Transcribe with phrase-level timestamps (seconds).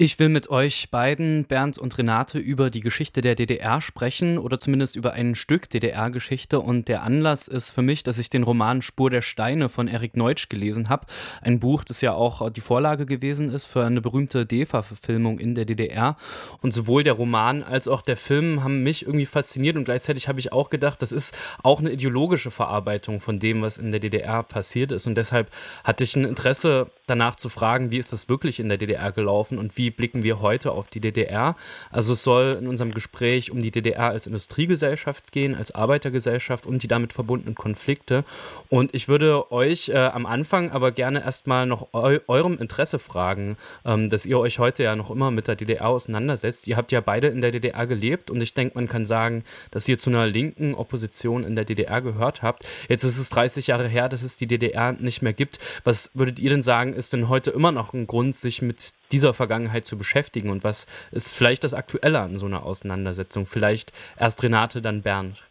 [0.00, 4.56] Ich will mit euch beiden, Bernd und Renate, über die Geschichte der DDR sprechen oder
[4.56, 6.60] zumindest über ein Stück DDR-Geschichte.
[6.60, 10.16] Und der Anlass ist für mich, dass ich den Roman Spur der Steine von Erik
[10.16, 11.08] Neutsch gelesen habe.
[11.42, 15.64] Ein Buch, das ja auch die Vorlage gewesen ist für eine berühmte DEFA-Verfilmung in der
[15.64, 16.16] DDR.
[16.62, 20.38] Und sowohl der Roman als auch der Film haben mich irgendwie fasziniert und gleichzeitig habe
[20.38, 24.44] ich auch gedacht, das ist auch eine ideologische Verarbeitung von dem, was in der DDR
[24.44, 25.08] passiert ist.
[25.08, 25.50] Und deshalb
[25.82, 29.58] hatte ich ein Interesse danach zu fragen, wie ist das wirklich in der DDR gelaufen
[29.58, 31.56] und wie blicken wir heute auf die DDR.
[31.90, 36.82] Also es soll in unserem Gespräch um die DDR als Industriegesellschaft gehen, als Arbeitergesellschaft und
[36.82, 38.24] die damit verbundenen Konflikte.
[38.68, 43.56] Und ich würde euch äh, am Anfang aber gerne erstmal noch eu eurem Interesse fragen,
[43.84, 46.66] ähm, dass ihr euch heute ja noch immer mit der DDR auseinandersetzt.
[46.66, 49.88] Ihr habt ja beide in der DDR gelebt und ich denke, man kann sagen, dass
[49.88, 52.64] ihr zu einer linken Opposition in der DDR gehört habt.
[52.88, 55.58] Jetzt ist es 30 Jahre her, dass es die DDR nicht mehr gibt.
[55.84, 59.34] Was würdet ihr denn sagen, ist denn heute immer noch ein Grund, sich mit dieser
[59.34, 63.46] Vergangenheit zu beschäftigen und was ist vielleicht das Aktuelle an so einer Auseinandersetzung?
[63.46, 65.42] Vielleicht erst Renate, dann Bernd.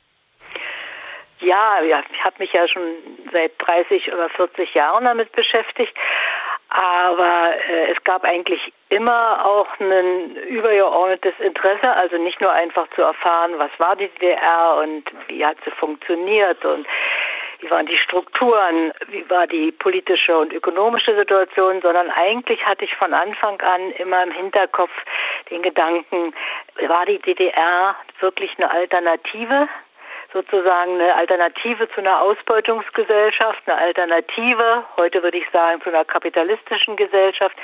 [1.39, 2.81] Ja, ja ich habe mich ja schon
[3.31, 5.93] seit 30 oder 40 Jahren damit beschäftigt.
[6.69, 13.03] Aber äh, es gab eigentlich immer auch ein übergeordnetes Interesse, also nicht nur einfach zu
[13.03, 16.85] erfahren, was war die DDR und wie hat sie funktioniert und
[17.59, 22.95] wie waren die Strukturen, wie war die politische und ökonomische Situation, sondern eigentlich hatte ich
[22.95, 24.91] von Anfang an immer im Hinterkopf
[25.49, 26.33] den Gedanken,
[26.87, 29.67] war die DDR wirklich eine Alternative
[30.33, 36.95] sozusagen eine Alternative zu einer Ausbeutungsgesellschaft, eine Alternative, heute würde ich sagen, zu einer kapitalistischen
[36.95, 37.55] Gesellschaft.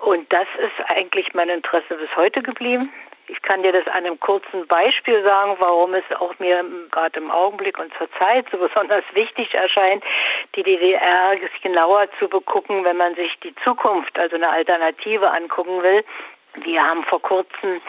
[0.00, 2.92] Und das ist eigentlich mein Interesse bis heute geblieben.
[3.30, 7.30] Ich kann dir das an einem kurzen Beispiel sagen, warum es auch mir gerade im
[7.30, 10.02] Augenblick und zur Zeit so besonders wichtig erscheint,
[10.56, 16.04] die DDR genauer zu begucken, wenn man sich die Zukunft, also eine Alternative angucken will.
[16.64, 17.80] Wir haben vor kurzem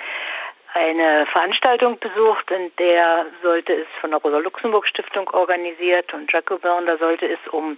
[0.73, 7.25] eine Veranstaltung besucht, in der sollte es von der Rosa-Luxemburg-Stiftung organisiert und Jacobin, da sollte
[7.25, 7.77] es um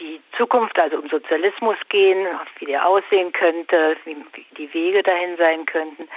[0.00, 2.26] die Zukunft, also um Sozialismus gehen,
[2.58, 4.16] wie der aussehen könnte, wie
[4.56, 6.08] die Wege dahin sein könnten.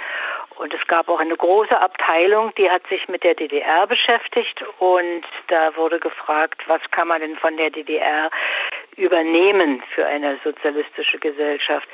[0.56, 5.24] Und es gab auch eine große Abteilung, die hat sich mit der DDR beschäftigt und
[5.48, 8.30] da wurde gefragt, was kann man denn von der DDR
[8.96, 11.88] übernehmen für eine sozialistische Gesellschaft.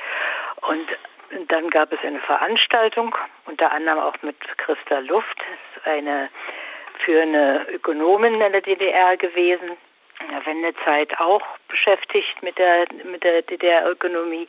[0.61, 0.87] Und
[1.47, 3.15] dann gab es eine Veranstaltung,
[3.45, 5.37] unter anderem auch mit Christa Luft,
[5.85, 6.29] eine
[7.03, 9.77] führende Ökonomin in der DDR gewesen,
[10.29, 14.47] der Wendezeit auch beschäftigt mit der, mit der DDR-Ökonomie,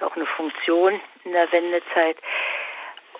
[0.00, 2.16] auch eine Funktion in der Wendezeit.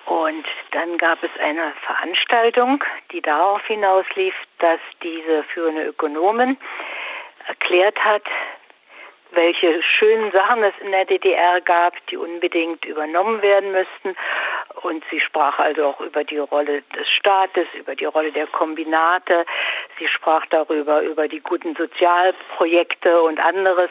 [0.07, 2.83] Und dann gab es eine Veranstaltung,
[3.13, 6.57] die darauf hinauslief, dass diese führende Ökonomin
[7.47, 8.23] erklärt hat,
[9.31, 14.17] welche schönen Sachen es in der DDR gab, die unbedingt übernommen werden müssten.
[14.83, 19.45] Und sie sprach also auch über die Rolle des Staates, über die Rolle der Kombinate.
[20.03, 23.89] Sie sprach darüber, über die guten Sozialprojekte und anderes.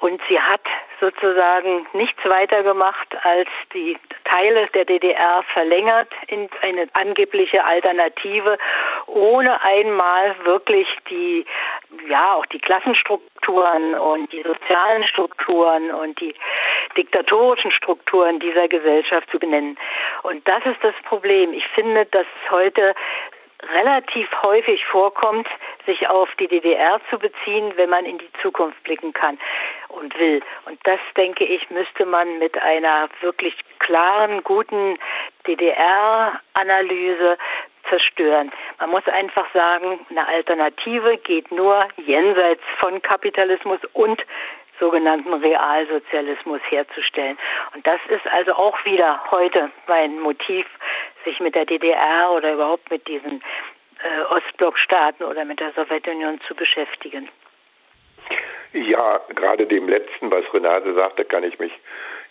[0.00, 0.62] Und sie hat
[1.00, 8.58] sozusagen nichts weiter gemacht, als die Teile der DDR verlängert in eine angebliche Alternative,
[9.06, 11.44] ohne einmal wirklich die,
[12.08, 16.34] ja, auch die Klassenstrukturen und die sozialen Strukturen und die
[16.96, 19.78] diktatorischen Strukturen dieser Gesellschaft zu benennen.
[20.24, 21.52] Und das ist das Problem.
[21.52, 22.94] Ich finde, dass heute
[23.74, 25.48] relativ häufig vorkommt,
[25.86, 29.38] sich auf die DDR zu beziehen, wenn man in die Zukunft blicken kann
[29.88, 30.40] und will.
[30.66, 34.98] Und das, denke ich, müsste man mit einer wirklich klaren, guten
[35.46, 37.38] DDR-Analyse
[37.88, 38.52] zerstören.
[38.78, 44.22] Man muss einfach sagen, eine Alternative geht nur jenseits von Kapitalismus und
[44.78, 47.38] sogenannten Realsozialismus herzustellen.
[47.74, 50.66] Und das ist also auch wieder heute mein Motiv,
[51.28, 53.42] sich mit der DDR oder überhaupt mit diesen
[54.02, 57.28] äh, Ostblockstaaten oder mit der Sowjetunion zu beschäftigen.
[58.72, 61.72] Ja, gerade dem letzten, was Renate sagte, kann ich mich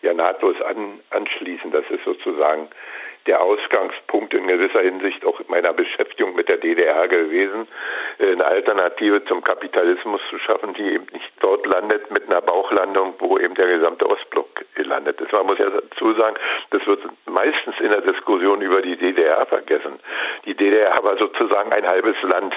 [0.01, 1.71] ja nahtlos an, anschließen.
[1.71, 2.67] Das ist sozusagen
[3.27, 7.67] der Ausgangspunkt in gewisser Hinsicht auch meiner Beschäftigung mit der DDR gewesen,
[8.19, 13.13] äh, eine Alternative zum Kapitalismus zu schaffen, die eben nicht dort landet mit einer Bauchlandung,
[13.19, 15.31] wo eben der gesamte Ostblock landet ist.
[15.31, 16.35] Man muss ja dazu sagen,
[16.71, 19.99] das wird meistens in der Diskussion über die DDR vergessen.
[20.45, 22.55] Die DDR war sozusagen ein halbes Land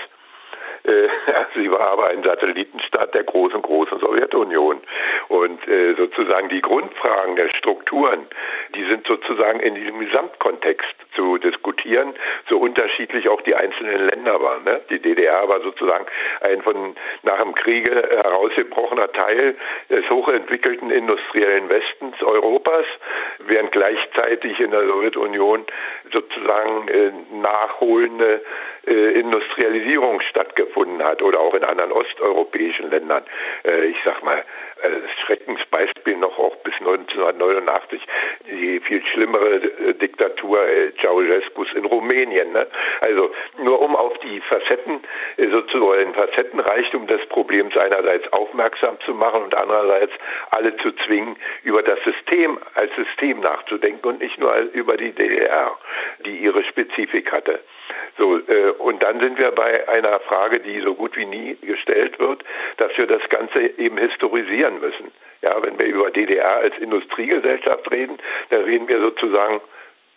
[1.55, 4.81] sie war aber ein Satellitenstaat der großen, großen Sowjetunion.
[5.29, 8.27] Und äh, sozusagen die Grundfragen der Strukturen
[8.75, 12.15] die sind sozusagen in diesem Gesamtkontext zu diskutieren,
[12.49, 14.65] so unterschiedlich auch die einzelnen Länder waren.
[14.65, 14.81] Ne?
[14.91, 16.07] Die DDR war sozusagen
[16.43, 19.57] ein von nach dem Kriege herausgebrochener Teil
[19.89, 22.85] des hochentwickelten industriellen Westens Europas,
[23.39, 25.65] während gleichzeitig in der Sowjetunion
[26.13, 28.43] sozusagen äh, nachholende
[28.87, 33.25] äh, Industrialisierung stattgefunden hat oder auch in anderen osteuropäischen Ländern.
[33.65, 34.38] Äh, ich sag mal,
[34.82, 34.88] äh,
[35.25, 38.03] Schreckensbeispiel noch auch bis 1989
[38.50, 40.59] die viel schlimmere äh, Diktatur
[41.00, 42.53] Ceausescus in Rumänien.
[42.53, 42.67] Ne?
[43.00, 43.31] Also
[43.62, 45.00] nur um auf die Facetten,
[45.37, 50.12] sozusagen Facettenreichtum des Problems einerseits aufmerksam zu machen und andererseits
[50.50, 55.77] alle zu zwingen, über das System als System nachzudenken und nicht nur über die DDR,
[56.25, 57.61] die ihre Spezifik hatte.
[58.19, 62.19] So, äh, und dann sind wir bei einer Frage, die so gut wie nie gestellt
[62.19, 62.45] wird,
[62.77, 65.11] dass wir das Ganze eben historisieren müssen.
[65.43, 68.19] Ja, wenn wir über DDR als Industriegesellschaft reden,
[68.51, 69.61] dann reden wir sozusagen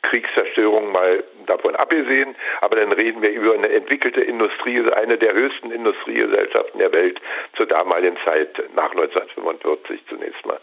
[0.03, 5.71] Kriegszerstörung mal davon abgesehen, aber dann reden wir über eine entwickelte Industrie, eine der höchsten
[5.71, 7.19] Industriegesellschaften der Welt
[7.55, 10.59] zur damaligen Zeit nach 1945 zunächst mal.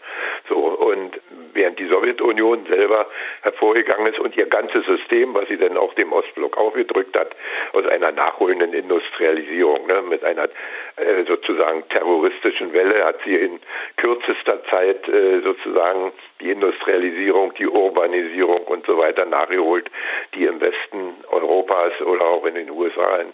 [0.49, 1.19] So und
[1.53, 3.07] während die Sowjetunion selber
[3.41, 7.35] hervorgegangen ist und ihr ganzes System, was sie dann auch dem Ostblock aufgedrückt hat,
[7.73, 10.45] aus einer nachholenden Industrialisierung, ne, mit einer
[10.95, 13.59] äh, sozusagen terroristischen Welle hat sie in
[13.97, 16.11] kürzester Zeit äh, sozusagen
[16.41, 19.89] die Industrialisierung, die Urbanisierung und so weiter nachgeholt,
[20.33, 23.33] die im Westen Europas oder auch in den USA in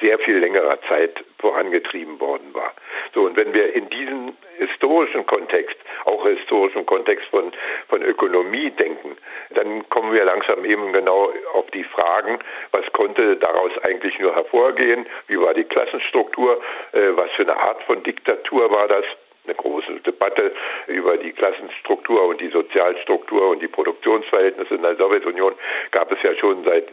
[0.00, 2.74] sehr viel längerer Zeit vorangetrieben worden war.
[3.14, 7.52] So, und wenn wir in diesem historischen Kontext, auch historischen Kontext von,
[7.88, 9.16] von Ökonomie denken,
[9.50, 12.38] dann kommen wir langsam eben genau auf die Fragen,
[12.72, 16.60] was konnte daraus eigentlich nur hervorgehen, wie war die Klassenstruktur,
[16.92, 19.04] äh, was für eine Art von Diktatur war das,
[19.48, 20.52] eine große Debatte
[20.86, 25.54] über die Klassenstruktur und die Sozialstruktur und die Produktionsverhältnisse in der Sowjetunion
[25.90, 26.88] gab es ja schon seit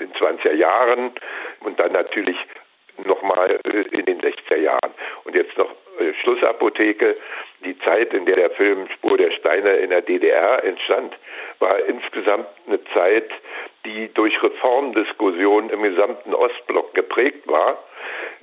[0.00, 1.12] den 20er Jahren
[1.60, 2.36] und dann natürlich
[3.04, 3.58] nochmal
[3.90, 4.92] in den 60er Jahren.
[5.24, 5.70] Und jetzt noch
[6.22, 7.16] Schlussapotheke.
[7.64, 11.16] Die Zeit, in der der Film Spur der Steine in der DDR entstand,
[11.58, 13.30] war insgesamt eine Zeit,
[13.84, 17.78] die durch Reformdiskussionen im gesamten Ostblock geprägt war,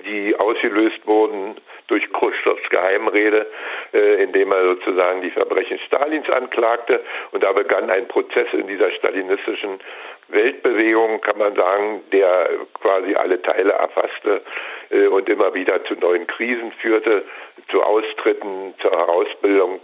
[0.04, 1.56] die ausgelöst wurden
[1.88, 3.46] durch Khrushchevs Geheimrede,
[3.92, 7.00] äh, indem er sozusagen die Verbrechen Stalins anklagte.
[7.30, 9.78] Und da begann ein Prozess in dieser stalinistischen
[10.28, 14.42] Weltbewegung, kann man sagen, der quasi alle Teile erfasste
[14.90, 17.24] äh, und immer wieder zu neuen Krisen führte,
[17.70, 19.80] zu Austritten, zur Herausbildung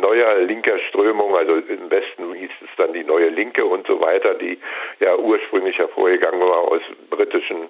[0.00, 1.36] neuer linker Strömungen.
[1.36, 4.58] Also im Westen hieß es dann die neue Linke und so weiter, die
[5.00, 7.68] ja ursprünglich hervorgegangen war aus britischen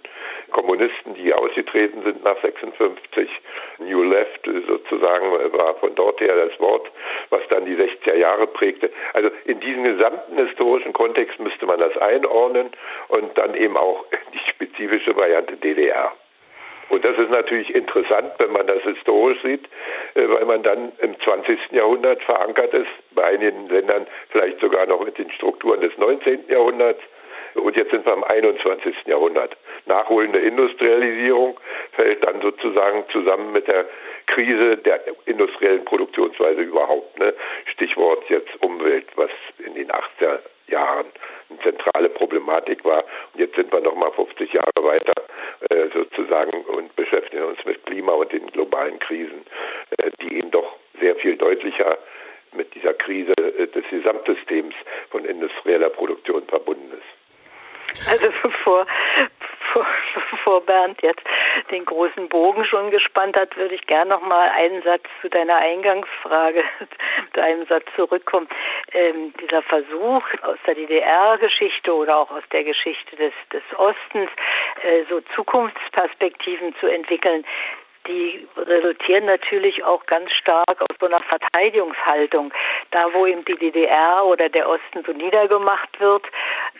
[0.50, 3.28] Kommunisten, die ausgetreten sind nach 56.
[3.78, 6.90] New Left sozusagen war von dort her das Wort,
[7.30, 8.90] was dann die 60er Jahre prägte.
[9.14, 12.70] Also in diesem gesamten historischen Kontext müsste man das einordnen
[13.08, 14.04] und dann eben auch
[14.34, 16.12] die spezifische Variante DDR.
[16.90, 19.64] Und das ist natürlich interessant, wenn man das historisch sieht,
[20.14, 21.58] äh, weil man dann im 20.
[21.70, 26.48] Jahrhundert verankert ist, bei einigen Ländern vielleicht sogar noch mit den Strukturen des 19.
[26.48, 27.00] Jahrhunderts.
[27.54, 28.94] Und jetzt sind wir im 21.
[29.06, 29.56] Jahrhundert.
[29.86, 31.58] Nachholende Industrialisierung
[31.92, 33.86] fällt dann sozusagen zusammen mit der
[34.26, 37.18] Krise der industriellen Produktionsweise überhaupt.
[37.18, 37.34] Ne?
[37.66, 39.30] Stichwort jetzt Umwelt, was
[39.64, 40.38] in den 80er
[40.70, 41.06] Jahren
[41.48, 43.04] eine zentrale Problematik war.
[43.32, 45.12] Und jetzt sind wir nochmal 50 Jahre weiter
[45.70, 49.44] äh, sozusagen und beschäftigen uns mit Klima und den globalen Krisen,
[49.98, 51.98] äh, die eben doch sehr viel deutlicher
[52.52, 54.74] mit dieser Krise äh, des Gesamtsystems
[55.10, 58.08] von industrieller Produktion verbunden ist.
[58.08, 58.86] Also bevor,
[59.70, 59.86] bevor,
[60.30, 61.22] bevor Bernd jetzt
[61.70, 65.56] den großen Bogen schon gespannt hat, würde ich gerne noch mal einen Satz zu deiner
[65.56, 66.64] Eingangsfrage
[67.24, 68.48] mit einem Satz zurückkommen.
[68.92, 74.30] Ähm, dieser Versuch aus der DDR-Geschichte oder auch aus der Geschichte des, des Ostens
[74.82, 77.44] äh, so Zukunftsperspektiven zu entwickeln,
[78.06, 82.52] die resultieren natürlich auch ganz stark aus so einer Verteidigungshaltung.
[82.90, 86.24] Da, wo eben die DDR oder der Osten so niedergemacht wird,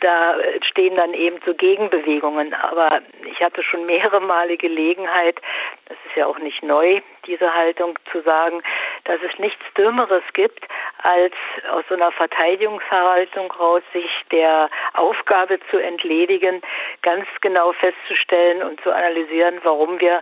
[0.01, 2.53] da stehen dann eben so Gegenbewegungen.
[2.53, 5.39] Aber ich hatte schon mehrere Male Gelegenheit,
[5.85, 8.61] das ist ja auch nicht neu, diese Haltung zu sagen,
[9.05, 10.65] dass es nichts Dümmeres gibt,
[11.03, 11.33] als
[11.71, 16.61] aus so einer Verteidigungshaltung raus sich der Aufgabe zu entledigen,
[17.01, 20.21] ganz genau festzustellen und zu analysieren, warum wir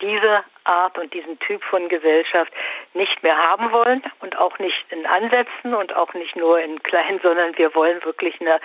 [0.00, 2.52] diese Art und diesen Typ von Gesellschaft
[2.94, 7.20] nicht mehr haben wollen und auch nicht in Ansätzen und auch nicht nur in klein,
[7.22, 8.58] sondern wir wollen wirklich eine,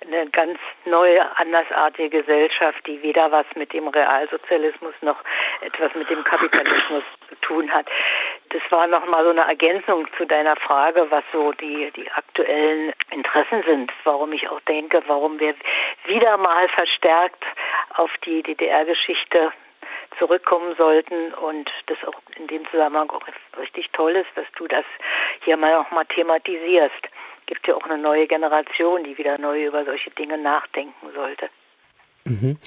[0.00, 5.18] eine ganz neue, andersartige Gesellschaft, die weder was mit dem Realsozialismus noch
[5.60, 7.86] etwas mit dem Kapitalismus zu tun hat.
[8.48, 13.62] das war nochmal so eine Ergänzung zu deiner Frage, was so die, die aktuellen Interessen
[13.66, 15.54] sind, warum ich auch denke, warum wir
[16.04, 17.44] wieder mal verstärkt
[17.94, 19.52] auf die DDR-Geschichte
[20.18, 23.22] zurückkommen sollten und das auch in dem Zusammenhang auch
[23.58, 24.84] richtig toll ist, dass du das
[25.44, 27.08] hier mal noch mal thematisierst.
[27.46, 31.48] Gibt ja auch eine neue Generation, die wieder neu über solche Dinge nachdenken sollte.
[32.24, 32.58] Mhm.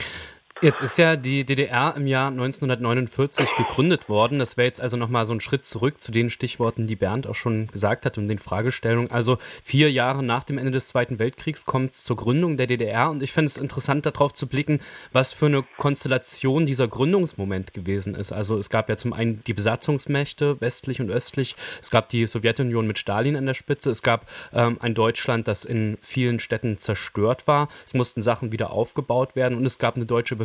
[0.62, 4.40] Jetzt ist ja die DDR im Jahr 1949 gegründet worden.
[4.40, 7.36] Das wäre jetzt also nochmal so ein Schritt zurück zu den Stichworten, die Bernd auch
[7.36, 9.12] schon gesagt hat und den Fragestellungen.
[9.12, 13.10] Also vier Jahre nach dem Ende des Zweiten Weltkriegs kommt es zur Gründung der DDR
[13.10, 14.80] und ich finde es interessant, darauf zu blicken,
[15.12, 18.32] was für eine Konstellation dieser Gründungsmoment gewesen ist.
[18.32, 21.58] Also es gab ja zum einen die Besatzungsmächte, westlich und östlich.
[21.82, 23.92] Es gab die Sowjetunion mit Stalin an der Spitze.
[23.92, 27.68] Es gab ähm, ein Deutschland, das in vielen Städten zerstört war.
[27.86, 30.45] Es mussten Sachen wieder aufgebaut werden und es gab eine deutsche Bevölkerung,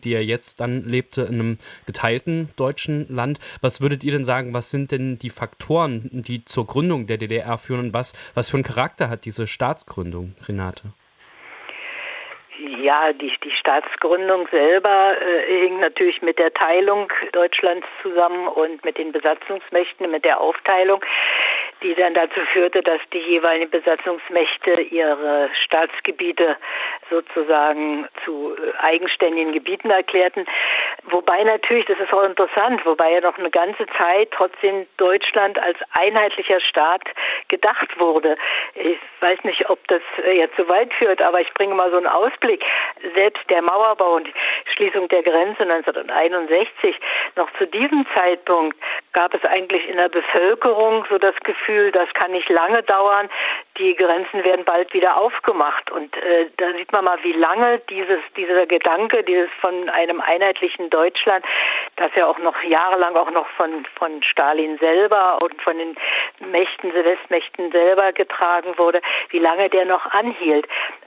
[0.00, 3.38] die ja jetzt dann lebte in einem geteilten deutschen Land.
[3.60, 7.58] Was würdet ihr denn sagen, was sind denn die Faktoren, die zur Gründung der DDR
[7.58, 10.92] führen und was, was für einen Charakter hat diese Staatsgründung, Renate?
[12.82, 18.98] Ja, die, die Staatsgründung selber äh, hing natürlich mit der Teilung Deutschlands zusammen und mit
[18.98, 21.02] den Besatzungsmächten, mit der Aufteilung
[21.82, 26.56] die dann dazu führte, dass die jeweiligen Besatzungsmächte ihre Staatsgebiete
[27.08, 30.46] sozusagen zu äh, eigenständigen Gebieten erklärten.
[31.04, 35.78] Wobei natürlich, das ist auch interessant, wobei ja noch eine ganze Zeit trotzdem Deutschland als
[35.98, 37.02] einheitlicher Staat
[37.48, 38.36] gedacht wurde.
[38.74, 41.96] Ich weiß nicht, ob das äh, jetzt zu weit führt, aber ich bringe mal so
[41.96, 42.62] einen Ausblick.
[43.14, 44.32] Selbst der Mauerbau und die
[44.74, 46.96] Schließung der Grenze 1961,
[47.36, 48.76] noch zu diesem Zeitpunkt
[49.12, 53.28] gab es eigentlich in der Bevölkerung so das Gefühl, das kann nicht lange dauern,
[53.78, 55.90] die Grenzen werden bald wieder aufgemacht.
[55.90, 60.90] Und äh, da sieht man mal, wie lange dieses, dieser Gedanke, dieses von einem einheitlichen
[60.90, 61.44] Deutschland,
[61.96, 65.96] das ja auch noch jahrelang auch noch von, von Stalin selber und von den
[66.50, 69.00] Mächten, Westmächten selber getragen wurde,
[69.30, 70.66] wie lange der noch anhielt.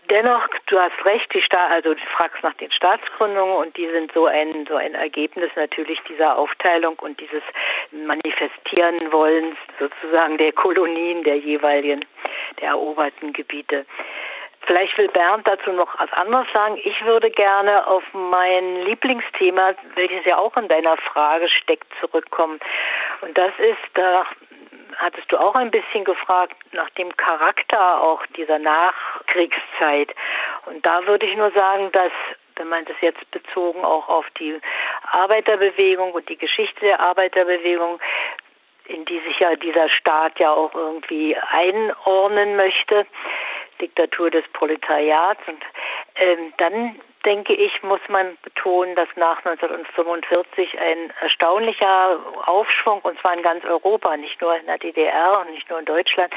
[0.10, 4.12] Dennoch, du hast recht, die Sta also du fragst nach den Staatsgründungen und die sind
[4.14, 7.44] so ein so ein Ergebnis natürlich dieser Aufteilung und dieses
[7.92, 12.06] Manifestieren Wollens sozusagen der Kolonien der jeweiligen
[12.60, 13.86] der eroberten Gebiete.
[14.66, 16.80] Vielleicht will Bernd dazu noch was anderes sagen.
[16.84, 22.60] Ich würde gerne auf mein Lieblingsthema, welches ja auch in deiner Frage steckt, zurückkommen.
[23.22, 24.26] Und das ist, da
[24.98, 30.14] hattest du auch ein bisschen gefragt, nach dem Charakter auch dieser Nachkriegszeit.
[30.66, 32.12] Und da würde ich nur sagen, dass
[32.56, 34.60] wenn man das jetzt bezogen auch auf die
[35.12, 38.00] Arbeiterbewegung und die Geschichte der Arbeiterbewegung,
[38.86, 43.06] in die sich ja dieser Staat ja auch irgendwie einordnen möchte,
[43.82, 45.42] Diktatur des Proletariats.
[45.48, 45.64] Und
[46.16, 53.34] ähm, dann denke ich, muss man betonen, dass nach 1945 ein erstaunlicher Aufschwung, und zwar
[53.34, 56.34] in ganz Europa, nicht nur in der DDR und nicht nur in Deutschland,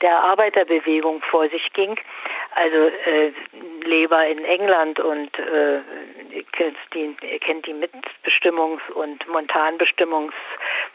[0.00, 1.98] der Arbeiterbewegung vor sich ging.
[2.54, 3.32] Also äh,
[3.84, 5.80] Leber in England und äh,
[6.94, 9.26] die, kennt die Mitbestimmungs- und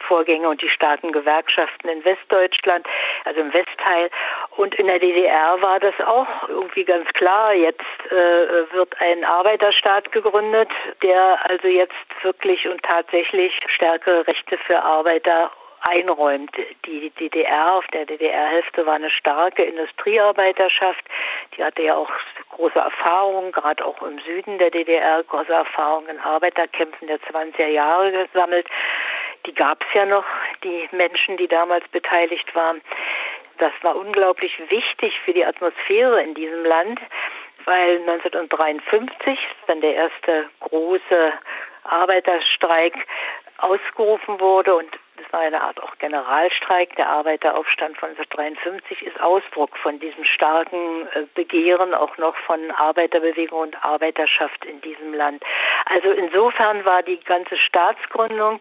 [0.03, 2.85] Montanbestimmungsvorgänge und die starken Gewerkschaften in Westdeutschland,
[3.25, 4.09] also im Westteil.
[4.57, 7.53] Und in der DDR war das auch irgendwie ganz klar.
[7.53, 7.81] Jetzt
[8.11, 10.69] äh, wird ein Arbeiterstaat gegründet,
[11.01, 15.51] der also jetzt wirklich und tatsächlich stärkere Rechte für Arbeiter
[15.83, 16.51] einräumt.
[16.85, 21.03] Die DDR auf der DDR-Hälfte war eine starke Industriearbeiterschaft.
[21.57, 22.09] Die hatte ja auch
[22.51, 28.11] große Erfahrungen, gerade auch im Süden der DDR, große Erfahrungen in Arbeiterkämpfen der 20er Jahre
[28.11, 28.67] gesammelt.
[29.45, 30.25] Die gab es ja noch,
[30.63, 32.81] die Menschen, die damals beteiligt waren.
[33.57, 36.99] Das war unglaublich wichtig für die Atmosphäre in diesem Land,
[37.65, 41.33] weil 1953 dann der erste große
[41.83, 42.93] Arbeiterstreik
[43.57, 46.95] ausgerufen wurde und das war eine Art auch Generalstreik.
[46.95, 53.59] Der Arbeiteraufstand von 1953 ist Ausdruck von diesem starken äh, Begehren auch noch von Arbeiterbewegung
[53.59, 55.43] und Arbeiterschaft in diesem Land.
[55.85, 58.59] Also insofern war die ganze Staatsgründung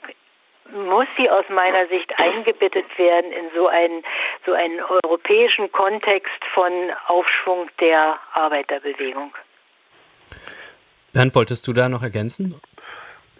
[0.70, 4.02] muss sie aus meiner Sicht eingebettet werden in so einen,
[4.46, 6.72] so einen europäischen Kontext von
[7.06, 9.34] Aufschwung der Arbeiterbewegung.
[11.12, 12.60] Bernd, wolltest du da noch ergänzen?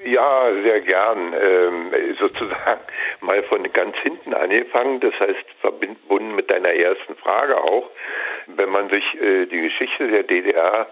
[0.05, 1.33] Ja, sehr gern.
[1.41, 2.81] Ähm, sozusagen
[3.21, 7.89] mal von ganz hinten angefangen, das heißt verbunden mit deiner ersten Frage auch.
[8.47, 10.89] Wenn man sich äh, die Geschichte der DDR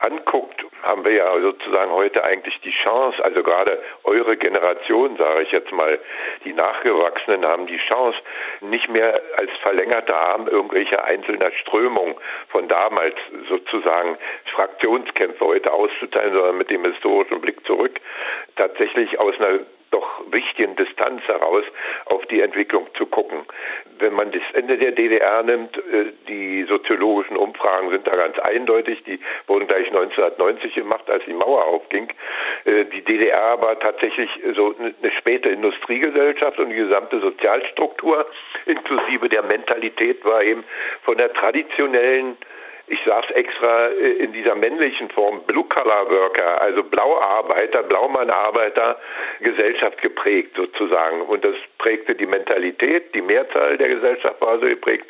[0.00, 5.52] anguckt, haben wir ja sozusagen heute eigentlich die Chance, also gerade eure Generation, sage ich
[5.52, 5.98] jetzt mal,
[6.44, 8.18] die Nachgewachsenen haben die Chance,
[8.60, 12.14] nicht mehr als verlängerte Arm irgendwelcher einzelner Strömungen
[12.48, 13.16] von damals
[13.48, 14.16] sozusagen
[14.46, 18.00] Fraktionskämpfe heute auszuteilen, sondern mit dem historischen Blick zurück
[18.56, 21.64] tatsächlich aus einer doch wichtigen Distanz heraus
[22.06, 23.40] auf die Entwicklung zu gucken.
[23.98, 29.02] Wenn man das Ende der DDR nimmt, äh, die soziologischen Umfragen sind da ganz eindeutig,
[29.04, 32.08] die wurden gleich 1990 gemacht, als die Mauer aufging.
[32.64, 38.26] Äh, die DDR war tatsächlich so eine späte Industriegesellschaft und die gesamte Sozialstruktur
[38.66, 40.64] inklusive der Mentalität war eben
[41.02, 42.36] von der traditionellen
[42.90, 48.98] ich es extra äh, in dieser männlichen Form, Blue-Collar-Worker, also Blauarbeiter, Blaumannarbeiter,
[49.40, 51.22] Gesellschaft geprägt sozusagen.
[51.22, 55.06] Und das prägte die Mentalität, die Mehrzahl der Gesellschaft war so geprägt.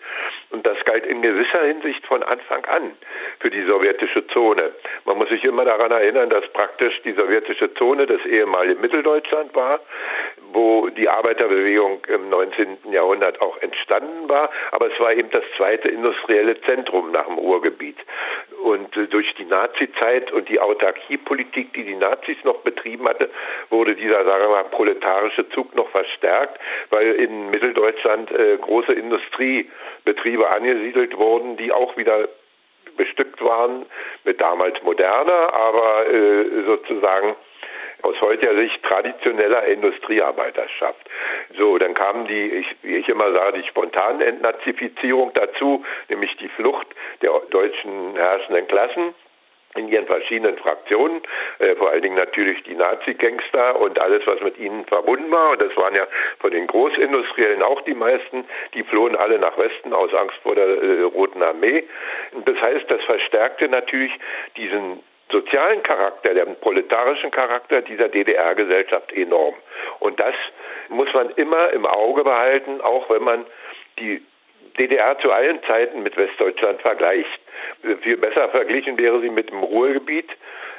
[0.51, 2.93] Und das galt in gewisser Hinsicht von Anfang an
[3.39, 4.73] für die sowjetische Zone.
[5.05, 9.81] Man muss sich immer daran erinnern, dass praktisch die sowjetische Zone das ehemalige Mitteldeutschland war,
[10.53, 12.79] wo die Arbeiterbewegung im 19.
[12.91, 14.51] Jahrhundert auch entstanden war.
[14.73, 17.99] Aber es war eben das zweite industrielle Zentrum nach dem Ruhrgebiet.
[18.63, 23.31] Und durch die Nazizeit und die Autarkiepolitik, die die Nazis noch betrieben hatte,
[23.71, 26.59] wurde dieser, sagen wir mal, proletarische Zug noch verstärkt,
[26.91, 32.29] weil in Mitteldeutschland äh, große Industriebetriebe angesiedelt wurden, die auch wieder
[32.97, 33.87] bestückt waren
[34.25, 37.37] mit damals moderner, aber äh, sozusagen
[38.03, 41.09] aus heutiger Sicht traditioneller Industriearbeiterschaft.
[41.57, 46.49] So, dann kam die, ich, wie ich immer sage, die spontane Entnazifizierung dazu, nämlich die
[46.49, 46.87] Flucht
[47.23, 49.15] der deutschen herrschenden Klassen
[49.77, 51.23] in ihren verschiedenen Fraktionen,
[51.59, 55.51] äh, vor allen Dingen natürlich die Nazi-Gangster und alles, was mit ihnen verbunden war.
[55.51, 56.07] Und das waren ja
[56.41, 58.45] von den Großindustriellen auch die meisten.
[58.75, 61.85] Die flohen alle nach Westen aus Angst vor der äh, Roten Armee.
[62.45, 64.13] Das heißt, das verstärkte natürlich
[64.57, 69.55] diesen sozialen Charakter, den proletarischen Charakter dieser DDR-Gesellschaft enorm.
[70.01, 70.35] Und das
[70.89, 73.47] muss man immer im Auge behalten, auch wenn man
[74.01, 74.21] die
[74.79, 77.41] DDR zu allen Zeiten mit Westdeutschland vergleicht.
[78.03, 80.29] Viel besser verglichen wäre sie mit dem Ruhrgebiet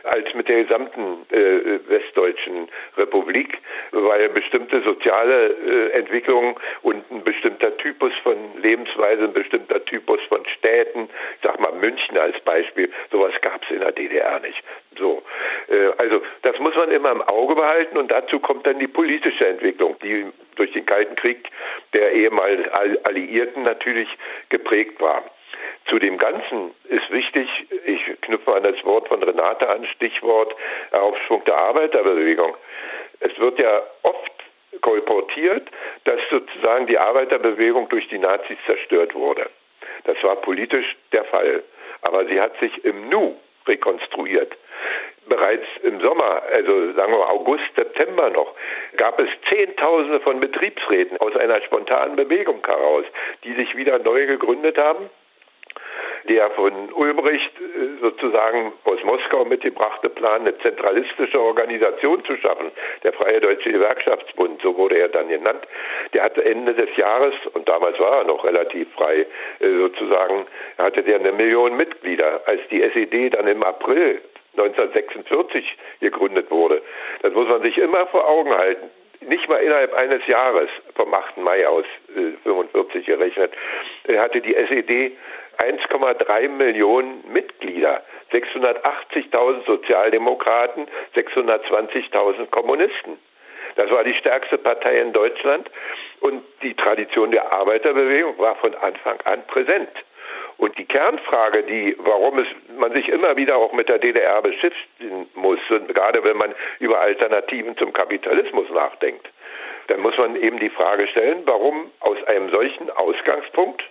[0.03, 3.57] als mit der gesamten äh, westdeutschen Republik,
[3.91, 10.45] weil bestimmte soziale äh, Entwicklungen und ein bestimmter Typus von Lebensweise, ein bestimmter Typus von
[10.57, 14.61] Städten, ich sag mal München als Beispiel, sowas gab es in der DDR nicht.
[14.97, 15.23] So,
[15.67, 19.47] äh, also das muss man immer im Auge behalten und dazu kommt dann die politische
[19.47, 21.47] Entwicklung, die durch den Kalten Krieg
[21.93, 22.61] der ehemals
[23.03, 24.09] Alliierten natürlich
[24.49, 25.23] geprägt war.
[25.91, 27.49] Zu dem Ganzen ist wichtig,
[27.85, 30.55] ich knüpfe an das Wort von Renate an, Stichwort
[30.91, 32.55] Aufschwung der Arbeiterbewegung.
[33.19, 34.31] Es wird ja oft
[34.79, 35.67] kolportiert,
[36.05, 39.49] dass sozusagen die Arbeiterbewegung durch die Nazis zerstört wurde.
[40.05, 41.61] Das war politisch der Fall.
[42.03, 43.35] Aber sie hat sich im Nu
[43.67, 44.55] rekonstruiert.
[45.27, 48.55] Bereits im Sommer, also sagen wir August, September noch,
[48.95, 53.03] gab es Zehntausende von Betriebsräten aus einer spontanen Bewegung heraus,
[53.43, 55.09] die sich wieder neu gegründet haben
[56.27, 62.71] der von Ulbricht äh, sozusagen aus Moskau mitgebrachte Plan, eine zentralistische Organisation zu schaffen,
[63.03, 65.67] der Freie Deutsche Gewerkschaftsbund, so wurde er dann genannt,
[66.13, 69.25] der hatte Ende des Jahres, und damals war er noch relativ frei,
[69.59, 70.45] äh, sozusagen,
[70.77, 72.41] hatte der eine Million Mitglieder.
[72.45, 74.21] Als die SED dann im April
[74.57, 76.81] 1946 gegründet wurde,
[77.21, 78.89] das muss man sich immer vor Augen halten
[79.21, 81.37] nicht mal innerhalb eines Jahres, vom 8.
[81.37, 83.53] Mai aus äh, 45 gerechnet,
[84.07, 85.15] äh, hatte die SED
[85.57, 93.17] 1,3 Millionen Mitglieder, 680.000 Sozialdemokraten, 620.000 Kommunisten.
[93.75, 95.69] Das war die stärkste Partei in Deutschland
[96.21, 99.89] und die Tradition der Arbeiterbewegung war von Anfang an präsent.
[100.57, 105.27] Und die Kernfrage, die, warum es, man sich immer wieder auch mit der DDR beschäftigen
[105.33, 109.27] muss, gerade wenn man über Alternativen zum Kapitalismus nachdenkt,
[109.87, 113.83] dann muss man eben die Frage stellen, warum aus einem solchen Ausgangspunkt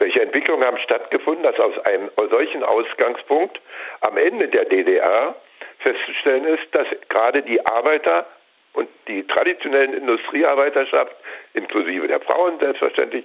[0.00, 3.60] welche Entwicklungen haben stattgefunden, dass aus einem solchen Ausgangspunkt
[4.00, 5.36] am Ende der DDR
[5.78, 8.26] festzustellen ist, dass gerade die Arbeiter
[8.72, 11.14] und die traditionellen Industriearbeiterschaft,
[11.54, 13.24] inklusive der Frauen selbstverständlich,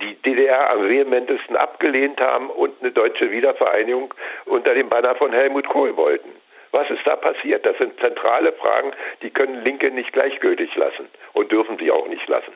[0.00, 4.12] die DDR am vehementesten abgelehnt haben und eine deutsche Wiedervereinigung
[4.46, 6.30] unter dem Banner von Helmut Kohl wollten.
[6.72, 7.66] Was ist da passiert?
[7.66, 12.26] Das sind zentrale Fragen, die können Linke nicht gleichgültig lassen und dürfen sie auch nicht
[12.28, 12.52] lassen.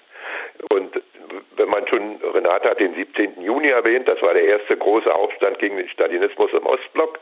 [0.71, 1.03] Und
[1.57, 3.43] wenn man schon, Renate hat den 17.
[3.43, 7.19] Juni erwähnt, das war der erste große Aufstand gegen den Stalinismus im Ostblock,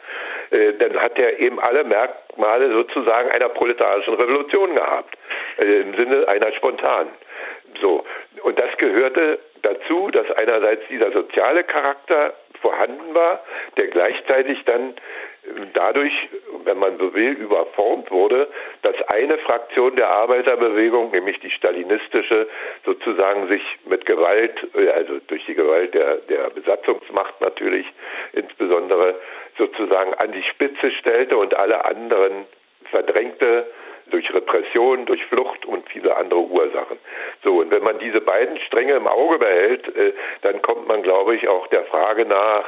[0.51, 5.16] äh, dann hat er eben alle Merkmale sozusagen einer proletarischen Revolution gehabt,
[5.59, 7.12] äh, im Sinne einer spontanen.
[7.83, 8.05] So.
[8.42, 13.42] Und das gehörte dazu, dass einerseits dieser soziale Charakter vorhanden war,
[13.79, 14.94] der gleichzeitig dann
[15.74, 16.12] dadurch,
[16.64, 18.48] wenn man so will, überformt wurde,
[18.83, 22.48] dass eine Fraktion der Arbeiterbewegung, nämlich die stalinistische,
[22.85, 27.87] sozusagen sich mit Gewalt, äh, also durch die Gewalt der, der Besatzungsmacht natürlich
[28.33, 29.16] insbesondere,
[29.59, 32.46] sozusagen an die Spitze stellte und alle anderen
[32.90, 33.66] verdrängte
[34.11, 36.98] durch Repression, durch Flucht und viele andere Ursachen.
[37.42, 41.37] So, und wenn man diese beiden Stränge im Auge behält, äh, dann kommt man, glaube
[41.37, 42.64] ich, auch der Frage nach,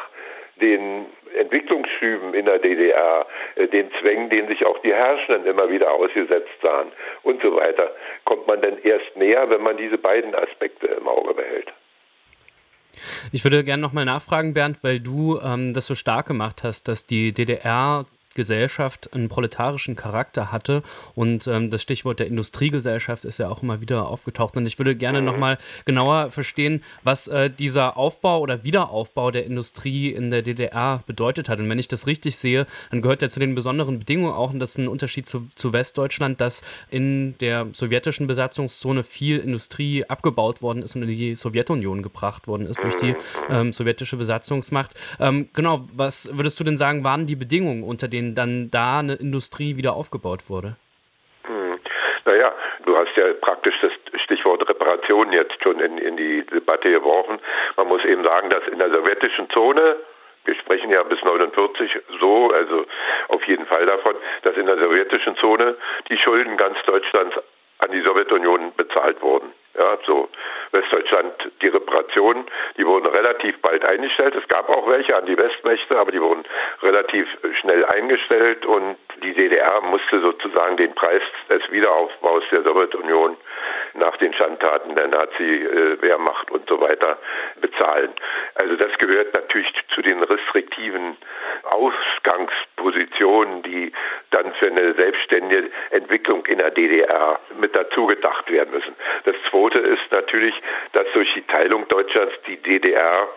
[0.60, 1.06] den
[1.36, 6.50] Entwicklungsschüben in der DDR, äh, den Zwängen, denen sich auch die Herrschenden immer wieder ausgesetzt
[6.62, 7.94] sahen und so weiter,
[8.24, 11.72] kommt man dann erst näher, wenn man diese beiden Aspekte im Auge behält.
[13.32, 17.06] Ich würde gerne nochmal nachfragen, Bernd, weil du ähm, das so stark gemacht hast, dass
[17.06, 20.84] die DDR Gesellschaft einen proletarischen Charakter hatte.
[21.16, 24.56] Und ähm, das Stichwort der Industriegesellschaft ist ja auch immer wieder aufgetaucht.
[24.56, 25.26] Und ich würde gerne mhm.
[25.26, 31.48] nochmal genauer verstehen, was äh, dieser Aufbau oder Wiederaufbau der Industrie in der DDR bedeutet
[31.48, 31.58] hat.
[31.58, 34.60] Und wenn ich das richtig sehe, dann gehört ja zu den besonderen Bedingungen auch, und
[34.60, 40.62] das ist ein Unterschied zu, zu Westdeutschland, dass in der sowjetischen Besatzungszone viel Industrie abgebaut
[40.62, 43.16] worden ist und in die Sowjetunion gebracht worden ist durch die mhm.
[43.50, 44.92] ähm, sowjetische Besatzungsmacht.
[45.18, 48.98] Ähm, genau, was würdest du denn sagen, waren die Bedingungen, unter denen denen dann da
[48.98, 50.76] eine Industrie wieder aufgebaut wurde?
[51.44, 51.78] Hm.
[52.24, 52.52] Naja,
[52.84, 57.38] du hast ja praktisch das Stichwort Reparation jetzt schon in, in die Debatte geworfen.
[57.76, 59.96] Man muss eben sagen, dass in der sowjetischen Zone
[60.46, 62.86] wir sprechen ja bis 49 so, also
[63.28, 65.76] auf jeden Fall davon, dass in der sowjetischen Zone
[66.08, 67.36] die Schulden ganz Deutschlands
[67.78, 69.52] an die Sowjetunion bezahlt wurden.
[69.78, 70.28] Ja, so
[70.72, 72.46] Westdeutschland die Reparationen,
[72.78, 74.34] die wurden relativ bald eingestellt.
[74.34, 76.44] Es gab auch welche an die Westmächte, aber die wurden
[76.82, 77.28] relativ
[77.60, 83.36] schnell eingestellt und die DDR musste sozusagen den Preis des Wiederaufbaus der Sowjetunion
[83.94, 87.18] nach den Schandtaten der Nazi-Wehrmacht und so weiter
[87.60, 88.12] bezahlen.
[88.54, 91.16] Also das gehört natürlich zu den restriktiven
[91.64, 93.92] Ausgangspositionen, die
[94.30, 98.94] dann für eine selbstständige Entwicklung in der DDR mit dazu gedacht werden müssen.
[99.24, 100.54] Das zweite ist natürlich,
[100.92, 103.28] dass durch die Teilung Deutschlands die DDR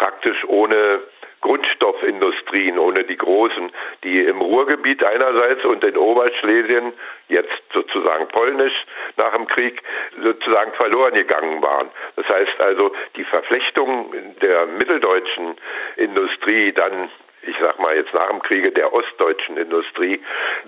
[0.00, 1.00] praktisch ohne
[1.42, 3.70] Grundstoffindustrien, ohne die großen,
[4.02, 6.92] die im Ruhrgebiet einerseits und in Oberschlesien,
[7.28, 8.84] jetzt sozusagen polnisch
[9.16, 9.82] nach dem Krieg,
[10.22, 11.90] sozusagen verloren gegangen waren.
[12.16, 15.56] Das heißt also, die Verflechtung der mitteldeutschen
[15.96, 17.10] Industrie dann
[17.42, 20.20] ich sag mal jetzt nach dem Kriege der ostdeutschen Industrie,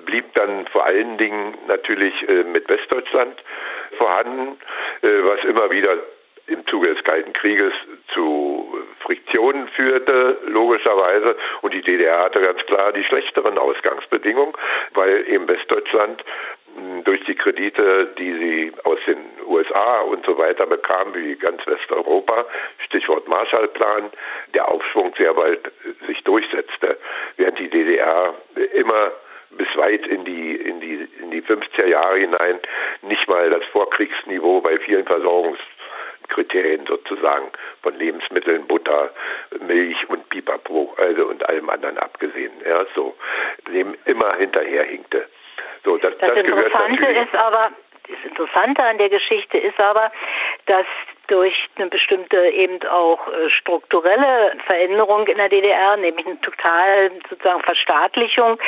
[0.06, 3.44] blieb dann vor allen Dingen natürlich äh, mit Westdeutschland
[3.98, 4.58] vorhanden,
[5.02, 5.98] äh, was immer wieder
[6.52, 7.72] im Zuge des Kalten Krieges
[8.12, 11.36] zu Friktionen führte, logischerweise.
[11.62, 14.54] Und die DDR hatte ganz klar die schlechteren Ausgangsbedingungen,
[14.94, 16.24] weil eben Westdeutschland
[16.76, 21.66] hm, durch die Kredite, die sie aus den USA und so weiter bekam, wie ganz
[21.66, 22.46] Westeuropa,
[22.86, 24.10] Stichwort Marshallplan,
[24.54, 25.70] der Aufschwung sehr bald
[26.06, 26.98] sich durchsetzte,
[27.36, 28.34] während die DDR
[28.74, 29.12] immer
[29.56, 32.58] bis weit in die, in die, in die 50er Jahre hinein
[33.02, 35.04] nicht mal das Vorkriegsniveau bei vielen
[36.22, 37.50] Versorgungskriterien sozusagen
[37.82, 39.10] von Lebensmitteln, Butter,
[39.60, 43.14] Milch und Pipapo, also und allem anderen abgesehen, ja, so,
[43.68, 45.26] dem immer hinterherhinkte.
[45.84, 47.70] So, das, das, das Interessante ist aber,
[48.08, 50.12] das Interessante an der Geschichte ist aber,
[50.66, 50.86] dass
[51.32, 57.62] durch eine bestimmte eben auch äh, strukturelle Veränderung in der DDR, nämlich eine total sozusagen
[57.62, 58.58] Verstaatlichung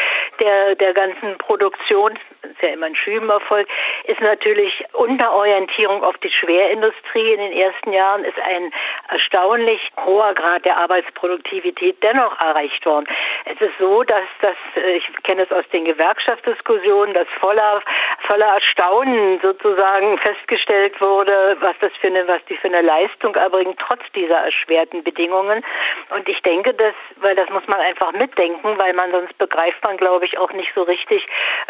[0.40, 3.68] der, der ganzen Produktion, das ist ja immer ein Schübenerfolg,
[4.04, 8.72] ist natürlich unter Orientierung auf die Schwerindustrie in den ersten Jahren ist ein
[9.08, 13.06] erstaunlich hoher Grad der Arbeitsproduktivität dennoch erreicht worden.
[13.44, 17.82] Es ist so, dass das, äh, ich kenne es aus den Gewerkschaftsdiskussionen, dass voller,
[18.26, 23.34] voller Erstaunen sozusagen festgestellt wurde, was das für eine, was die sie für eine Leistung
[23.34, 25.64] erbringen, trotz dieser erschwerten Bedingungen.
[26.10, 29.96] Und ich denke, dass, weil das muss man einfach mitdenken, weil man sonst begreift man,
[29.96, 31.26] glaube ich, auch nicht so richtig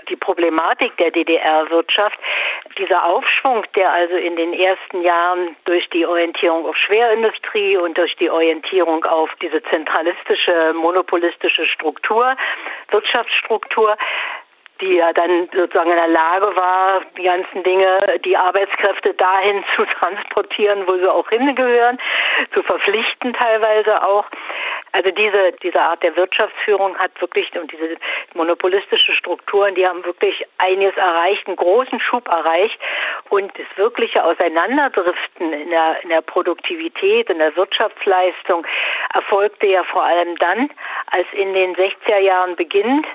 [0.09, 2.19] die Problematik der DDR-Wirtschaft.
[2.79, 8.17] Dieser Aufschwung, der also in den ersten Jahren durch die Orientierung auf Schwerindustrie und durch
[8.17, 12.37] die Orientierung auf diese zentralistische, monopolistische Struktur,
[12.91, 13.97] Wirtschaftsstruktur,
[14.81, 19.85] die ja dann sozusagen in der Lage war, die ganzen Dinge, die Arbeitskräfte dahin zu
[19.85, 21.99] transportieren, wo sie auch hingehören,
[22.53, 24.27] zu verpflichten teilweise auch.
[24.93, 27.97] Also diese, diese Art der Wirtschaftsführung hat wirklich, und diese
[28.35, 32.79] monopolistische Strukturen, die haben wirklich einiges erreicht, einen großen Schub erreicht.
[33.29, 38.65] Und das wirkliche Auseinanderdriften in der, in der Produktivität, in der Wirtschaftsleistung
[39.15, 40.71] erfolgte ja vor allem dann,
[41.11, 43.07] als in den 60er Jahren beginnt,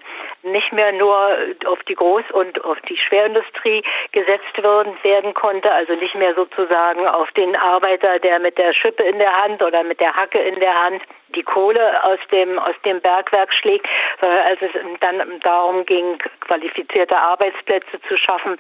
[0.44, 5.94] nicht mehr nur auf die Groß- und auf die Schwerindustrie gesetzt werden, werden konnte, also
[5.96, 10.00] nicht mehr sozusagen auf den Arbeiter, der mit der Schippe in der Hand oder mit
[10.00, 11.02] der Hacke in der Hand
[11.36, 13.88] die Kohle aus dem, aus dem Bergwerk schlägt,
[14.20, 18.58] sondern als es dann darum ging, qualifizierte Arbeitsplätze zu schaffen,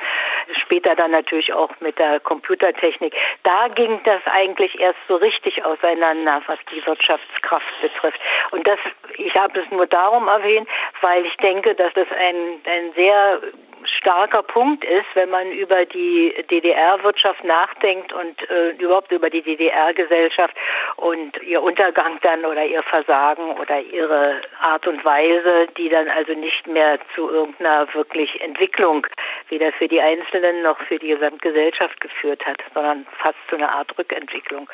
[0.62, 6.42] später dann natürlich auch mit der Computertechnik, da ging das eigentlich erst so richtig auseinander,
[6.48, 8.20] was die Wirtschaftskraft betrifft.
[8.52, 8.80] Und das,
[9.18, 10.68] ich habe es nur darum erwähnt,
[11.02, 13.42] weil ich denke, dass das ein, ein sehr
[13.86, 20.56] starker Punkt ist, wenn man über die DDR-Wirtschaft nachdenkt und äh, überhaupt über die DDR-Gesellschaft
[20.98, 26.34] und ihr Untergang dann oder ihr Versagen oder ihre Art und Weise, die dann also
[26.34, 29.06] nicht mehr zu irgendeiner wirklich Entwicklung
[29.50, 33.98] weder für die Einzelnen noch für die Gesamtgesellschaft geführt hat, sondern fast zu einer Art
[33.98, 34.70] Rückentwicklung.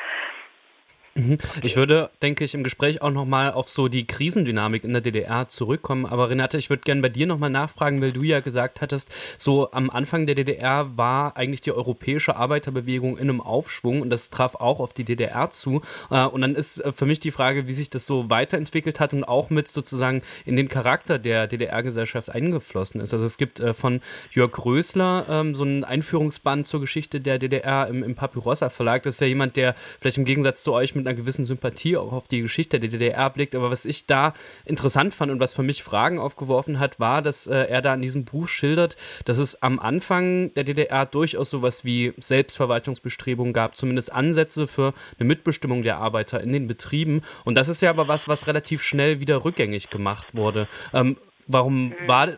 [1.16, 1.38] Mhm.
[1.62, 5.48] Ich würde, denke ich, im Gespräch auch nochmal auf so die Krisendynamik in der DDR
[5.48, 6.06] zurückkommen.
[6.06, 9.70] Aber Renate, ich würde gerne bei dir nochmal nachfragen, weil du ja gesagt hattest, so
[9.72, 14.54] am Anfang der DDR war eigentlich die europäische Arbeiterbewegung in einem Aufschwung und das traf
[14.56, 15.80] auch auf die DDR zu.
[16.10, 19.12] Äh, und dann ist äh, für mich die Frage, wie sich das so weiterentwickelt hat
[19.14, 23.14] und auch mit sozusagen in den Charakter der DDR-Gesellschaft eingeflossen ist.
[23.14, 24.00] Also es gibt äh, von
[24.32, 29.02] Jörg Rösler ähm, so ein Einführungsband zur Geschichte der DDR im, im Papyrossa Verlag.
[29.04, 31.96] Das ist ja jemand, der vielleicht im Gegensatz zu euch mit mit einer gewissen Sympathie
[31.96, 33.54] auch auf die Geschichte der DDR blickt.
[33.54, 37.46] Aber was ich da interessant fand und was für mich Fragen aufgeworfen hat, war, dass
[37.46, 41.84] äh, er da in diesem Buch schildert, dass es am Anfang der DDR durchaus sowas
[41.84, 47.22] wie Selbstverwaltungsbestrebungen gab, zumindest Ansätze für eine Mitbestimmung der Arbeiter in den Betrieben.
[47.44, 50.66] Und das ist ja aber was, was relativ schnell wieder rückgängig gemacht wurde.
[50.92, 51.16] Ähm,
[51.48, 52.30] Warum war,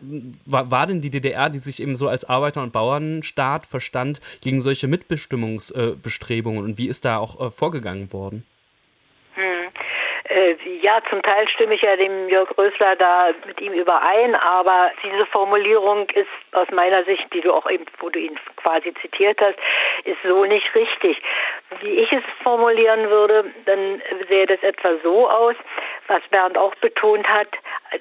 [0.44, 4.60] war, war denn die DDR, die sich eben so als Arbeiter- und Bauernstaat verstand, gegen
[4.60, 8.44] solche Mitbestimmungsbestrebungen äh, und wie ist da auch äh, vorgegangen worden?
[10.28, 14.90] Äh, ja, zum Teil stimme ich ja dem Jörg Rösler da mit ihm überein, aber
[15.02, 19.40] diese Formulierung ist aus meiner Sicht, die du auch eben, wo du ihn quasi zitiert
[19.40, 19.58] hast,
[20.04, 21.20] ist so nicht richtig.
[21.80, 25.56] Wie ich es formulieren würde, dann sähe das etwa so aus,
[26.06, 27.48] was Bernd auch betont hat,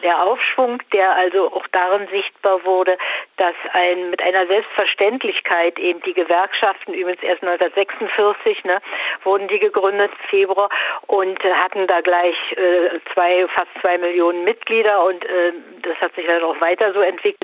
[0.03, 2.97] der Aufschwung, der also auch darin sichtbar wurde,
[3.37, 8.79] dass ein mit einer Selbstverständlichkeit eben die Gewerkschaften, übrigens erst 1946, ne,
[9.23, 10.69] wurden die gegründet, Februar,
[11.07, 16.13] und äh, hatten da gleich äh, zwei, fast zwei Millionen Mitglieder und äh, das hat
[16.15, 17.37] sich dann auch weiter so entwickelt.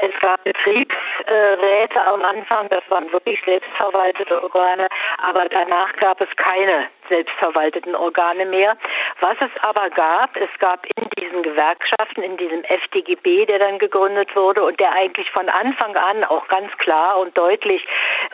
[0.00, 6.88] Es gab Betriebsräte am Anfang, das waren wirklich selbstverwaltete Organe, aber danach gab es keine
[7.08, 8.76] selbstverwalteten Organe mehr.
[9.20, 14.34] Was es aber gab, es gab in diesen Gewerkschaften, in diesem FDGB, der dann gegründet
[14.34, 17.86] wurde und der eigentlich von Anfang an auch ganz klar und deutlich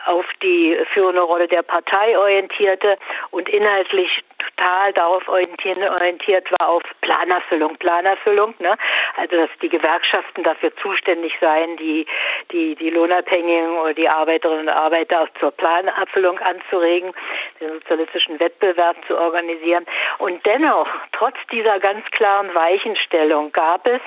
[0.05, 2.97] auf die führende Rolle der Partei orientierte
[3.29, 4.23] und inhaltlich
[4.55, 8.75] total darauf orientiert war auf Planerfüllung, Planerfüllung, ne?
[9.17, 12.05] Also dass die Gewerkschaften dafür zuständig seien, die
[12.51, 17.13] die die Lohnabhängigen oder die Arbeiterinnen und Arbeiter zur Planerfüllung anzuregen,
[17.59, 19.85] den sozialistischen Wettbewerb zu organisieren.
[20.19, 24.01] Und dennoch, trotz dieser ganz klaren Weichenstellung, gab es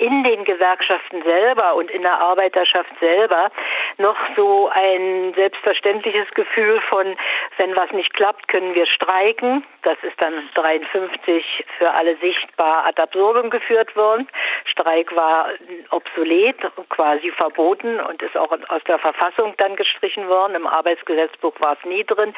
[0.00, 3.50] in den Gewerkschaften selber und in der Arbeiterschaft selber
[3.98, 7.16] noch so ein selbstverständliches Gefühl von,
[7.58, 9.62] wenn was nicht klappt, können wir streiken.
[9.82, 14.26] Das ist dann 53 für alle sichtbar ad absurdum geführt worden.
[14.64, 15.50] Streik war
[15.90, 16.56] obsolet,
[16.88, 20.54] quasi verboten und ist auch aus der Verfassung dann gestrichen worden.
[20.54, 22.34] Im Arbeitsgesetzbuch war es nie drin.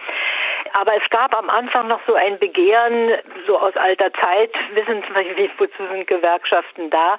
[0.75, 3.13] Aber es gab am Anfang noch so ein Begehren,
[3.47, 7.19] so aus alter Zeit, wissen zum Beispiel, wozu sind Gewerkschaften da,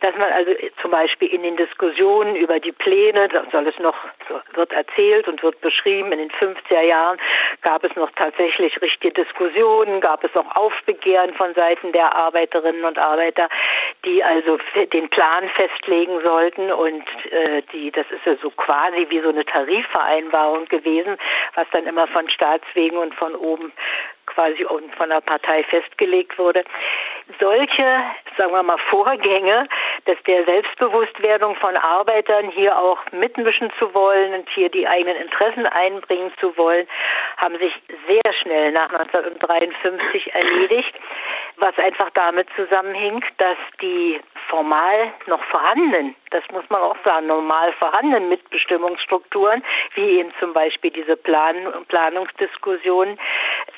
[0.00, 3.96] dass man also zum Beispiel in den Diskussionen über die Pläne, soll es noch,
[4.54, 7.18] wird erzählt und wird beschrieben, in den 50er Jahren
[7.62, 12.98] gab es noch tatsächlich richtige Diskussionen, gab es noch Aufbegehren von Seiten der Arbeiterinnen und
[12.98, 13.48] Arbeiter,
[14.04, 14.58] die also
[14.92, 19.44] den Plan festlegen sollten und äh, die, das ist ja so quasi wie so eine
[19.44, 21.16] Tarifvereinbarung gewesen,
[21.54, 23.72] was dann immer von Staatswegen und von oben
[24.26, 24.64] quasi
[24.96, 26.64] von der Partei festgelegt wurde.
[27.40, 27.86] Solche,
[28.36, 29.68] sagen wir mal, Vorgänge,
[30.06, 35.66] dass der Selbstbewusstwerdung von Arbeitern hier auch mitmischen zu wollen und hier die eigenen Interessen
[35.66, 36.86] einbringen zu wollen,
[37.36, 37.72] haben sich
[38.08, 40.94] sehr schnell nach 1953 erledigt,
[41.56, 44.20] was einfach damit zusammenhing, dass die
[44.52, 50.90] formal noch vorhandenen, das muss man auch sagen, normal vorhandenen Mitbestimmungsstrukturen, wie eben zum Beispiel
[50.90, 51.56] diese Plan
[51.88, 53.18] Planungsdiskussionen,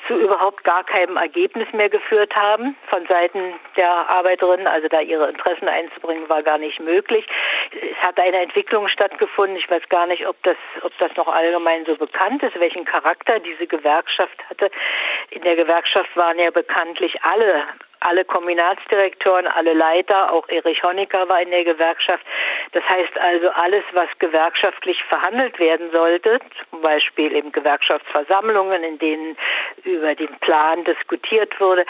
[0.07, 5.29] zu überhaupt gar keinem Ergebnis mehr geführt haben von Seiten der Arbeiterinnen, also da ihre
[5.29, 7.25] Interessen einzubringen, war gar nicht möglich.
[7.71, 11.85] Es hat eine Entwicklung stattgefunden, ich weiß gar nicht, ob das, ob das noch allgemein
[11.85, 14.69] so bekannt ist, welchen Charakter diese Gewerkschaft hatte.
[15.31, 17.63] In der Gewerkschaft waren ja bekanntlich alle
[18.05, 22.25] alle Kombinatsdirektoren, alle Leiter, auch Erich Honecker war in der Gewerkschaft.
[22.71, 29.37] Das heißt also, alles, was gewerkschaftlich verhandelt werden sollte, zum Beispiel eben Gewerkschaftsversammlungen, in denen
[29.83, 31.85] über den Plan diskutiert wurde,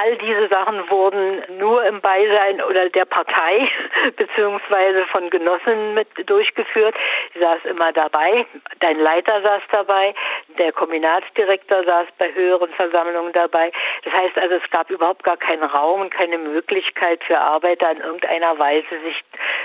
[0.00, 3.68] all diese Sachen wurden nur im Beisein oder der Partei
[4.16, 6.94] beziehungsweise von Genossen mit durchgeführt.
[7.34, 8.46] Sie saß immer dabei,
[8.80, 10.14] dein Leiter saß dabei,
[10.58, 13.72] der Kombinatsdirektor saß bei höheren Versammlungen dabei.
[14.04, 17.98] Das heißt also, es gab überhaupt gar keinen Raum und keine Möglichkeit für Arbeiter in
[17.98, 19.22] irgendeiner Weise sich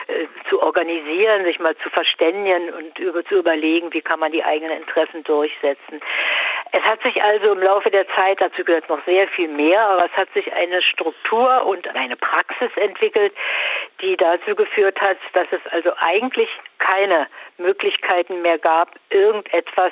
[0.07, 4.43] äh, zu organisieren, sich mal zu verständigen und über, zu überlegen, wie kann man die
[4.43, 6.01] eigenen Interessen durchsetzen.
[6.71, 10.05] Es hat sich also im Laufe der Zeit, dazu gehört noch sehr viel mehr, aber
[10.05, 13.33] es hat sich eine Struktur und eine Praxis entwickelt,
[14.01, 16.49] die dazu geführt hat, dass es also eigentlich
[16.79, 17.27] keine
[17.57, 19.91] Möglichkeiten mehr gab, irgendetwas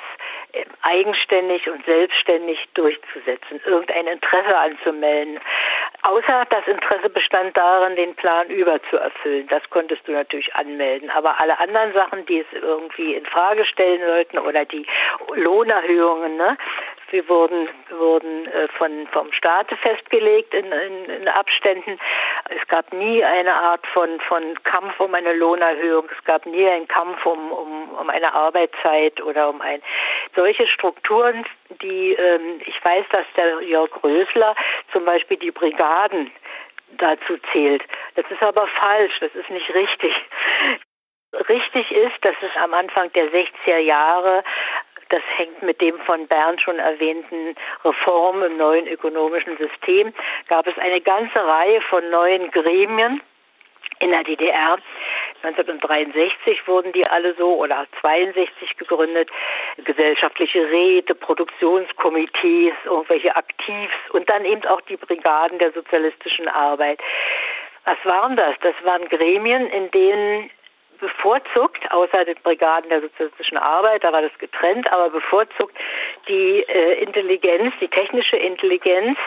[0.82, 5.40] eigenständig und selbstständig durchzusetzen, irgendein Interesse anzumelden.
[6.02, 9.48] Außer das Interesse bestand darin, den Plan überzuerfüllen.
[9.48, 11.10] Das konntest du natürlich anmelden.
[11.10, 14.86] Aber alle anderen Sachen, die es irgendwie in Frage stellen sollten oder die
[15.34, 16.56] Lohnerhöhungen, ne,
[17.10, 21.98] wir wurden, wurden äh, von, vom Staate festgelegt in, in, in Abständen.
[22.50, 26.08] Es gab nie eine Art von, von Kampf um eine Lohnerhöhung.
[26.16, 29.80] Es gab nie einen Kampf um, um, um eine Arbeitszeit oder um ein
[30.36, 31.44] solche Strukturen,
[31.82, 34.54] die ähm, ich weiß, dass der Jörg Rösler
[34.92, 36.30] zum Beispiel die Brigaden
[36.98, 37.82] dazu zählt.
[38.14, 40.14] Das ist aber falsch, das ist nicht richtig.
[41.48, 44.44] Richtig ist, dass es am Anfang der 60er Jahre
[45.08, 50.12] das hängt mit dem von Bernd schon erwähnten Reform im neuen ökonomischen System.
[50.48, 53.22] Gab es eine ganze Reihe von neuen Gremien
[54.00, 54.78] in der DDR.
[55.42, 59.30] 1963 wurden die alle so oder 62 gegründet.
[59.84, 67.00] Gesellschaftliche Räte, Produktionskomitees, irgendwelche Aktivs und dann eben auch die Brigaden der sozialistischen Arbeit.
[67.84, 68.54] Was waren das?
[68.62, 70.50] Das waren Gremien, in denen
[70.98, 75.76] bevorzugt, außer den Brigaden der sozialistischen Arbeit, da war das getrennt, aber bevorzugt
[76.28, 79.18] die äh, Intelligenz, die technische Intelligenz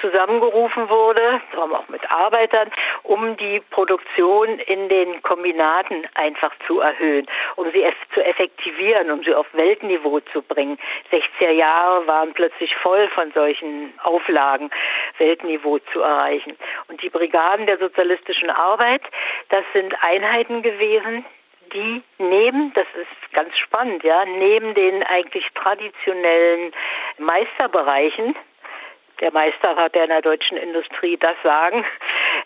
[0.00, 2.70] zusammengerufen wurde, auch mit Arbeitern,
[3.02, 7.84] um die Produktion in den Kombinaten einfach zu erhöhen, um sie
[8.14, 10.78] zu effektivieren, um sie auf Weltniveau zu bringen.
[11.10, 14.70] 60er Jahre waren plötzlich voll von solchen Auflagen,
[15.18, 16.56] Weltniveau zu erreichen.
[16.88, 19.02] Und die Brigaden der sozialistischen Arbeit,
[19.48, 21.24] das sind Einheiten gewesen,
[21.72, 26.72] die neben, das ist ganz spannend, ja, neben den eigentlich traditionellen
[27.18, 28.34] Meisterbereichen,
[29.20, 31.84] der Meister hat ja in der deutschen Industrie das Sagen,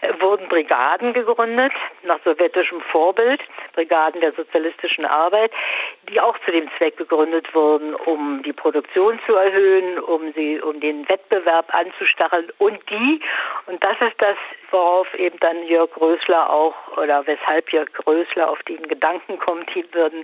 [0.20, 3.42] wurden Brigaden gegründet, nach sowjetischem Vorbild,
[3.74, 5.52] Brigaden der sozialistischen Arbeit,
[6.08, 10.80] die auch zu dem Zweck gegründet wurden, um die Produktion zu erhöhen, um sie, um
[10.80, 12.50] den Wettbewerb anzustacheln.
[12.58, 13.20] Und die,
[13.66, 14.36] und das ist das,
[14.70, 19.84] worauf eben dann Jörg Rösler auch, oder weshalb Jörg Rösler auf den Gedanken kommt, die
[19.92, 20.22] würden,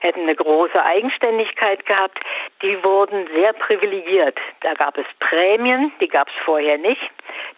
[0.00, 2.18] hätten eine große Eigenständigkeit gehabt,
[2.62, 4.38] die wurden sehr privilegiert.
[4.60, 7.10] Da gab es Prämien, die gab es vorher nicht.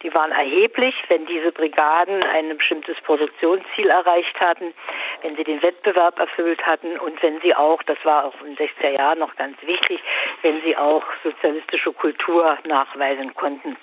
[0.03, 4.73] Die waren erheblich, wenn diese Brigaden ein bestimmtes Produktionsziel erreicht hatten,
[5.21, 8.67] wenn sie den Wettbewerb erfüllt hatten und wenn sie auch, das war auch in den
[8.67, 9.99] 60er Jahren noch ganz wichtig,
[10.41, 13.77] wenn sie auch sozialistische Kultur nachweisen konnten.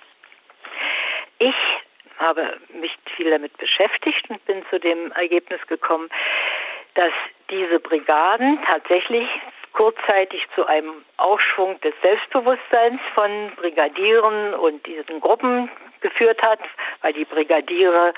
[1.39, 1.55] Ich
[2.19, 6.11] habe mich viel damit beschäftigt und bin zu dem Ergebnis gekommen,
[6.95, 7.13] dass
[7.51, 9.29] diese Brigaden tatsächlich
[9.73, 16.61] kurzzeitig zu einem Aufschwung des Selbstbewusstseins von Brigadieren und diesen Gruppen geführt hat,
[17.03, 18.15] weil die Brigadiere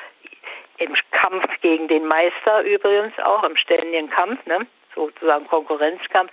[0.79, 6.33] im Kampf gegen den Meister übrigens auch, im ständigen Kampf, ne, sozusagen Konkurrenzkampf,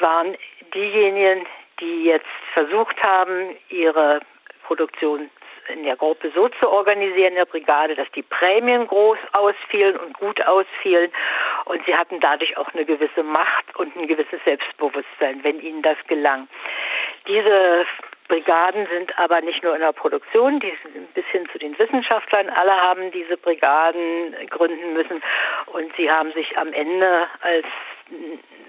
[0.00, 0.36] waren
[0.74, 1.46] diejenigen,
[1.80, 4.20] die jetzt versucht haben, ihre
[4.66, 5.30] Produktion
[5.68, 10.14] in der Gruppe so zu organisieren, in der Brigade, dass die Prämien groß ausfielen und
[10.18, 11.10] gut ausfielen.
[11.66, 15.96] Und sie hatten dadurch auch eine gewisse Macht und ein gewisses Selbstbewusstsein, wenn ihnen das
[16.06, 16.48] gelang.
[17.26, 17.84] Diese
[18.28, 22.48] Brigaden sind aber nicht nur in der Produktion, die sind bis hin zu den Wissenschaftlern,
[22.50, 25.22] alle haben diese Brigaden gründen müssen
[25.66, 27.66] und sie haben sich am Ende als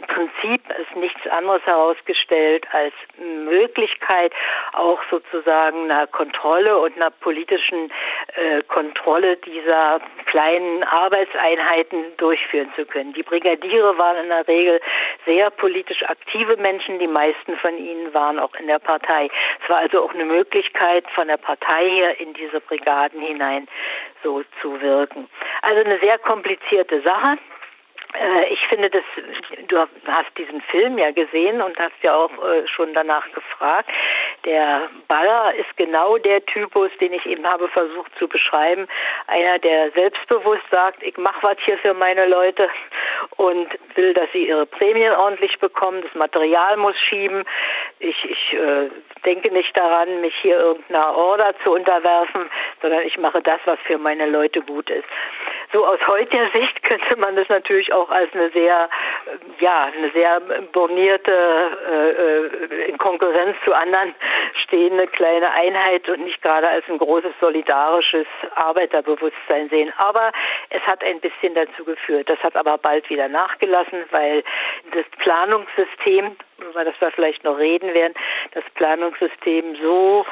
[0.07, 4.33] Prinzip ist nichts anderes herausgestellt als Möglichkeit,
[4.73, 7.91] auch sozusagen einer Kontrolle und einer politischen
[8.35, 13.13] äh, Kontrolle dieser kleinen Arbeitseinheiten durchführen zu können.
[13.13, 14.79] Die Brigadiere waren in der Regel
[15.25, 19.29] sehr politisch aktive Menschen, die meisten von ihnen waren auch in der Partei.
[19.61, 23.67] Es war also auch eine Möglichkeit, von der Partei her in diese Brigaden hinein
[24.23, 25.29] so zu wirken.
[25.61, 27.37] Also eine sehr komplizierte Sache.
[28.13, 29.03] Äh, ich finde, dass
[29.67, 33.89] du hast diesen Film ja gesehen und hast ja auch äh, schon danach gefragt.
[34.45, 38.87] Der Baller ist genau der Typus, den ich eben habe versucht zu beschreiben.
[39.27, 42.69] Einer, der selbstbewusst sagt, ich mache was hier für meine Leute
[43.35, 46.01] und will, dass sie ihre Prämien ordentlich bekommen.
[46.01, 47.43] Das Material muss schieben.
[47.99, 48.89] Ich, ich äh,
[49.25, 52.49] denke nicht daran, mich hier irgendeiner Order zu unterwerfen,
[52.81, 55.07] sondern ich mache das, was für meine Leute gut ist.
[55.73, 58.89] So aus heutiger Sicht könnte man das natürlich auch als eine sehr,
[59.59, 60.39] ja, eine sehr
[60.71, 64.15] bornierte, äh, in Konkurrenz zu anderen
[64.63, 69.91] stehende kleine Einheit und nicht gerade als ein großes solidarisches Arbeiterbewusstsein sehen.
[69.97, 70.31] Aber
[70.69, 72.29] es hat ein bisschen dazu geführt.
[72.29, 74.43] Das hat aber bald wieder nachgelassen, weil
[74.93, 78.13] das Planungssystem, über das wir vielleicht noch reden werden,
[78.51, 80.25] das Planungssystem so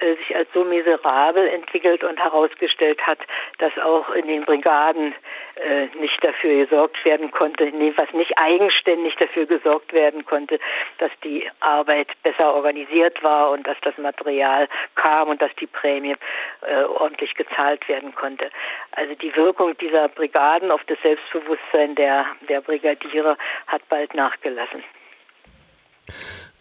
[0.00, 3.18] äh, sich als so miserabel entwickelt und herausgestellt hat,
[3.58, 5.14] dass auch in den Brigaden
[5.56, 10.58] äh, nicht dafür gesorgt werden konnte, nee, was nicht eigenständig dafür gesorgt werden konnte,
[10.98, 16.16] dass die Arbeit besser organisiert war und dass das Material kam und dass die Prämie
[16.62, 18.50] äh, ordentlich gezahlt werden konnte.
[18.92, 24.84] Also die Wirkung dieser Brigaden auf das Selbstbewusstsein der, der Brigadiere hat bald nachgelassen.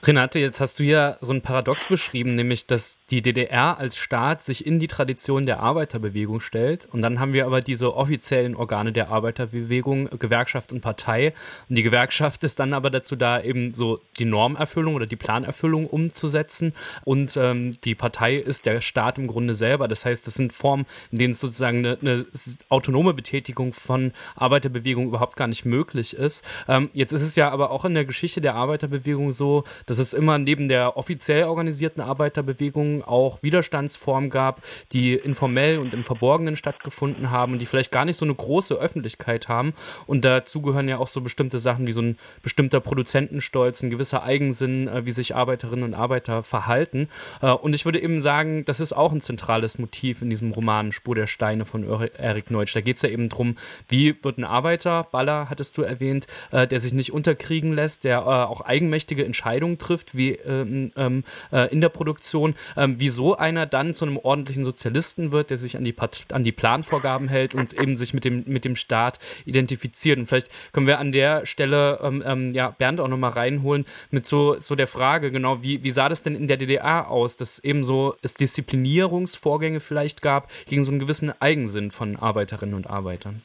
[0.03, 4.41] Renate, jetzt hast du ja so ein Paradox beschrieben, nämlich dass die DDR als Staat
[4.41, 6.87] sich in die Tradition der Arbeiterbewegung stellt.
[6.91, 11.33] Und dann haben wir aber diese offiziellen Organe der Arbeiterbewegung, Gewerkschaft und Partei.
[11.69, 15.85] Und die Gewerkschaft ist dann aber dazu da, eben so die Normerfüllung oder die Planerfüllung
[15.85, 16.73] umzusetzen.
[17.03, 19.87] Und ähm, die Partei ist der Staat im Grunde selber.
[19.87, 22.25] Das heißt, es sind Formen, in denen sozusagen eine, eine
[22.69, 26.43] autonome Betätigung von Arbeiterbewegung überhaupt gar nicht möglich ist.
[26.67, 30.13] Ähm, jetzt ist es ja aber auch in der Geschichte der Arbeiterbewegung so, dass es
[30.13, 37.31] immer neben der offiziell organisierten Arbeiterbewegung auch Widerstandsformen gab, die informell und im Verborgenen stattgefunden
[37.31, 39.73] haben und die vielleicht gar nicht so eine große Öffentlichkeit haben.
[40.07, 44.23] Und dazu gehören ja auch so bestimmte Sachen wie so ein bestimmter Produzentenstolz, ein gewisser
[44.23, 47.09] Eigensinn, äh, wie sich Arbeiterinnen und Arbeiter verhalten.
[47.41, 50.91] Äh, und ich würde eben sagen, das ist auch ein zentrales Motiv in diesem Roman
[50.91, 52.75] Spur der Steine von Erik Neutsch.
[52.75, 53.55] Da geht es ja eben darum,
[53.87, 58.25] wie wird ein Arbeiter, Baller hattest du erwähnt, äh, der sich nicht unterkriegen lässt, der
[58.25, 61.23] auch eigenmächtige Entscheidungen trifft, wie ähm, ähm,
[61.69, 62.55] in der Produktion,
[62.85, 65.95] ähm, wieso einer dann zu einem ordentlichen Sozialisten wird, der sich an die,
[66.31, 70.19] an die Planvorgaben hält und eben sich mit dem, mit dem Staat identifiziert.
[70.19, 74.25] Und vielleicht können wir an der Stelle ähm, ähm, ja, Bernd auch nochmal reinholen mit
[74.25, 77.59] so, so der Frage, genau, wie, wie sah das denn in der DDR aus, dass
[77.59, 83.41] eben so es Disziplinierungsvorgänge vielleicht gab gegen so einen gewissen Eigensinn von Arbeiterinnen und Arbeitern?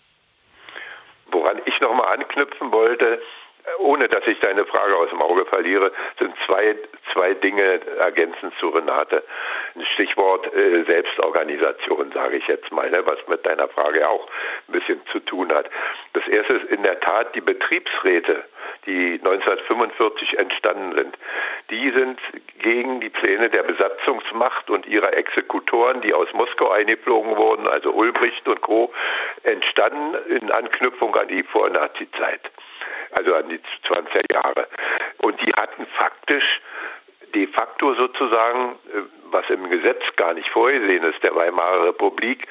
[1.33, 3.21] Woran ich nochmal anknüpfen wollte,
[3.79, 6.77] ohne dass ich deine Frage aus dem Auge verliere, sind zwei,
[7.13, 9.23] zwei Dinge ergänzend zu Renate.
[9.75, 14.27] Ein Stichwort äh, Selbstorganisation, sage ich jetzt mal, ne, was mit deiner Frage auch
[14.69, 15.69] ein bisschen zu tun hat.
[16.13, 18.45] Das erste ist in der Tat die Betriebsräte,
[18.87, 21.19] die 1945 entstanden sind.
[21.71, 22.21] Die sind
[22.63, 28.47] gegen die Pläne der Besatzungsmacht und ihrer Exekutoren, die aus Moskau eingeflogen wurden, also Ulbricht
[28.49, 28.93] und Co.,
[29.43, 32.51] entstanden in Anknüpfung an die Vornazi-Zeit
[33.13, 34.67] also an die 20er Jahre.
[35.19, 36.61] Und die hatten faktisch
[37.35, 42.47] de facto sozusagen, äh, was im Gesetz gar nicht vorgesehen ist, der Weimarer Republik,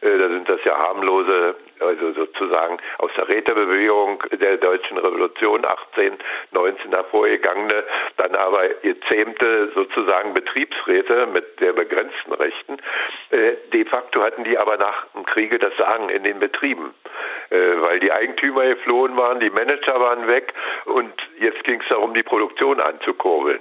[0.00, 6.18] äh, da sind das ja harmlose, also sozusagen aus der Rätebewegung der deutschen Revolution 18,
[6.52, 7.84] 19 hervorgegangene,
[8.16, 12.78] dann aber gezähmte sozusagen Betriebsräte mit sehr begrenzten Rechten.
[13.30, 16.94] Äh, de facto hatten die aber nach dem Kriege das Sagen in den Betrieben.
[17.50, 20.52] Weil die Eigentümer geflohen waren, die Manager waren weg
[20.86, 23.60] und jetzt ging es darum, die Produktion anzukurbeln.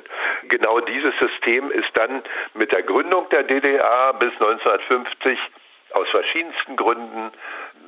[0.63, 5.37] Genau dieses System ist dann mit der Gründung der DDR bis 1950
[5.91, 7.31] aus verschiedensten Gründen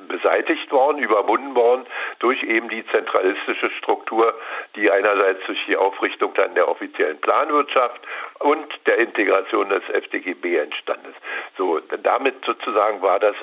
[0.08, 1.86] beseitigt worden, überwunden worden
[2.18, 4.34] durch eben die zentralistische Struktur,
[4.74, 8.02] die einerseits durch die Aufrichtung dann der offiziellen Planwirtschaft
[8.40, 11.56] und der Integration des FDGB entstanden ist.
[11.56, 13.36] So, damit sozusagen war das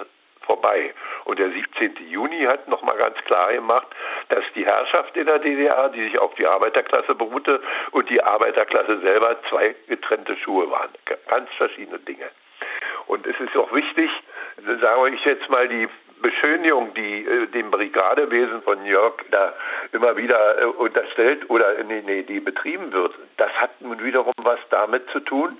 [0.45, 0.93] vorbei.
[1.25, 1.95] Und der 17.
[2.09, 3.87] Juni hat nochmal ganz klar gemacht,
[4.29, 8.99] dass die Herrschaft in der DDR, die sich auf die Arbeiterklasse beruhte, und die Arbeiterklasse
[8.99, 10.89] selber zwei getrennte Schuhe waren.
[11.27, 12.29] Ganz verschiedene Dinge.
[13.07, 14.09] Und es ist auch wichtig,
[14.81, 15.87] sage ich jetzt mal, die
[16.23, 19.53] Beschönigung, die äh, dem Brigadewesen von York da
[19.91, 24.59] immer wieder äh, unterstellt oder nee, nee, die betrieben wird, das hat nun wiederum was
[24.69, 25.57] damit zu tun,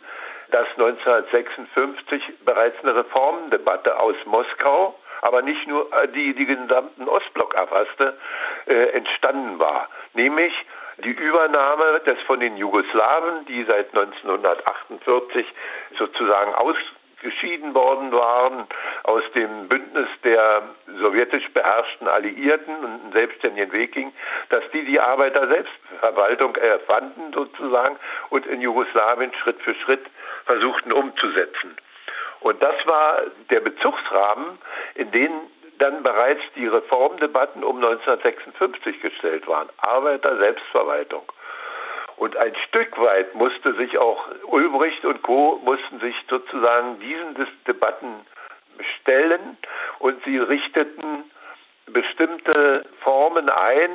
[0.52, 7.56] dass 1956 bereits eine Reformdebatte aus Moskau, aber nicht nur äh, die die gesamten Ostblock
[7.56, 8.18] erfasste,
[8.66, 9.89] äh, entstanden war.
[10.14, 10.54] Nämlich
[11.04, 15.46] die Übernahme des von den Jugoslawen, die seit 1948
[15.98, 16.54] sozusagen
[17.24, 18.67] ausgeschieden worden waren
[19.03, 20.63] aus dem Bündnis der
[20.99, 24.13] sowjetisch beherrschten Alliierten und einen selbstständigen Weg ging,
[24.49, 27.97] dass die die Arbeiter-Selbstverwaltung erfanden sozusagen
[28.30, 30.05] und in Jugoslawien Schritt für Schritt
[30.45, 31.76] versuchten umzusetzen.
[32.41, 34.57] Und das war der Bezugsrahmen,
[34.95, 35.32] in den
[35.80, 39.69] dann bereits die Reformdebatten um 1956 gestellt waren.
[39.78, 41.24] Arbeiter Selbstverwaltung.
[42.18, 45.59] Und ein Stück weit musste sich auch Ulbricht und Co.
[45.64, 48.26] mussten sich sozusagen diesen Debatten
[48.99, 49.57] stellen
[49.99, 51.30] und sie richteten
[51.88, 53.89] bestimmte Formen ein,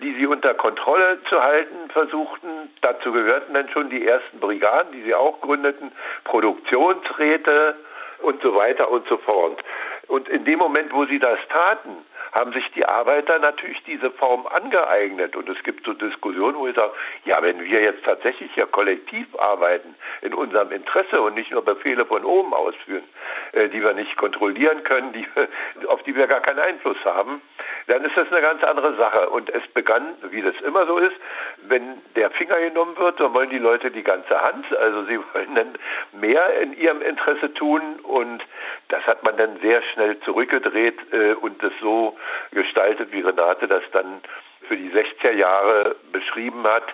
[0.00, 2.70] die sie unter Kontrolle zu halten versuchten.
[2.80, 5.92] Dazu gehörten dann schon die ersten Brigaden, die sie auch gründeten,
[6.24, 7.76] Produktionsräte
[8.22, 9.62] und so weiter und so fort.
[10.08, 11.96] Und in dem Moment, wo sie das taten,
[12.32, 15.36] haben sich die Arbeiter natürlich diese Form angeeignet.
[15.36, 16.92] Und es gibt so Diskussionen, wo ich sage,
[17.24, 22.04] ja, wenn wir jetzt tatsächlich ja kollektiv arbeiten, in unserem Interesse und nicht nur Befehle
[22.06, 23.04] von oben ausführen,
[23.52, 25.26] äh, die wir nicht kontrollieren können, die,
[25.88, 27.42] auf die wir gar keinen Einfluss haben,
[27.86, 29.30] dann ist das eine ganz andere Sache.
[29.30, 31.16] Und es begann, wie das immer so ist,
[31.62, 34.66] wenn der Finger genommen wird, dann wollen die Leute die ganze Hand.
[34.76, 35.74] Also sie wollen dann
[36.12, 38.44] mehr in ihrem Interesse tun und
[38.88, 42.16] das hat man dann sehr schnell zurückgedreht äh, und das so
[42.52, 44.20] gestaltet, wie Renate das dann
[44.68, 46.84] für die 60er Jahre beschrieben hat.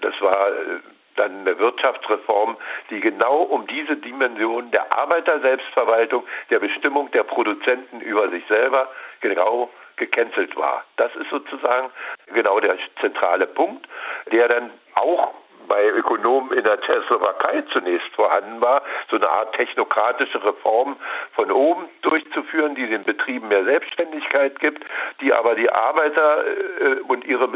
[0.00, 0.80] Das war äh,
[1.16, 2.56] dann eine Wirtschaftsreform,
[2.90, 8.88] die genau um diese Dimension der Arbeiterselbstverwaltung, der Bestimmung der Produzenten über sich selber
[9.20, 10.84] genau gecancelt war.
[10.96, 11.90] Das ist sozusagen
[12.32, 13.88] genau der zentrale Punkt,
[14.30, 15.32] der dann auch
[15.68, 20.96] bei Ökonomen in der Tschechoslowakei zunächst vorhanden war, so eine Art technokratische Reform
[21.34, 24.84] von oben durchzuführen, die den Betrieben mehr Selbstständigkeit gibt,
[25.20, 27.48] die aber die Arbeiter äh, und ihre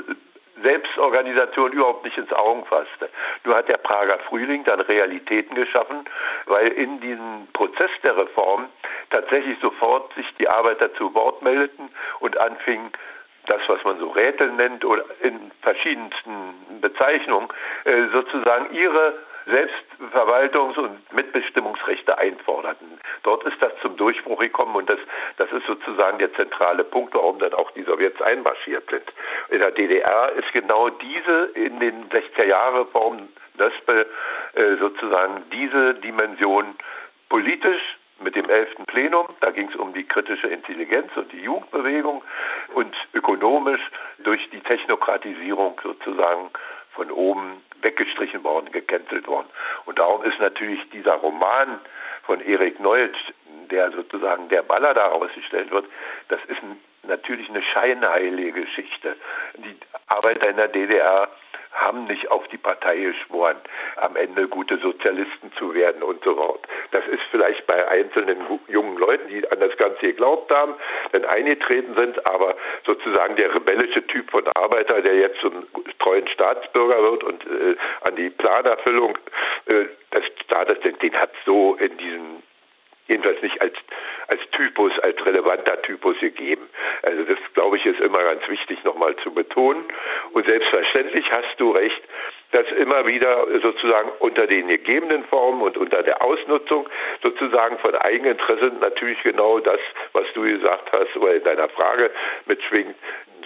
[0.62, 3.08] Selbstorganisation überhaupt nicht ins Auge fasste.
[3.44, 6.04] Nur hat der Prager Frühling dann Realitäten geschaffen,
[6.46, 8.66] weil in diesem Prozess der Reform
[9.10, 11.88] tatsächlich sofort sich die Arbeiter zu Wort meldeten
[12.20, 12.92] und anfingen,
[13.50, 17.48] das, was man so Räte nennt oder in verschiedensten Bezeichnungen,
[17.84, 23.00] äh, sozusagen ihre Selbstverwaltungs- und Mitbestimmungsrechte einforderten.
[23.22, 24.98] Dort ist das zum Durchbruch gekommen und das,
[25.38, 29.04] das ist sozusagen der zentrale Punkt, warum dann auch die Sowjets einmarschiert sind.
[29.48, 33.28] In der DDR ist genau diese in den 60er Jahren Reformen
[33.58, 34.06] Nöspel
[34.54, 36.76] äh, sozusagen diese Dimension
[37.28, 37.82] politisch
[38.20, 38.86] mit dem 11.
[38.86, 42.22] Plenum, da ging es um die kritische Intelligenz und die Jugendbewegung
[42.74, 43.80] und ökonomisch
[44.18, 46.50] durch die Technokratisierung sozusagen
[46.92, 49.48] von oben weggestrichen worden, gecancelt worden.
[49.86, 51.80] Und darum ist natürlich dieser Roman
[52.24, 53.18] von Erik Neutsch,
[53.70, 55.86] der sozusagen der Baller daraus gestellt wird,
[56.28, 56.60] das ist
[57.04, 59.16] natürlich eine scheinheilige Geschichte.
[59.56, 59.76] Die
[60.08, 61.28] Arbeiter in der DDR
[61.72, 63.56] haben nicht auf die Partei geschworen,
[63.96, 66.66] am Ende gute Sozialisten zu werden und so fort.
[66.90, 70.74] Das ist vielleicht bei einzelnen jungen Leuten, die an das Ganze geglaubt haben,
[71.12, 75.66] dann eingetreten sind, aber sozusagen der rebellische Typ von Arbeiter, der jetzt zum
[75.98, 77.76] treuen Staatsbürger wird und äh,
[78.08, 79.16] an die Planerfüllung
[79.66, 82.42] äh, des Staates, den, den hat so in diesen
[83.10, 83.74] jedenfalls nicht als,
[84.30, 86.68] als Typus, als relevanter Typus gegeben.
[87.02, 89.84] Also das, glaube ich, ist immer ganz wichtig nochmal zu betonen.
[90.32, 92.02] Und selbstverständlich hast du recht,
[92.52, 96.88] dass immer wieder sozusagen unter den gegebenen Formen und unter der Ausnutzung
[97.22, 99.80] sozusagen von Eigeninteresse natürlich genau das,
[100.12, 102.10] was du gesagt hast oder in deiner Frage
[102.46, 102.96] mitschwingt,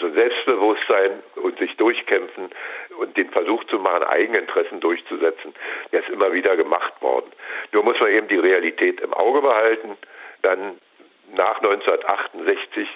[0.00, 2.50] so Selbstbewusstsein und sich durchkämpfen
[2.98, 5.54] und den Versuch zu machen, Eigeninteressen durchzusetzen,
[5.92, 7.30] der ist immer wieder gemacht worden.
[7.72, 9.96] Nur muss man eben die Realität im Auge behalten.
[10.44, 10.78] Dann
[11.34, 12.86] nach 1968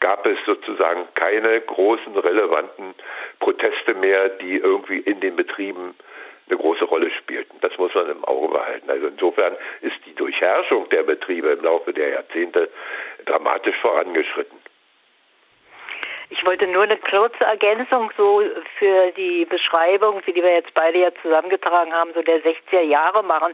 [0.00, 2.94] gab es sozusagen keine großen relevanten
[3.38, 5.94] Proteste mehr, die irgendwie in den Betrieben
[6.48, 7.56] eine große Rolle spielten.
[7.60, 8.90] Das muss man im Auge behalten.
[8.90, 12.70] Also insofern ist die Durchherrschung der Betriebe im Laufe der Jahrzehnte
[13.24, 14.58] dramatisch vorangeschritten.
[16.28, 18.42] Ich wollte nur eine kurze Ergänzung so
[18.78, 23.22] für die Beschreibung, wie die wir jetzt beide ja zusammengetragen haben, so der 60er Jahre
[23.22, 23.52] machen,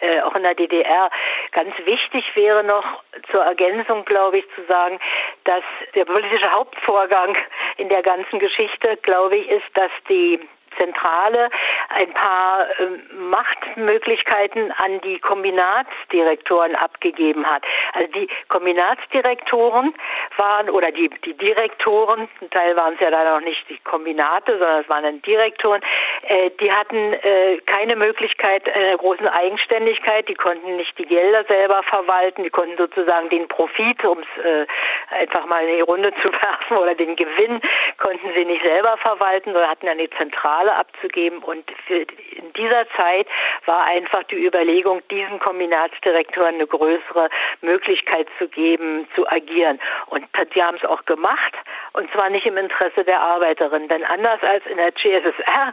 [0.00, 1.10] äh, auch in der DDR.
[1.50, 2.84] Ganz wichtig wäre noch
[3.30, 5.00] zur Ergänzung, glaube ich, zu sagen,
[5.44, 5.64] dass
[5.94, 7.36] der politische Hauptvorgang
[7.76, 10.38] in der ganzen Geschichte, glaube ich, ist, dass die
[10.76, 11.50] Zentrale
[11.88, 17.64] ein paar äh, Machtmöglichkeiten an die Kombinatsdirektoren abgegeben hat.
[17.92, 19.94] Also die Kombinatsdirektoren
[20.36, 24.58] waren oder die, die Direktoren, zum Teil waren es ja leider noch nicht die Kombinate,
[24.58, 25.82] sondern es waren dann Direktoren,
[26.22, 31.82] äh, die hatten äh, keine Möglichkeit einer großen Eigenständigkeit, die konnten nicht die Gelder selber
[31.84, 34.66] verwalten, die konnten sozusagen den Profit, um es äh,
[35.10, 37.60] einfach mal in die Runde zu werfen, oder den Gewinn
[37.98, 41.38] konnten sie nicht selber verwalten, sondern hatten eine Zentrale Zentrale abzugeben.
[41.38, 43.26] Und in dieser Zeit
[43.66, 47.28] war einfach die Überlegung, diesen Kombinatsdirektoren eine größere
[47.60, 49.80] Möglichkeit zu geben, zu agieren.
[50.06, 51.54] Und die haben es auch gemacht.
[51.92, 53.88] Und zwar nicht im Interesse der Arbeiterin.
[53.88, 55.72] Denn anders als in der CSSR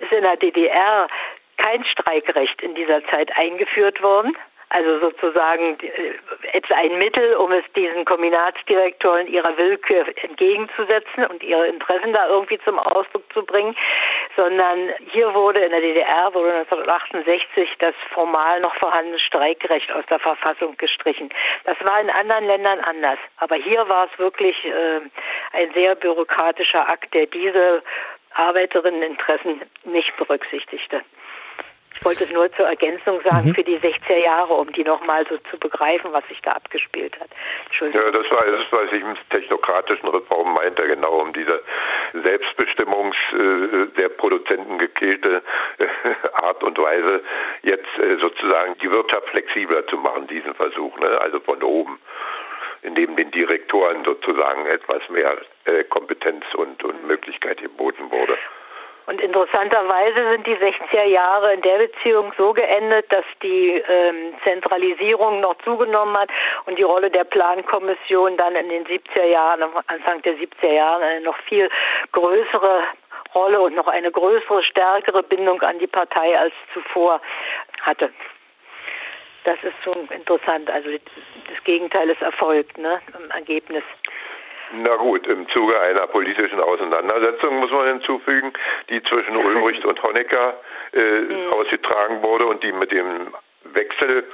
[0.00, 1.08] ist in der DDR
[1.58, 4.36] kein Streikrecht in dieser Zeit eingeführt worden.
[4.68, 6.14] Also sozusagen äh,
[6.52, 12.58] etwa ein Mittel, um es diesen Kombinatsdirektoren ihrer Willkür entgegenzusetzen und ihre Interessen da irgendwie
[12.64, 13.76] zum Ausdruck zu bringen,
[14.36, 20.18] sondern hier wurde in der DDR wurde 1968 das formal noch vorhandene Streikrecht aus der
[20.18, 21.30] Verfassung gestrichen.
[21.64, 25.00] Das war in anderen Ländern anders, aber hier war es wirklich äh,
[25.52, 27.82] ein sehr bürokratischer Akt, der diese
[28.34, 31.02] Arbeiterinneninteressen nicht berücksichtigte.
[31.98, 33.54] Ich wollte es nur zur Ergänzung sagen mhm.
[33.54, 37.30] für die 60er Jahre, um die nochmal so zu begreifen, was sich da abgespielt hat.
[37.80, 41.62] Ja, das war das, was ich im technokratischen Reform meinte, genau um diese
[42.12, 45.42] Selbstbestimmungs äh, der Produzenten gekillte
[45.78, 45.86] äh,
[46.34, 47.22] Art und Weise,
[47.62, 51.20] jetzt äh, sozusagen die Wirtschaft flexibler zu machen, diesen Versuch, ne?
[51.20, 51.98] also von oben
[52.82, 58.38] indem den Direktoren sozusagen etwas mehr äh, Kompetenz und, und Möglichkeit geboten wurde.
[59.06, 65.40] Und interessanterweise sind die 60er Jahre in der Beziehung so geendet, dass die ähm, Zentralisierung
[65.40, 66.28] noch zugenommen hat
[66.66, 71.20] und die Rolle der Plankommission dann in den 70er Jahren, Anfang der 70er Jahre eine
[71.20, 71.70] noch viel
[72.10, 72.82] größere
[73.34, 77.20] Rolle und noch eine größere, stärkere Bindung an die Partei als zuvor
[77.82, 78.10] hatte.
[79.44, 80.68] Das ist so interessant.
[80.68, 83.84] Also das Gegenteil ist erfolgt, ne, im Ergebnis.
[84.72, 88.52] Na gut, im Zuge einer politischen Auseinandersetzung muss man hinzufügen,
[88.90, 90.54] die zwischen Ulbricht und Honecker
[90.92, 91.52] äh, mhm.
[91.52, 93.32] ausgetragen wurde und die mit dem
[93.74, 94.24] Wechsel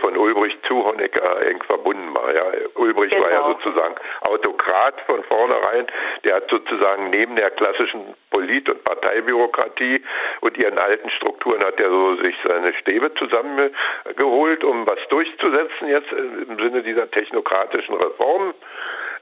[0.00, 2.34] von Ulbricht zu Honecker eng verbunden war.
[2.34, 2.42] Ja,
[2.74, 3.24] Ulbricht genau.
[3.24, 3.58] war ja genau.
[3.62, 5.86] sozusagen Autokrat von vornherein.
[6.24, 10.02] Der hat sozusagen neben der klassischen Polit- und Parteibürokratie
[10.40, 16.12] und ihren alten Strukturen hat er so sich seine Stäbe zusammengeholt, um was durchzusetzen jetzt
[16.12, 18.54] im Sinne dieser technokratischen Reformen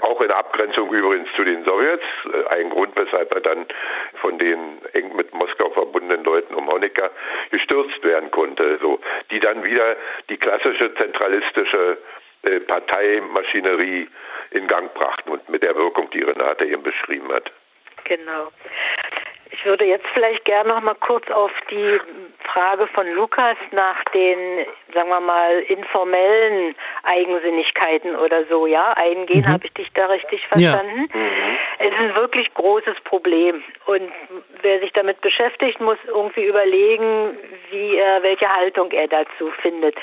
[0.01, 2.05] auch in Abgrenzung übrigens zu den Sowjets.
[2.33, 3.67] Äh, ein Grund, weshalb er dann
[4.21, 7.11] von den eng mit Moskau verbundenen Leuten um Honecker
[7.51, 8.79] gestürzt werden konnte.
[8.81, 9.97] So, die dann wieder
[10.29, 11.99] die klassische zentralistische
[12.43, 14.09] äh, Parteimaschinerie
[14.51, 17.51] in Gang brachten und mit der Wirkung, die Renate eben beschrieben hat.
[18.05, 18.53] Genau.
[19.57, 21.99] Ich würde jetzt vielleicht gerne noch mal kurz auf die
[22.53, 29.45] Frage von Lukas nach den, sagen wir mal, informellen Eigensinnigkeiten oder so, ja, eingehen.
[29.47, 29.53] Mhm.
[29.53, 31.09] Habe ich dich da richtig verstanden?
[31.13, 31.21] Ja.
[31.21, 31.59] Mhm.
[31.79, 34.11] Es ist ein wirklich großes Problem und
[34.63, 37.37] wer sich damit beschäftigt, muss irgendwie überlegen,
[37.71, 39.97] wie er, welche Haltung er dazu findet.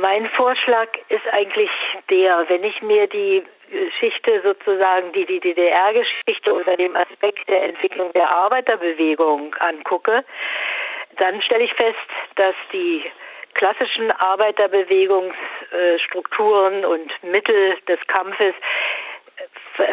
[0.00, 1.70] Mein Vorschlag ist eigentlich
[2.10, 8.12] der, wenn ich mir die Geschichte sozusagen, die die DDR-Geschichte unter dem Aspekt der Entwicklung
[8.12, 10.24] der Arbeiterbewegung angucke,
[11.18, 11.98] dann stelle ich fest,
[12.36, 13.04] dass die
[13.54, 18.54] klassischen Arbeiterbewegungsstrukturen und Mittel des Kampfes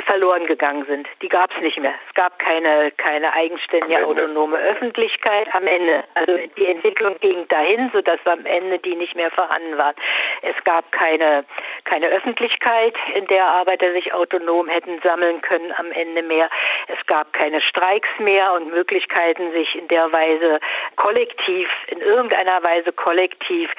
[0.05, 1.07] verloren gegangen sind.
[1.21, 1.93] Die gab es nicht mehr.
[2.07, 6.03] Es gab keine, keine eigenständige autonome Öffentlichkeit am Ende.
[6.13, 9.95] Also die Entwicklung ging dahin, sodass am Ende die nicht mehr vorhanden waren.
[10.43, 11.45] Es gab keine,
[11.85, 16.49] keine Öffentlichkeit, in der Arbeiter sich autonom hätten sammeln können am Ende mehr.
[16.87, 20.59] Es gab keine Streiks mehr und Möglichkeiten, sich in der Weise
[20.95, 23.71] kollektiv, in irgendeiner Weise kollektiv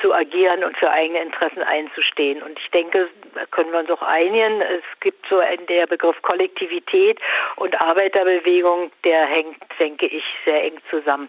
[0.00, 2.42] zu agieren und für eigene Interessen einzustehen.
[2.42, 4.62] Und ich denke, da können wir uns auch einigen.
[4.62, 5.38] Es gibt so
[5.68, 7.18] der Begriff Kollektivität
[7.56, 11.28] und Arbeiterbewegung, der hängt, denke ich, sehr eng zusammen.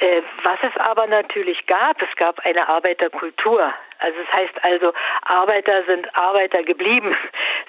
[0.00, 3.72] Äh, was es aber natürlich gab, es gab eine Arbeiterkultur.
[4.00, 4.92] Also es heißt also,
[5.22, 7.16] Arbeiter sind Arbeiter geblieben.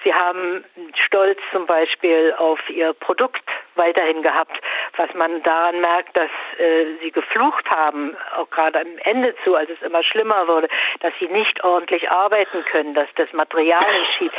[0.04, 0.64] Sie haben
[1.06, 4.60] Stolz zum Beispiel auf ihr Produkt weiterhin gehabt,
[4.96, 9.70] was man daran merkt, dass äh, sie geflucht haben, auch gerade am Ende zu, als
[9.70, 10.68] es immer schlimmer wurde,
[11.00, 14.34] dass sie nicht ordentlich arbeiten können, dass das Material nicht schiebt.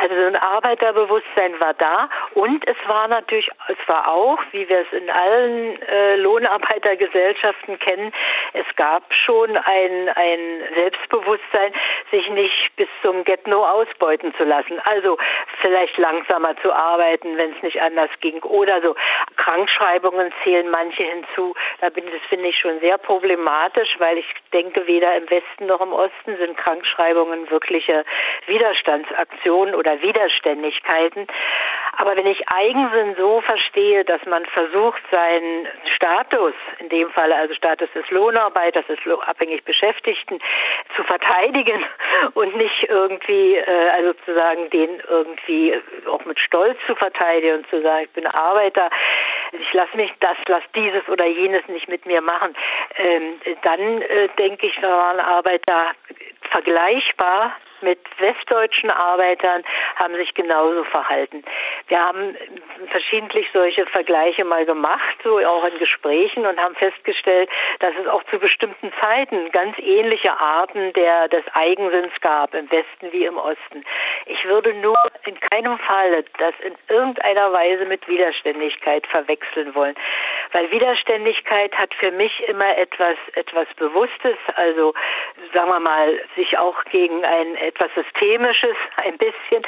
[0.00, 4.80] Also so ein Arbeiterbewusstsein war da und es war natürlich, es war auch, wie wir
[4.80, 8.12] es in allen äh, Lohnarbeitergesellschaften kennen,
[8.52, 11.72] es gab schon ein, ein Selbstbewusstsein,
[12.10, 14.80] sich nicht bis zum Get-No ausbeuten zu lassen.
[14.84, 15.18] Also
[15.62, 18.94] vielleicht langsamer zu arbeiten, wenn es nicht anders ging oder also
[19.36, 21.54] Krankschreibungen zählen manche hinzu.
[21.82, 25.80] Da bin, das finde ich schon sehr problematisch, weil ich denke, weder im Westen noch
[25.80, 28.04] im Osten sind Krankschreibungen wirkliche
[28.46, 31.26] Widerstandsaktionen oder Widerständigkeiten.
[31.98, 35.66] Aber wenn ich Eigensinn so verstehe, dass man versucht, seinen
[35.96, 40.38] Status, in dem Fall also Status des Lohnarbeiters, des abhängig Beschäftigten,
[40.94, 41.84] zu verteidigen
[42.34, 45.74] und nicht irgendwie, äh, also sozusagen den irgendwie
[46.08, 48.88] auch mit Stolz zu verteidigen und zu sagen, ich bin Arbeiter,
[49.52, 52.54] ich lasse mich das, lass dieses oder jenes nicht mit mir machen,
[52.96, 55.92] ähm, dann äh, denke ich, waren Arbeiter
[56.50, 57.52] vergleichbar
[57.82, 59.62] mit westdeutschen Arbeitern
[59.96, 61.42] haben sich genauso verhalten.
[61.88, 62.36] Wir haben
[62.90, 67.48] verschiedentlich solche Vergleiche mal gemacht, so auch in Gesprächen und haben festgestellt,
[67.80, 73.12] dass es auch zu bestimmten Zeiten ganz ähnliche Arten der, des Eigensinns gab, im Westen
[73.12, 73.84] wie im Osten.
[74.26, 79.94] Ich würde nur in keinem Fall das in irgendeiner Weise mit Widerständigkeit verwechseln wollen.
[80.52, 84.94] Weil Widerständigkeit hat für mich immer etwas, etwas Bewusstes, also
[85.54, 89.62] sagen wir mal, sich auch gegen ein etwas Systemisches ein bisschen.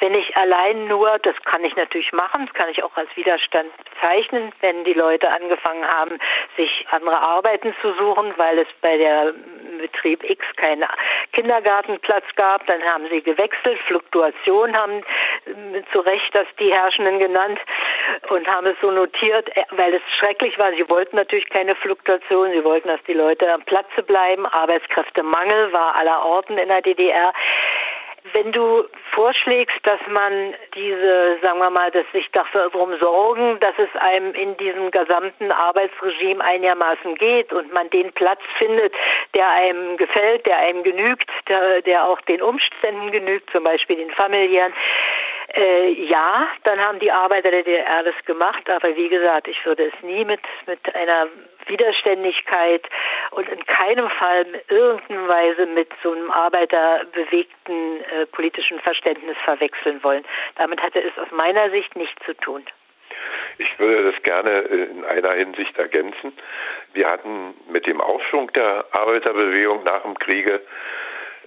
[0.00, 3.70] Wenn ich allein nur, das kann ich natürlich machen, das kann ich auch als Widerstand
[3.84, 6.18] bezeichnen, wenn die Leute angefangen haben,
[6.56, 9.34] sich andere Arbeiten zu suchen, weil es bei der
[9.78, 10.84] Betrieb X keinen
[11.32, 15.02] Kindergartenplatz gab, dann haben sie gewechselt, Fluktuation haben
[15.92, 17.58] zu Recht das die Herrschenden genannt
[18.28, 20.72] und haben es so notiert, äh, weil es schrecklich war.
[20.72, 24.46] Sie wollten natürlich keine Fluktuation, sie wollten, dass die Leute am Platze bleiben.
[24.46, 27.32] Arbeitskräftemangel war aller Orten in der DDR.
[28.34, 33.88] Wenn du vorschlägst, dass man diese, sagen wir mal, dass sich darum sorgen, dass es
[33.98, 38.92] einem in diesem gesamten Arbeitsregime einigermaßen geht und man den Platz findet,
[39.34, 44.10] der einem gefällt, der einem genügt, der, der auch den Umständen genügt, zum Beispiel den
[44.10, 44.74] familiären,
[45.54, 49.86] äh, ja, dann haben die Arbeiter der DDR das gemacht, aber wie gesagt, ich würde
[49.86, 51.28] es nie mit, mit einer
[51.66, 52.82] Widerständigkeit
[53.32, 60.02] und in keinem Fall in irgendeiner Weise mit so einem arbeiterbewegten äh, politischen Verständnis verwechseln
[60.02, 60.24] wollen.
[60.56, 62.64] Damit hatte es aus meiner Sicht nichts zu tun.
[63.58, 66.32] Ich würde das gerne in einer Hinsicht ergänzen.
[66.94, 70.62] Wir hatten mit dem Aufschwung der Arbeiterbewegung nach dem Kriege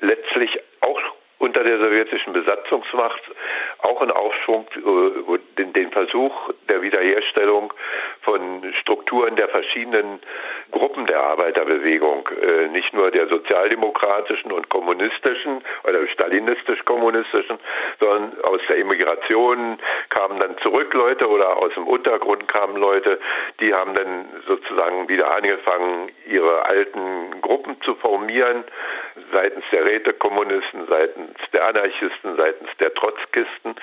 [0.02, 1.02] letztlich auch
[1.44, 3.22] unter der sowjetischen Besatzungsmacht
[3.80, 6.32] auch ein Aufschwung, äh, den, den Versuch
[6.70, 7.74] der Wiederherstellung
[8.22, 10.22] von Strukturen der verschiedenen
[10.72, 17.60] Gruppen der Arbeiterbewegung, äh, nicht nur der sozialdemokratischen und kommunistischen oder stalinistisch-kommunistischen,
[18.00, 19.78] sondern aus der Immigration
[20.12, 23.20] kamen dann zurück Leute oder aus dem Untergrund kamen Leute,
[23.60, 28.64] die haben dann sozusagen wieder angefangen, ihre alten Gruppen zu formieren,
[29.34, 33.76] seitens der Rätekommunisten, seitens der Anarchisten, seitens der Trotzkisten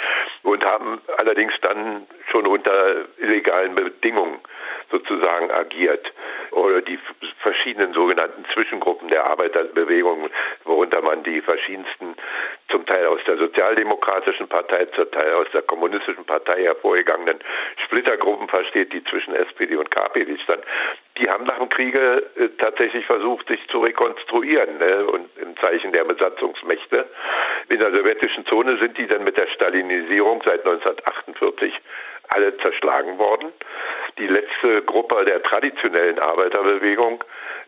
[0.42, 4.40] und haben allerdings dann schon unter illegalen Bedingungen
[4.90, 6.12] sozusagen agiert.
[6.50, 6.98] Oder die
[7.42, 10.28] verschiedenen sogenannten Zwischengruppen der Arbeiterbewegung,
[10.64, 12.16] worunter man die verschiedensten,
[12.70, 17.38] zum Teil aus der Sozialdemokratischen Partei, zum Teil aus der Kommunistischen Partei hervorgegangenen
[17.84, 20.62] Splittergruppen versteht, die zwischen SPD und KPD stand.
[21.18, 25.06] Die haben nach dem Kriege äh, tatsächlich versucht, sich zu rekonstruieren ne?
[25.06, 27.08] und im Zeichen der Besatzungsmächte.
[27.68, 31.74] In der sowjetischen Zone sind die dann mit der Stalinisierung seit 1948
[32.30, 33.52] alle zerschlagen worden.
[34.18, 37.22] Die letzte Gruppe der traditionellen Arbeiterbewegung,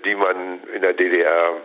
[0.04, 1.60] die man in der DDR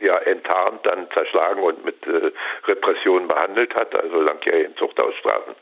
[0.00, 2.30] ja enttarnt, dann zerschlagen und mit äh,
[2.66, 5.54] Repressionen behandelt hat, also langjährigen Zuchthausstrafen.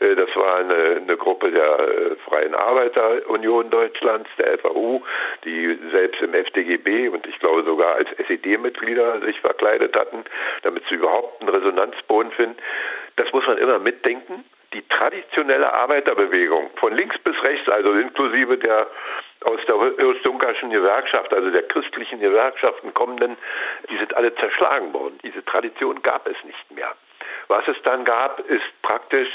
[0.00, 5.02] Äh, das war eine, eine Gruppe der äh, Freien Arbeiterunion Deutschlands, der FAU,
[5.44, 10.24] die selbst im FDGB und ich glaube sogar als SED-Mitglieder sich verkleidet hatten,
[10.62, 12.56] damit sie überhaupt einen Resonanzboden finden.
[13.16, 14.44] Das muss man immer mitdenken
[14.74, 18.88] die traditionelle Arbeiterbewegung von links bis rechts, also inklusive der
[19.44, 23.36] aus der Östungarischen Gewerkschaft, also der christlichen Gewerkschaften kommenden,
[23.90, 25.18] die sind alle zerschlagen worden.
[25.22, 26.94] Diese Tradition gab es nicht mehr.
[27.48, 29.28] Was es dann gab, ist praktisch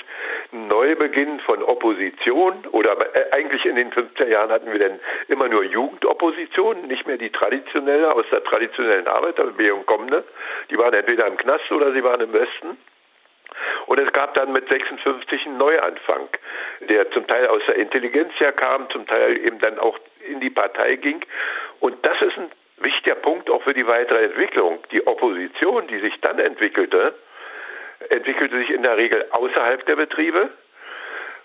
[0.52, 5.48] ein Neubeginn von Opposition oder äh, eigentlich in den 50er Jahren hatten wir dann immer
[5.48, 10.24] nur Jugendopposition, nicht mehr die traditionelle, aus der traditionellen Arbeiterbewegung kommende.
[10.72, 12.78] Die waren entweder im Knast oder sie waren im Westen.
[13.88, 16.30] Und es gab dann mit 56 einen Neuanfang,
[16.82, 19.98] der zum Teil aus der Intelligenz her kam, zum Teil eben dann auch
[20.28, 21.22] in die Partei ging.
[21.80, 24.80] Und das ist ein wichtiger Punkt auch für die weitere Entwicklung.
[24.92, 27.16] Die Opposition, die sich dann entwickelte,
[28.10, 30.50] entwickelte sich in der Regel außerhalb der Betriebe.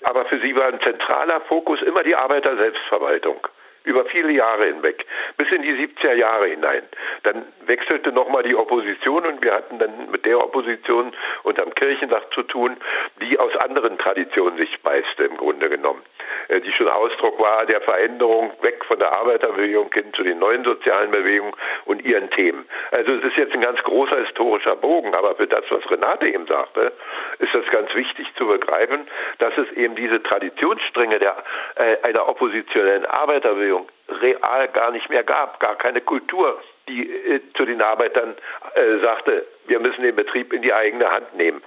[0.02, 3.48] Aber für sie war ein zentraler Fokus immer die Arbeiter-Selbstverwaltung
[3.85, 5.05] über viele Jahre hinweg,
[5.37, 6.82] bis in die 70er Jahre hinein.
[7.22, 11.12] Dann wechselte nochmal die Opposition und wir hatten dann mit der Opposition
[11.43, 12.76] unterm Kirchentag zu tun,
[13.20, 16.03] die aus anderen Traditionen sich speiste im Grunde genommen.
[16.49, 20.64] Äh, die schon Ausdruck war der Veränderung weg von der Arbeiterbewegung hin zu den neuen
[20.64, 21.55] sozialen Bewegungen
[21.85, 22.66] und ihren Themen.
[22.91, 26.47] Also es ist jetzt ein ganz großer historischer Bogen, aber für das, was Renate eben
[26.47, 26.93] sagte,
[27.39, 29.07] ist das ganz wichtig zu begreifen,
[29.39, 31.37] dass es eben diese Traditionsstränge der,
[31.76, 33.74] äh, einer oppositionellen Arbeiterbewegung
[34.09, 38.35] real gar nicht mehr gab, gar keine Kultur, die äh, zu den Arbeitern
[38.75, 41.62] äh, sagte, wir müssen den Betrieb in die eigene Hand nehmen,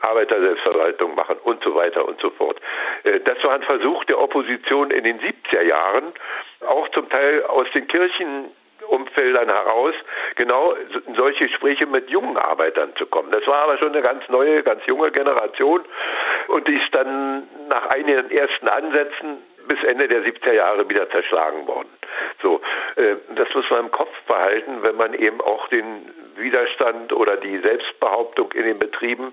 [0.00, 2.58] Arbeiterselbstverwaltung machen und so weiter und so fort.
[3.04, 6.12] Äh, das war ein Versuch der Opposition in den 70er Jahren,
[6.66, 9.94] auch zum Teil aus den Kirchenumfeldern heraus,
[10.36, 10.74] genau
[11.16, 13.30] solche Gespräche mit jungen Arbeitern zu kommen.
[13.30, 15.84] Das war aber schon eine ganz neue, ganz junge Generation
[16.48, 19.38] und die ist dann nach einigen ersten Ansätzen
[19.68, 21.88] bis Ende der 70er Jahre wieder zerschlagen worden.
[22.42, 22.60] So,
[22.96, 27.58] äh, das muss man im Kopf behalten, wenn man eben auch den Widerstand oder die
[27.58, 29.32] Selbstbehauptung in den Betrieben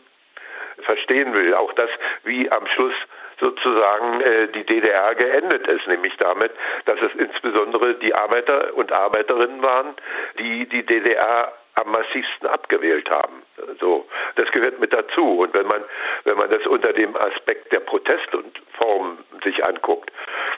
[0.84, 1.54] verstehen will.
[1.54, 1.90] Auch das,
[2.24, 2.94] wie am Schluss
[3.40, 6.52] sozusagen äh, die DDR geendet ist, nämlich damit,
[6.86, 9.96] dass es insbesondere die Arbeiter und Arbeiterinnen waren,
[10.38, 13.44] die die DDR am massivsten abgewählt haben.
[13.80, 15.40] So, das gehört mit dazu.
[15.40, 15.84] Und wenn man,
[16.24, 20.12] wenn man das unter dem Aspekt der Protest und Form sich anguckt,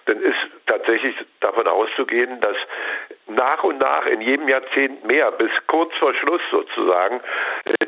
[0.06, 2.58] dann ist tatsächlich davon auszugehen, dass
[3.28, 7.22] nach und nach in jedem Jahrzehnt mehr, bis kurz vor Schluss sozusagen,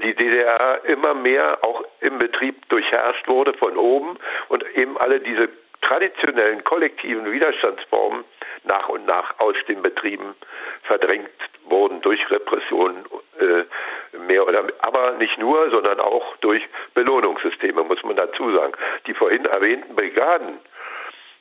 [0.04, 4.18] die DDR immer mehr auch im Betrieb durchherrscht wurde von oben
[4.50, 5.50] und eben alle diese
[5.84, 8.24] traditionellen kollektiven Widerstandsformen
[8.64, 10.36] nach und nach aus den Betrieben
[10.84, 11.30] verdrängt
[11.66, 13.06] wurden durch Repressionen,
[13.40, 16.64] äh, mehr oder aber nicht nur, sondern auch durch
[16.94, 18.74] Belohnungssysteme, muss man dazu sagen.
[19.08, 20.60] Die vorhin erwähnten Brigaden,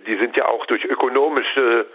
[0.07, 1.86] die sind ja auch durch ökonomische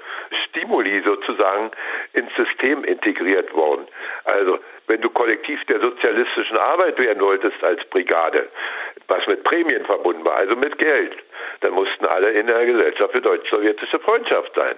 [0.45, 1.72] Stimuli sozusagen
[2.14, 3.88] ins System integriert worden.
[4.26, 8.50] Also wenn du kollektiv der sozialistischen Arbeit werden wolltest als Brigade,
[9.08, 11.18] was mit Prämien verbunden war, also mit Geld,
[11.62, 14.76] dann mussten alle in der Gesellschaft für deutsch-sowjetische Freundschaft sein.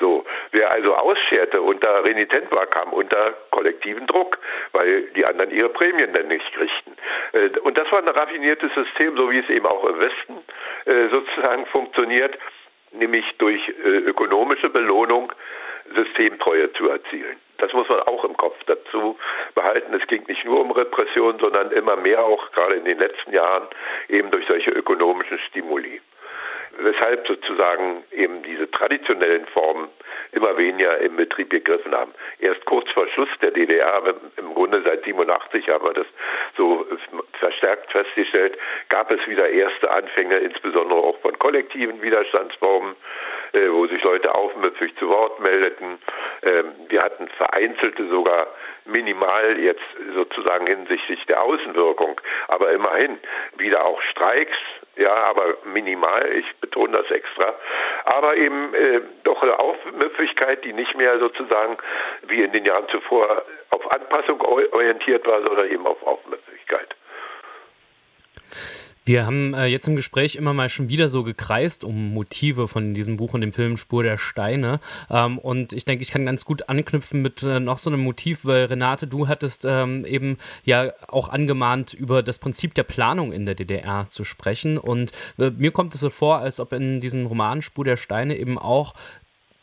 [0.00, 4.38] So, wer also ausscherte unter renitent war, kam unter kollektiven Druck,
[4.72, 6.96] weil die anderen ihre Prämien dann nicht kriegten.
[7.32, 10.38] Äh, und das war ein raffiniertes System, so wie es eben auch im Westen
[10.86, 12.38] äh, sozusagen funktioniert,
[12.92, 15.32] nämlich durch äh, ökonomische Belohnung
[15.94, 17.36] Systemtreue zu erzielen.
[17.58, 19.18] Das muss man auch im Kopf dazu
[19.54, 19.92] behalten.
[19.94, 23.66] Es ging nicht nur um Repression, sondern immer mehr auch gerade in den letzten Jahren
[24.08, 26.00] eben durch solche ökonomischen Stimuli
[26.78, 29.88] weshalb sozusagen eben diese traditionellen Formen
[30.32, 32.12] immer weniger im Betrieb gegriffen haben.
[32.38, 34.02] Erst kurz vor Schluss der DDR,
[34.36, 36.06] im Grunde seit 87 haben wir das
[36.56, 36.86] so
[37.40, 38.58] verstärkt festgestellt,
[38.88, 42.94] gab es wieder erste Anfänge, insbesondere auch von kollektiven Widerstandsformen,
[43.52, 45.98] äh, wo sich Leute aufmüpfig zu Wort meldeten.
[46.42, 48.48] Ähm, wir hatten vereinzelte sogar
[48.84, 53.18] minimal jetzt sozusagen hinsichtlich der Außenwirkung, aber immerhin
[53.56, 54.56] wieder auch Streiks,
[54.98, 57.54] ja, aber minimal, ich betone das extra,
[58.04, 61.78] aber eben äh, doch eine Aufmüpfigkeit, die nicht mehr sozusagen
[62.26, 66.94] wie in den Jahren zuvor auf Anpassung orientiert war, sondern eben auf Aufmüpfigkeit.
[69.08, 72.92] Wir haben äh, jetzt im Gespräch immer mal schon wieder so gekreist um Motive von
[72.92, 74.80] diesem Buch und dem Film Spur der Steine.
[75.08, 78.44] Ähm, und ich denke, ich kann ganz gut anknüpfen mit äh, noch so einem Motiv,
[78.44, 83.46] weil Renate, du hattest ähm, eben ja auch angemahnt, über das Prinzip der Planung in
[83.46, 84.76] der DDR zu sprechen.
[84.76, 88.36] Und äh, mir kommt es so vor, als ob in diesem Roman Spur der Steine
[88.36, 88.92] eben auch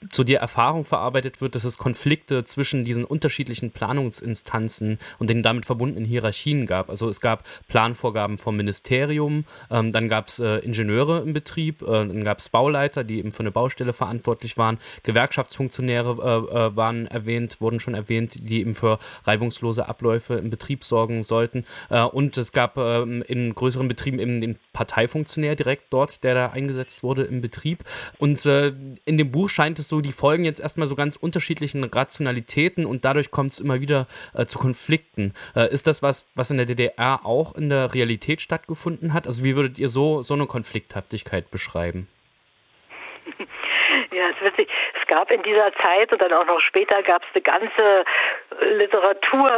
[0.10, 5.66] zu der Erfahrung verarbeitet wird, dass es Konflikte zwischen diesen unterschiedlichen Planungsinstanzen und den damit
[5.66, 6.89] verbundenen Hierarchien gab.
[6.89, 11.86] Also es gab Planvorgaben vom Ministerium, ähm, dann gab es äh, Ingenieure im Betrieb, äh,
[11.86, 17.08] dann gab es Bauleiter, die eben für eine Baustelle verantwortlich waren, Gewerkschaftsfunktionäre äh, äh waren
[17.08, 21.66] erwähnt, wurden schon erwähnt, die eben für reibungslose Abläufe im Betrieb sorgen sollten.
[21.89, 26.50] Äh, und es gab ähm, in größeren Betrieben eben den Parteifunktionär direkt dort, der da
[26.50, 27.84] eingesetzt wurde im Betrieb.
[28.18, 28.74] Und äh,
[29.06, 32.86] in dem Buch scheint es so so, die folgen jetzt erstmal so ganz unterschiedlichen Rationalitäten
[32.86, 35.33] und dadurch kommt es immer wieder äh, zu Konflikten.
[35.55, 39.25] Äh, ist das was, was in der DDR auch in der Realität stattgefunden hat?
[39.25, 42.09] Also wie würdet ihr so, so eine Konflikthaftigkeit beschreiben?
[44.36, 44.69] Ist witzig.
[44.99, 48.03] Es gab in dieser Zeit und dann auch noch später gab es eine ganze
[48.75, 49.51] Literatur,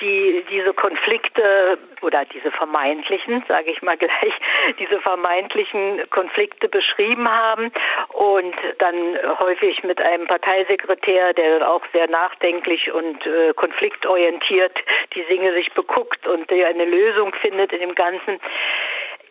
[0.00, 4.32] die diese Konflikte oder diese vermeintlichen, sage ich mal gleich,
[4.78, 7.72] diese vermeintlichen Konflikte beschrieben haben
[8.12, 14.76] und dann häufig mit einem Parteisekretär, der auch sehr nachdenklich und äh, konfliktorientiert
[15.14, 18.40] die Dinge sich beguckt und der eine Lösung findet in dem Ganzen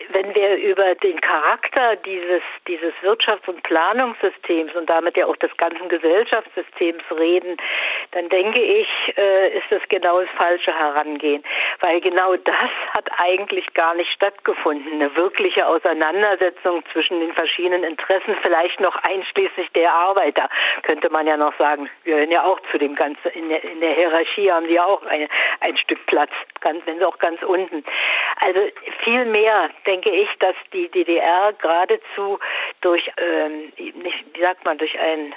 [0.10, 5.56] wenn wir über den Charakter dieses, dieses Wirtschafts- und Planungssystems und damit ja auch des
[5.58, 7.58] ganzen Gesellschaftssystems reden,
[8.12, 8.88] dann denke ich,
[9.18, 11.44] äh, ist das genau das falsche Herangehen.
[11.82, 14.94] Weil genau das hat eigentlich gar nicht stattgefunden.
[14.94, 20.50] Eine wirkliche Auseinandersetzung zwischen den verschiedenen Interessen, vielleicht noch einschließlich der Arbeiter,
[20.84, 21.90] könnte man ja noch sagen.
[22.04, 24.86] Wir gehören ja auch zu dem ganzen, in der, in der Hierarchie haben sie ja
[24.86, 25.28] auch ein,
[25.60, 26.32] ein Stück Platz,
[26.62, 27.84] ganz, wenn sie auch ganz unten.
[28.40, 28.62] Also
[29.04, 32.40] viel mehr, denke denke ich, dass die DDR geradezu
[32.82, 35.34] durch, ähm, nicht, wie sagt man, durch ein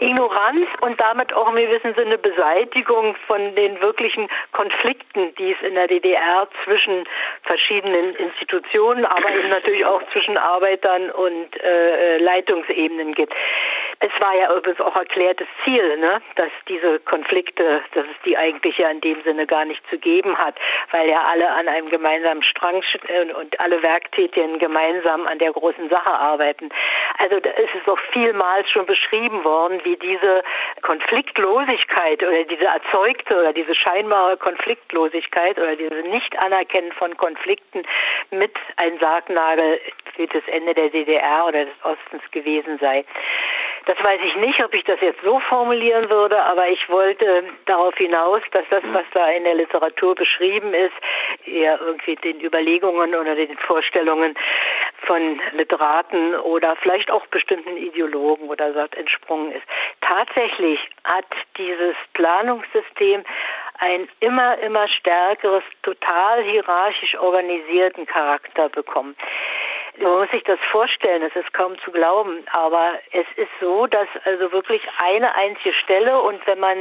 [0.00, 5.74] Ignoranz und damit auch im gewissen Sinne Beseitigung von den wirklichen Konflikten, die es in
[5.74, 7.04] der DDR zwischen
[7.42, 13.34] verschiedenen Institutionen, aber eben natürlich auch zwischen Arbeitern und äh, Leitungsebenen gibt
[14.00, 18.78] Es war ja übrigens auch erklärtes Ziel, ne, dass diese Konflikte, dass es die eigentlich
[18.78, 20.56] ja in dem Sinne gar nicht zu geben hat,
[20.90, 25.88] weil ja alle an einem gemeinsamen Strang äh, und alle Werktätigen gemeinsam an der großen
[25.88, 26.70] Sache arbeiten.
[27.18, 30.42] Also da ist es auch vielmals schon beschrieben worden, wie diese
[30.82, 37.84] Konfliktlosigkeit oder diese erzeugte oder diese scheinbare Konfliktlosigkeit oder diese Nicht-Anerkennen von Konflikten
[38.30, 39.80] mit ein Sargnagel
[40.16, 43.04] für das Ende der DDR oder des Ostens gewesen sei.
[43.86, 47.94] Das weiß ich nicht, ob ich das jetzt so formulieren würde, aber ich wollte darauf
[47.96, 50.92] hinaus, dass das, was da in der Literatur beschrieben ist,
[51.44, 54.34] eher irgendwie den Überlegungen oder den Vorstellungen
[55.06, 59.64] von Literaten oder vielleicht auch bestimmten Ideologen oder so entsprungen ist.
[60.00, 61.26] Tatsächlich hat
[61.58, 63.22] dieses Planungssystem
[63.80, 69.16] ein immer, immer stärkeres, total hierarchisch organisierten Charakter bekommen.
[69.98, 74.08] Man muss sich das vorstellen, es ist kaum zu glauben, aber es ist so, dass
[74.24, 76.76] also wirklich eine einzige Stelle und wenn man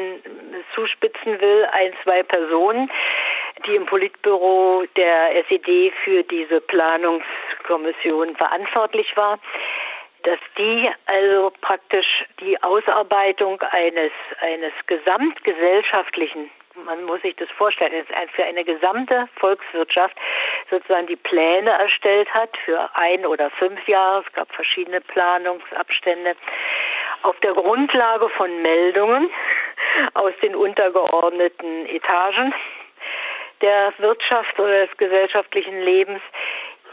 [0.73, 2.91] zuspitzen will, ein, zwei Personen,
[3.67, 9.37] die im Politbüro der SED für diese Planungskommission verantwortlich war,
[10.23, 14.11] dass die also praktisch die Ausarbeitung eines,
[14.41, 20.17] eines gesamtgesellschaftlichen man muss sich das vorstellen, für eine gesamte Volkswirtschaft
[20.73, 24.23] sozusagen die Pläne erstellt hat für ein oder fünf Jahre.
[24.25, 26.35] Es gab verschiedene Planungsabstände
[27.21, 29.29] auf der Grundlage von Meldungen
[30.15, 32.53] aus den untergeordneten Etagen
[33.61, 36.21] der Wirtschaft oder des gesellschaftlichen Lebens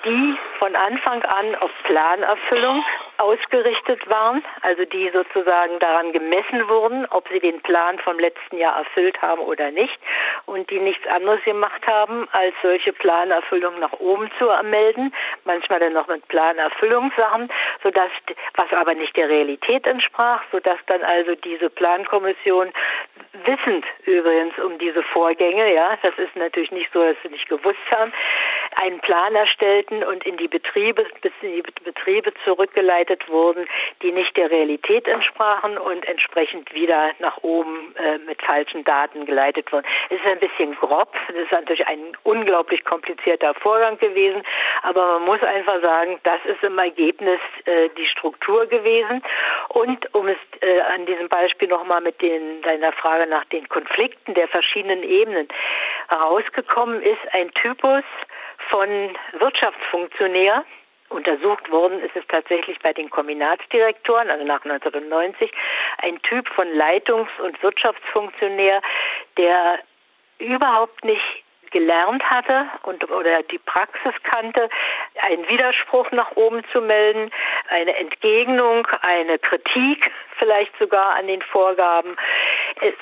[0.05, 2.85] die von Anfang an auf Planerfüllung
[3.21, 8.79] ausgerichtet waren, also die sozusagen daran gemessen wurden, ob sie den Plan vom letzten Jahr
[8.79, 9.99] erfüllt haben oder nicht
[10.47, 15.15] und die nichts anderes gemacht haben, als solche Planerfüllung nach oben zu ermelden,
[15.45, 17.51] manchmal dann noch mit Planerfüllungssachen,
[17.83, 18.11] sodass,
[18.55, 22.73] was aber nicht der Realität entsprach, sodass dann also diese Plankommission
[23.45, 27.79] wissend übrigens um diese Vorgänge, ja, das ist natürlich nicht so, dass sie nicht gewusst
[27.95, 28.13] haben,
[28.81, 33.67] einen Plan erstellten und in die Betriebe, bis in die Betriebe zurückgeleitet wurden,
[34.03, 39.71] die nicht der Realität entsprachen und entsprechend wieder nach oben äh, mit falschen Daten geleitet
[39.73, 39.87] wurden.
[40.09, 44.43] Es ist ein bisschen grob, das ist natürlich ein unglaublich komplizierter Vorgang gewesen,
[44.83, 49.23] aber man muss einfach sagen, das ist im Ergebnis äh, die Struktur gewesen.
[49.69, 54.35] Und um es äh, an diesem Beispiel nochmal mit den, deiner Frage nach den Konflikten
[54.35, 55.49] der verschiedenen Ebenen
[56.09, 58.05] herausgekommen ist, ein Typus,
[58.71, 58.89] von
[59.39, 60.65] Wirtschaftsfunktionär.
[61.09, 65.51] Untersucht worden ist es tatsächlich bei den Kombinatsdirektoren, also nach 1990,
[65.99, 68.81] ein Typ von Leitungs- und Wirtschaftsfunktionär,
[69.37, 69.81] der
[70.39, 74.69] überhaupt nicht gelernt hatte und oder die Praxis kannte,
[75.23, 77.31] einen Widerspruch nach oben zu melden,
[77.69, 82.17] eine Entgegnung, eine Kritik vielleicht sogar an den Vorgaben,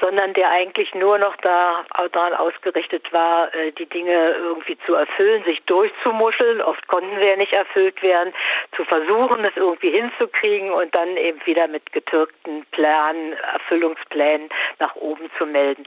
[0.01, 5.45] sondern der eigentlich nur noch da, daran ausgerichtet war, äh, die Dinge irgendwie zu erfüllen,
[5.45, 6.61] sich durchzumuscheln.
[6.61, 8.33] Oft konnten sie ja nicht erfüllt werden,
[8.77, 14.49] zu versuchen, es irgendwie hinzukriegen und dann eben wieder mit getürkten Planen, Erfüllungsplänen
[14.79, 15.85] nach oben zu melden.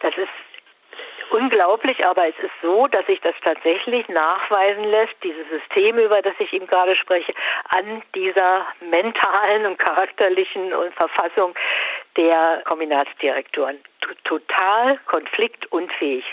[0.00, 0.28] Das ist
[1.30, 6.34] unglaublich, aber es ist so, dass sich das tatsächlich nachweisen lässt, dieses System, über das
[6.38, 7.34] ich ihm gerade spreche,
[7.74, 11.54] an dieser mentalen und charakterlichen und Verfassung
[12.16, 13.78] der Kombinatsdirektoren.
[14.24, 16.24] Total konfliktunfähig,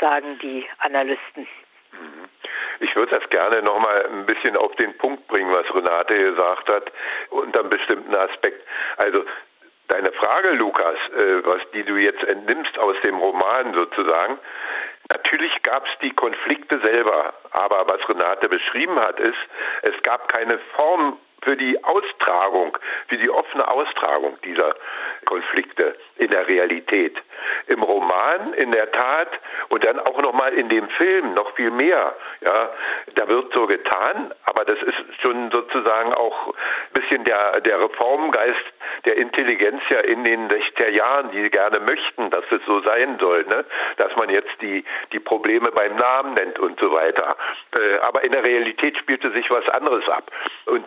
[0.00, 1.46] sagen die Analysten.
[2.80, 6.92] Ich würde das gerne nochmal ein bisschen auf den Punkt bringen, was Renate gesagt hat,
[7.30, 8.66] unter einem bestimmten Aspekt.
[8.96, 9.24] Also
[9.88, 14.38] deine Frage, Lukas, äh, was die du jetzt entnimmst aus dem Roman sozusagen,
[15.10, 19.38] natürlich gab es die Konflikte selber, aber was Renate beschrieben hat, ist,
[19.82, 22.76] es gab keine Form für die Austragung,
[23.08, 24.74] für die offene Austragung dieser
[25.26, 27.16] Konflikte in der Realität.
[27.66, 29.28] Im Roman in der Tat
[29.68, 32.14] und dann auch nochmal in dem Film noch viel mehr.
[32.40, 32.70] Ja,
[33.14, 38.64] da wird so getan, aber das ist schon sozusagen auch ein bisschen der, der Reformgeist
[39.04, 43.44] der Intelligenz ja in den 60er Jahren, die gerne möchten, dass es so sein soll,
[43.44, 43.64] ne?
[43.96, 47.36] dass man jetzt die, die Probleme beim Namen nennt und so weiter.
[47.78, 50.30] Äh, aber in der Realität spielte sich was anderes ab.
[50.66, 50.84] Und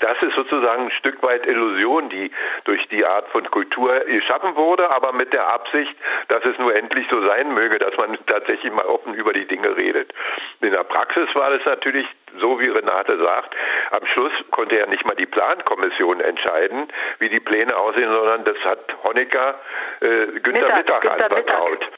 [0.00, 2.30] das ist sozusagen ein Stück weit Illusion, die
[2.64, 5.94] durch die Art von Kultur geschaffen wurde, aber mit der Absicht,
[6.28, 9.76] dass es nur endlich so sein möge, dass man tatsächlich mal offen über die Dinge
[9.76, 10.12] redet.
[10.60, 12.06] In der Praxis war es natürlich
[12.38, 13.54] so, wie Renate sagt,
[13.90, 18.56] am Schluss konnte ja nicht mal die Plankommission entscheiden, wie die Pläne aussehen, sondern das
[18.64, 19.58] hat Honecker
[20.00, 21.88] äh, Günther Mittag, Mittag anvertraut.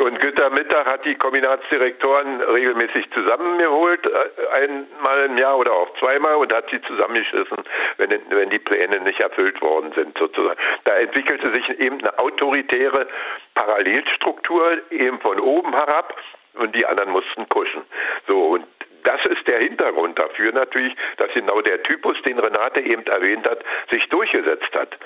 [0.00, 6.36] Und Günter Mittag hat die Kombinatsdirektoren regelmäßig zusammengeholt, äh, einmal im Jahr oder auch zweimal
[6.36, 7.58] und hat sie zusammengeschissen,
[7.98, 10.58] wenn, wenn die Pläne nicht erfüllt worden sind sozusagen.
[10.84, 13.08] Da entwickelte sich eben eine autoritäre
[13.54, 16.16] Parallelstruktur eben von oben herab
[16.54, 17.82] und die anderen mussten kuschen.
[18.26, 18.66] So und
[19.04, 23.64] das ist der Hintergrund dafür natürlich, dass genau der Typus, den Renate eben erwähnt hat,
[23.90, 24.96] sich durchgesetzt hat.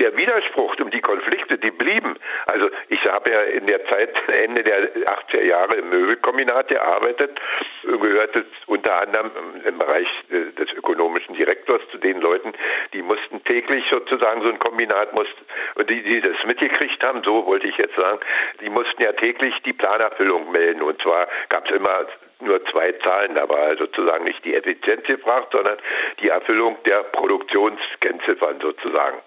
[0.00, 2.16] Der Widerspruch und die Konflikte, die blieben.
[2.46, 7.38] Also ich habe ja in der Zeit, Ende der 80er Jahre im Möbelkombinat gearbeitet,
[7.82, 9.30] gehörte unter anderem
[9.64, 12.52] im Bereich des ökonomischen Direktors zu den Leuten,
[12.92, 15.44] die mussten täglich sozusagen so ein Kombinat mussten,
[15.88, 18.20] die, die das mitgekriegt haben, so wollte ich jetzt sagen,
[18.60, 20.82] die mussten ja täglich die Planerfüllung melden.
[20.82, 22.06] Und zwar gab es immer
[22.40, 23.34] nur zwei Zahlen.
[23.34, 25.78] Da war sozusagen nicht die Effizienz gefragt, sondern
[26.20, 29.18] die Erfüllung der Produktionskennziffern sozusagen.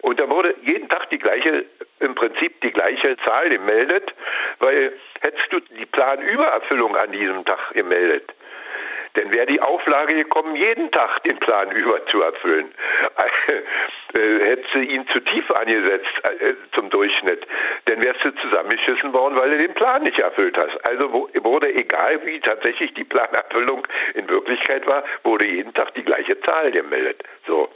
[0.00, 1.64] Und da wurde jeden Tag die gleiche,
[2.00, 4.12] im Prinzip die gleiche Zahl gemeldet,
[4.58, 8.32] weil hättest du die Planübererfüllung an diesem Tag gemeldet,
[9.16, 12.72] denn wäre die Auflage gekommen, jeden Tag den Plan über zu erfüllen,
[14.14, 16.10] äh, hättest du ihn zu tief angesetzt
[16.40, 17.46] äh, zum Durchschnitt,
[17.86, 20.76] dann wärst du zusammengeschissen worden, weil du den Plan nicht erfüllt hast.
[20.86, 26.40] Also wurde, egal wie tatsächlich die Planerfüllung in Wirklichkeit war, wurde jeden Tag die gleiche
[26.40, 27.22] Zahl gemeldet.
[27.46, 27.68] So.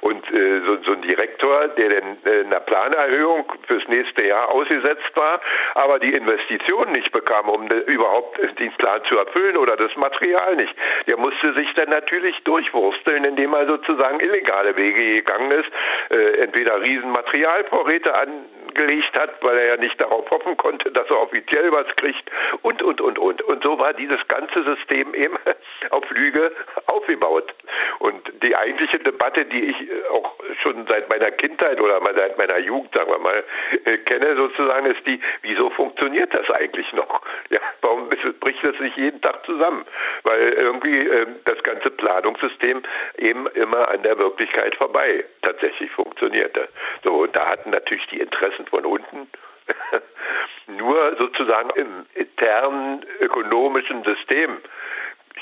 [0.00, 5.10] Und äh, so, so, ein Direktor, der denn äh, einer Planerhöhung fürs nächste Jahr ausgesetzt
[5.14, 5.40] war,
[5.74, 10.56] aber die Investitionen nicht bekam, um de, überhaupt den Plan zu erfüllen oder das Material
[10.56, 10.74] nicht,
[11.06, 15.70] der musste sich dann natürlich durchwursteln, indem er sozusagen illegale Wege gegangen ist,
[16.10, 18.28] äh, entweder Riesenmaterialvorräte an
[18.74, 22.30] gelegt hat, weil er ja nicht darauf hoffen konnte, dass er offiziell was kriegt
[22.62, 23.42] und, und, und, und.
[23.42, 25.36] Und so war dieses ganze System eben
[25.90, 26.52] auf Lüge
[26.86, 27.52] aufgebaut.
[27.98, 32.58] Und die eigentliche Debatte, die ich äh, auch schon seit meiner Kindheit oder seit meiner
[32.58, 33.44] Jugend, sagen wir mal,
[33.84, 37.20] äh, kenne sozusagen, ist die, wieso funktioniert das eigentlich noch?
[37.50, 39.84] Ja, warum bricht das nicht jeden Tag zusammen?
[40.22, 42.82] Weil irgendwie äh, das ganze Planungssystem
[43.18, 46.68] eben immer an der Wirklichkeit vorbei tatsächlich funktionierte.
[47.04, 49.28] So, und da hatten natürlich die Interessen von unten
[50.66, 54.58] nur sozusagen im internen ökonomischen System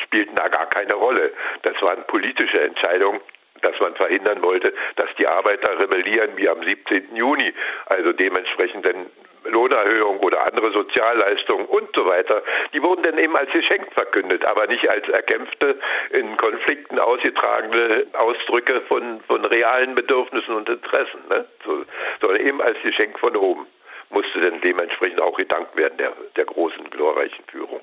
[0.05, 1.33] spielten da gar keine Rolle.
[1.62, 3.21] Das waren politische Entscheidungen,
[3.62, 7.16] dass man verhindern wollte, dass die Arbeiter rebellieren wie am 17.
[7.16, 7.53] Juni,
[7.87, 9.07] also dementsprechend dann
[9.49, 12.43] Lohnerhöhung oder andere Sozialleistungen und so weiter,
[12.73, 15.79] die wurden dann eben als Geschenk verkündet, aber nicht als erkämpfte,
[16.11, 21.47] in Konflikten ausgetragene Ausdrücke von, von realen Bedürfnissen und Interessen, ne?
[21.65, 21.85] so,
[22.21, 23.67] sondern eben als Geschenk von oben
[24.11, 27.81] musste dann dementsprechend auch gedankt werden der, der großen, glorreichen Führung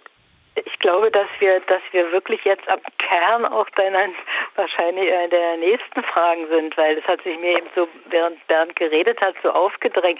[0.56, 4.08] ich glaube, dass wir, dass wir wirklich jetzt am Kern auch deiner
[4.56, 8.76] wahrscheinlich äh, der nächsten Fragen sind, weil das hat sich mir eben so, während Bernd
[8.76, 10.20] geredet hat, so aufgedrängt.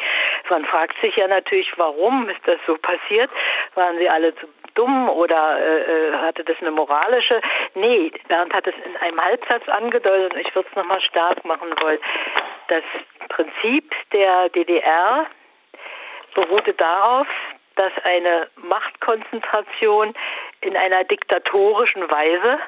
[0.50, 3.30] Man fragt sich ja natürlich, warum ist das so passiert?
[3.76, 7.40] Waren sie alle zu dumm oder äh, äh hatte das eine moralische?
[7.74, 11.70] Nee, Bernd hat es in einem Halbsatz angedeutet und ich würde es nochmal stark machen
[11.82, 12.00] wollen.
[12.68, 12.84] Das
[13.30, 15.28] Prinzip der DDR
[16.34, 17.28] beruhte darauf,
[17.76, 20.14] dass eine Machtkonzentration
[20.62, 22.60] in einer diktatorischen Weise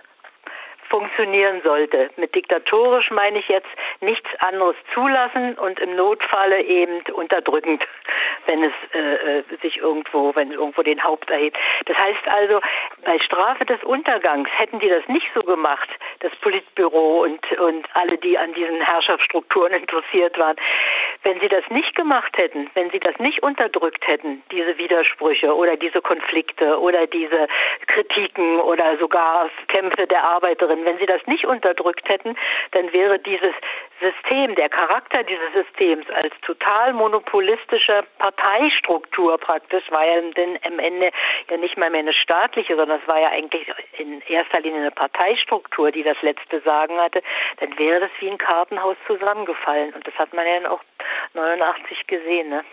[0.89, 2.10] funktionieren sollte.
[2.18, 3.68] Mit diktatorisch meine ich jetzt
[4.01, 7.84] nichts anderes zulassen und im Notfalle eben unterdrückend,
[8.45, 11.58] wenn es äh, äh, sich irgendwo, wenn irgendwo den Haupt erhebt.
[11.86, 12.62] Das heißt also,
[13.03, 15.89] bei Strafe des Untergangs hätten die das nicht so gemacht,
[16.20, 20.55] das Politbüro und, und alle, die an diesen Herrschaftsstrukturen interessiert waren.
[21.24, 25.76] Wenn sie das nicht gemacht hätten, wenn sie das nicht unterdrückt hätten, diese Widersprüche oder
[25.76, 27.47] diese Konflikte oder diese
[27.88, 32.36] Kritiken oder sogar Kämpfe der Arbeiterinnen, wenn sie das nicht unterdrückt hätten,
[32.72, 33.53] dann wäre dieses
[34.00, 41.12] System, der Charakter dieses Systems als total monopolistische Parteistruktur praktisch, war ja denn am Ende
[41.50, 43.68] ja nicht mal mehr eine staatliche, sondern es war ja eigentlich
[43.98, 47.24] in erster Linie eine Parteistruktur, die das letzte Sagen hatte,
[47.60, 49.93] dann wäre das wie ein Kartenhaus zusammengefallen.
[49.93, 50.82] Und das hat man ja dann auch
[51.34, 52.50] 89 gesehen.
[52.50, 52.64] Ne?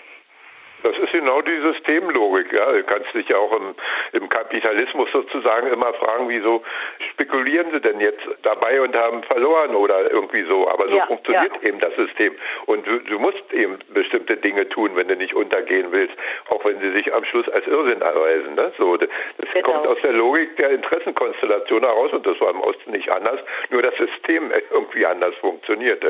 [0.85, 2.53] Das ist genau die Systemlogik.
[2.53, 2.71] Ja.
[2.71, 3.75] Du kannst dich ja auch im,
[4.13, 6.63] im Kapitalismus sozusagen immer fragen, wieso
[7.13, 10.69] spekulieren sie denn jetzt dabei und haben verloren oder irgendwie so.
[10.69, 11.69] Aber so ja, funktioniert ja.
[11.69, 12.35] eben das System.
[12.67, 16.15] Und du, du, musst eben bestimmte Dinge tun, wenn du nicht untergehen willst,
[16.51, 18.55] auch wenn sie sich am Schluss als Irrsinn erweisen.
[18.55, 18.71] Ne?
[18.77, 19.09] So, das
[19.55, 19.71] genau.
[19.71, 23.81] kommt aus der Logik der Interessenkonstellation heraus und das war im Osten nicht anders, nur
[23.81, 26.05] das System irgendwie anders funktioniert.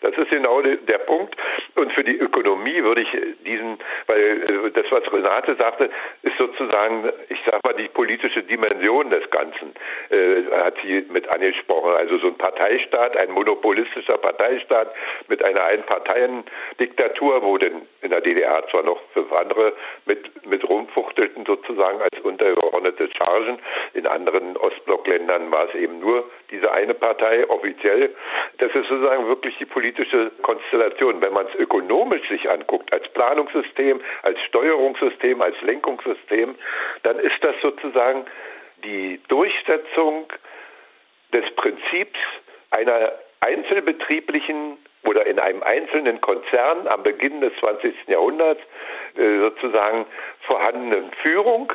[0.00, 1.36] Das ist genau der Punkt.
[1.74, 3.10] Und für die Ökonomie würde ich
[3.44, 5.90] diesen weil äh, das, was Renate sagte,
[6.22, 9.74] ist sozusagen, ich sag mal, die politische Dimension des Ganzen,
[10.10, 11.92] äh, hat sie mit angesprochen.
[11.96, 14.92] Also so ein Parteistaat, ein monopolistischer Parteistaat
[15.28, 19.72] mit einer Einparteiendiktatur, wo denn in der DDR zwar noch fünf andere
[20.06, 23.58] mit, mit rumfuchtelten sozusagen als untergeordnete Chargen,
[23.94, 28.14] in anderen Ostblockländern war es eben nur diese eine Partei offiziell.
[28.58, 31.20] Das ist sozusagen wirklich die politische Konstellation.
[31.20, 36.54] Wenn man es ökonomisch sich anguckt, als Planungssystem, als Steuerungssystem, als Lenkungssystem,
[37.02, 38.24] dann ist das sozusagen
[38.84, 40.32] die Durchsetzung
[41.32, 42.18] des Prinzips
[42.70, 47.94] einer einzelbetrieblichen oder in einem einzelnen Konzern am Beginn des 20.
[48.08, 48.60] Jahrhunderts
[49.16, 50.06] äh, sozusagen
[50.40, 51.72] vorhandenen Führung,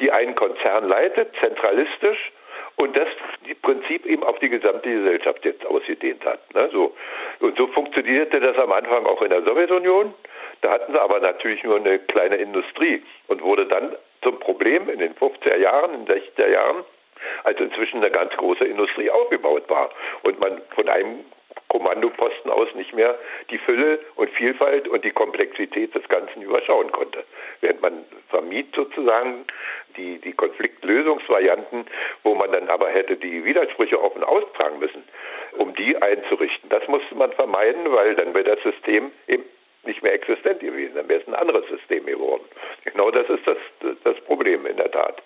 [0.00, 2.32] die einen Konzern leitet, zentralistisch
[2.82, 3.08] und das
[3.62, 6.52] Prinzip eben auf die gesamte Gesellschaft jetzt ausgedehnt hat.
[6.54, 6.68] Ne?
[6.72, 6.94] So.
[7.40, 10.12] Und so funktionierte das am Anfang auch in der Sowjetunion.
[10.62, 14.98] Da hatten sie aber natürlich nur eine kleine Industrie und wurde dann zum Problem in
[14.98, 16.84] den 50er Jahren, in den 60er Jahren,
[17.44, 19.90] als inzwischen eine ganz große Industrie aufgebaut war
[20.24, 21.20] und man von einem
[21.72, 23.18] Kommandoposten aus nicht mehr
[23.50, 27.24] die Fülle und Vielfalt und die Komplexität des Ganzen überschauen konnte.
[27.62, 29.46] Während man vermied sozusagen
[29.96, 31.86] die, die Konfliktlösungsvarianten,
[32.24, 35.02] wo man dann aber hätte die Widersprüche offen austragen müssen,
[35.56, 36.68] um die einzurichten.
[36.68, 39.44] Das musste man vermeiden, weil dann wäre das System eben
[39.84, 42.44] nicht mehr existent gewesen, dann wäre es ein anderes System geworden.
[42.84, 43.56] Genau das ist das,
[44.04, 45.22] das Problem in der Tat.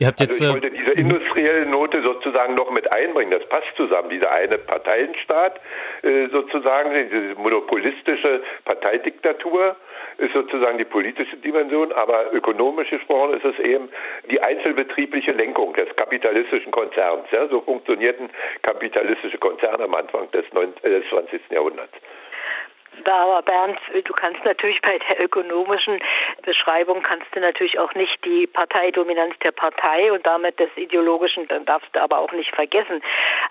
[0.00, 3.30] Ihr habt jetzt, also ich wollte diese industrielle Note sozusagen noch mit einbringen.
[3.30, 4.10] Das passt zusammen.
[4.10, 5.60] Dieser eine Parteienstaat
[6.02, 9.76] äh, sozusagen, diese monopolistische Parteidiktatur
[10.18, 13.88] ist sozusagen die politische Dimension, aber ökonomisch gesprochen ist es eben
[14.30, 17.24] die einzelbetriebliche Lenkung des kapitalistischen Konzerns.
[17.32, 18.28] Ja, so funktionierten
[18.62, 21.40] kapitalistische Konzerne am Anfang des, 19, äh, des 20.
[21.50, 21.94] Jahrhunderts.
[23.04, 25.98] Aber Bernd, du kannst natürlich bei der ökonomischen
[26.42, 31.64] Beschreibung kannst du natürlich auch nicht die Parteidominanz der Partei und damit des ideologischen, dann
[31.64, 33.02] darfst du aber auch nicht vergessen.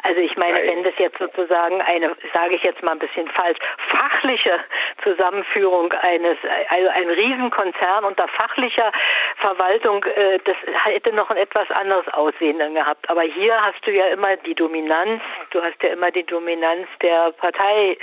[0.04, 0.68] Also ich meine, Nein.
[0.68, 3.58] wenn das jetzt sozusagen eine, sage ich jetzt mal ein bisschen falsch,
[3.90, 4.60] fachliche
[5.04, 6.38] Zusammenführung eines,
[6.70, 8.92] also ein Riesenkonzern unter fachlicher
[9.38, 10.56] Verwaltung, äh, das
[10.86, 13.10] hätte noch ein etwas anderes Aussehen dann gehabt.
[13.10, 17.32] Aber hier hast du ja immer die Dominanz, du hast ja immer die Dominanz der
[17.34, 17.98] Partei,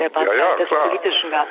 [0.00, 0.36] der Partei.
[0.36, 0.88] Ja, ja des klar.
[0.88, 1.46] Politischen gab.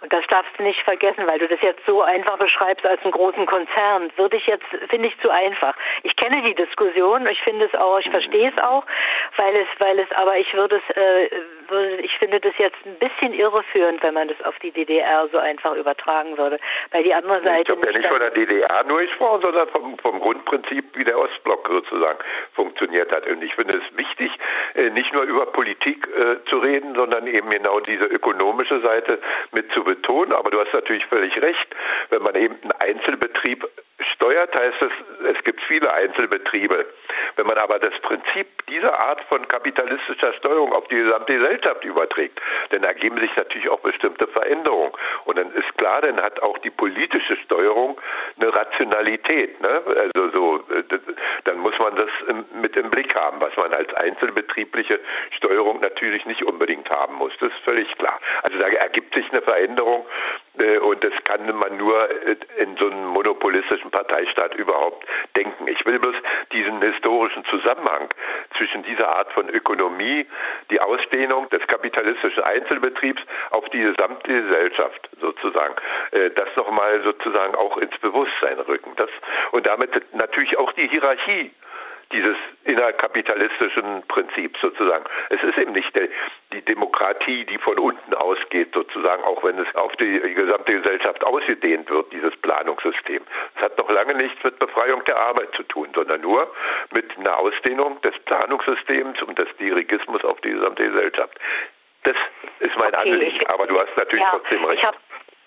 [0.00, 3.12] Und das darfst du nicht vergessen, weil du das jetzt so einfach beschreibst als einen
[3.12, 4.10] großen Konzern.
[4.16, 5.74] Würde ich jetzt, finde ich zu einfach.
[6.02, 8.84] Ich kenne die Diskussion, ich finde es auch, ich verstehe es auch,
[9.36, 11.30] weil es, weil es, aber ich würde es, äh,
[11.70, 15.38] würde, ich finde das jetzt ein bisschen irreführend, wenn man das auf die DDR so
[15.38, 16.58] einfach übertragen würde.
[16.90, 17.72] Weil die andere Seite.
[17.72, 21.18] Ich habe ja nicht von der DDR nur gesprochen, sondern vom, vom Grundprinzip, wie der
[21.18, 22.18] Ostblock sozusagen
[22.54, 23.26] funktioniert hat.
[23.26, 24.30] Und ich finde es wichtig,
[24.74, 29.18] äh, nicht nur über Politik äh, zu reden, sondern eben genau diese ökonomische Seite
[29.52, 30.32] mit zu betonen.
[30.32, 31.68] Aber du hast natürlich völlig recht.
[32.10, 33.68] Wenn man eben einen Einzelbetrieb
[34.14, 36.86] steuert, heißt es, es gibt viele Einzelbetriebe.
[37.36, 42.40] Wenn man aber das Prinzip dieser Art von kapitalistischer Steuerung auf die gesamte Gesellschaft überträgt,
[42.70, 44.92] dann ergeben sich natürlich auch bestimmte Veränderungen.
[45.24, 48.00] Und dann ist klar, dann hat auch die politische Steuerung
[48.40, 49.60] eine Rationalität.
[49.60, 49.82] Ne?
[49.86, 50.64] Also so,
[51.44, 52.10] dann muss man das
[52.60, 55.00] mit im Blick haben, was man als einzelbetriebliche
[55.36, 57.32] Steuerung natürlich nicht unbedingt haben muss.
[57.40, 58.18] Das ist völlig klar.
[58.42, 62.86] Also da ergibt sich eine Veränderung äh, und das kann man nur äh, in so
[62.86, 65.06] einem monopolistischen Parteistaat überhaupt
[65.36, 65.68] denken.
[65.68, 66.14] Ich will bloß
[66.52, 68.08] diesen historischen Zusammenhang
[68.56, 70.26] zwischen dieser Art von Ökonomie,
[70.70, 75.74] die Ausdehnung des kapitalistischen Einzelbetriebs auf die gesamte Gesellschaft sozusagen,
[76.12, 78.92] äh, das nochmal sozusagen auch ins Bewusstsein rücken.
[78.96, 79.10] Das,
[79.52, 81.52] und damit natürlich auch die Hierarchie
[82.12, 85.04] dieses innerkapitalistischen Prinzips sozusagen.
[85.30, 85.92] Es ist eben nicht
[86.52, 91.90] die Demokratie, die von unten ausgeht sozusagen, auch wenn es auf die gesamte Gesellschaft ausgedehnt
[91.90, 93.22] wird, dieses Planungssystem.
[93.56, 96.50] Es hat noch lange nichts mit Befreiung der Arbeit zu tun, sondern nur
[96.94, 101.38] mit einer Ausdehnung des Planungssystems und des Dirigismus auf die gesamte Gesellschaft.
[102.04, 102.16] Das
[102.60, 104.88] ist mein okay, Anliegen, aber du hast natürlich ja, trotzdem recht.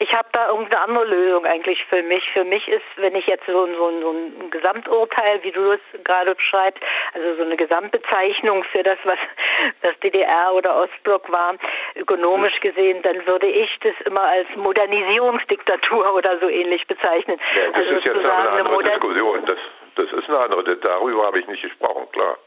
[0.02, 2.28] Ich habe da irgendeine andere Lösung eigentlich für mich.
[2.34, 6.34] Für mich ist, wenn ich jetzt so, so, so ein Gesamturteil, wie du es gerade
[6.34, 6.82] beschreibst,
[7.14, 9.20] also so eine Gesamtbezeichnung für das, was
[9.84, 11.54] das DDR oder Ostblock war,
[11.96, 17.40] ökonomisch gesehen, dann würde ich das immer als Modernisierungsdiktatur oder so ähnlich bezeichnen.
[17.56, 19.46] Ja, das also ist jetzt eine andere Diskussion.
[19.46, 19.60] Das,
[19.98, 20.78] das ist eine andere.
[20.78, 22.40] Darüber habe ich nicht gesprochen, klar.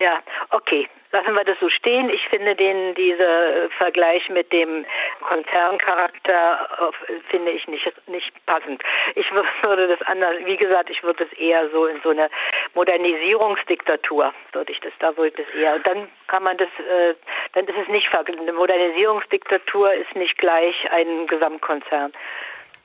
[0.00, 0.88] Ja, okay.
[1.12, 2.10] Lassen wir das so stehen.
[2.10, 4.84] Ich finde den, dieser Vergleich mit dem
[5.20, 6.92] Konzerncharakter
[7.30, 8.82] finde ich nicht, nicht passend.
[9.14, 9.26] Ich
[9.62, 12.28] würde das anders, wie gesagt, ich würde es eher so in so eine
[12.74, 15.76] Modernisierungsdiktatur, würde ich das, da würde das eher.
[15.76, 17.14] Und dann kann man das, äh,
[17.52, 22.12] dann ist es nicht, eine Modernisierungsdiktatur ist nicht gleich ein Gesamtkonzern.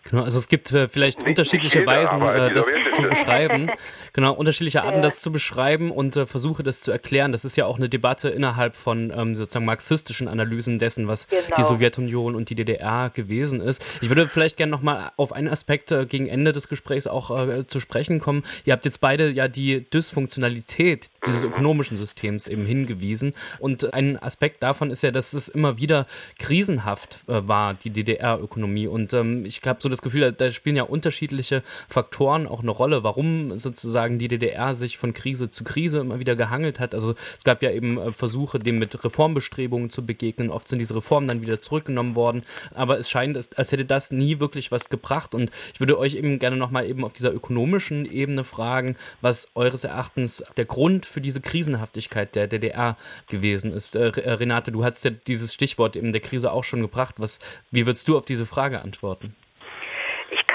[0.10, 3.70] Genau, also es gibt äh, vielleicht nicht, unterschiedliche nicht jeder, Weisen, äh, das zu beschreiben.
[4.14, 7.32] Genau, unterschiedliche Arten, das zu beschreiben und äh, Versuche, das zu erklären.
[7.32, 11.44] Das ist ja auch eine Debatte innerhalb von ähm, sozusagen marxistischen Analysen dessen, was genau.
[11.58, 13.86] die Sowjetunion und die DDR gewesen ist.
[14.02, 17.68] Ich würde vielleicht gerne nochmal auf einen Aspekt äh, gegen Ende des Gesprächs auch äh,
[17.68, 18.44] zu sprechen kommen.
[18.66, 23.34] Ihr habt jetzt beide ja die Dysfunktionalität dieses ökonomischen Systems eben hingewiesen.
[23.60, 26.08] Und ein Aspekt davon ist ja, dass es immer wieder
[26.40, 28.88] krisenhaft äh, war, die DDR-Ökonomie.
[28.88, 33.04] Und ähm, ich habe so das Gefühl, da spielen ja unterschiedliche Faktoren auch eine Rolle,
[33.04, 36.94] warum sozusagen die DDR sich von Krise zu Krise immer wieder gehangelt hat.
[36.94, 40.50] Also es gab ja eben äh, Versuche, dem mit Reformbestrebungen zu begegnen.
[40.50, 42.44] Oft sind diese Reformen dann wieder zurückgenommen worden.
[42.74, 45.36] Aber es scheint, als hätte das nie wirklich was gebracht.
[45.36, 49.84] Und ich würde euch eben gerne nochmal eben auf dieser ökonomischen Ebene fragen, was eures
[49.84, 52.98] Erachtens der Grund für diese Krisenhaftigkeit der DDR
[53.28, 53.96] gewesen ist.
[53.96, 57.16] Äh, Renate, du hast ja dieses Stichwort eben der Krise auch schon gebracht.
[57.18, 57.40] Was,
[57.72, 59.36] wie würdest du auf diese Frage antworten?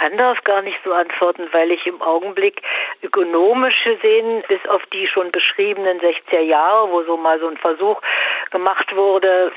[0.04, 2.60] Kann darauf gar nicht so antworten, weil ich im Augenblick
[3.02, 7.98] ökonomisch gesehen, bis auf die schon beschriebenen 60er Jahre, wo so mal so ein Versuch
[8.50, 9.50] gemacht wurde,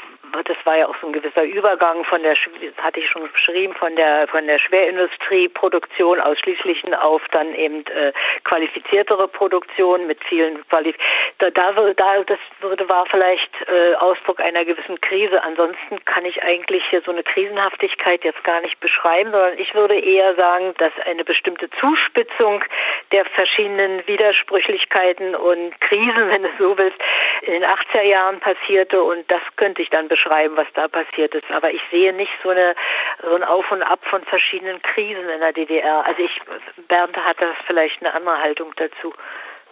[0.45, 3.73] das war ja auch so ein gewisser Übergang von der, das hatte ich schon beschrieben,
[3.73, 8.13] von der von der Schwerindustrieproduktion ausschließlich auf dann eben äh,
[8.43, 10.95] qualifiziertere Produktion mit vielen Qualif
[11.39, 15.43] da, da, da das würde war vielleicht äh, Ausdruck einer gewissen Krise.
[15.43, 19.99] Ansonsten kann ich eigentlich hier so eine Krisenhaftigkeit jetzt gar nicht beschreiben, sondern ich würde
[19.99, 22.63] eher sagen, dass eine bestimmte Zuspitzung
[23.11, 26.97] der verschiedenen Widersprüchlichkeiten und Krisen, wenn du so willst,
[27.41, 31.49] in den 80er Jahren passierte und das könnte ich dann beschreiben, was da passiert ist.
[31.51, 32.75] Aber ich sehe nicht so, eine,
[33.23, 36.05] so ein Auf und Ab von verschiedenen Krisen in der DDR.
[36.07, 36.41] Also ich,
[36.87, 39.13] Bernd hat da vielleicht eine andere Haltung dazu.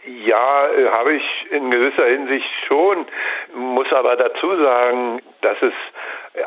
[0.06, 3.08] Ja, äh, habe ich in gewisser Hinsicht schon,
[3.56, 5.74] muss aber dazu sagen, dass es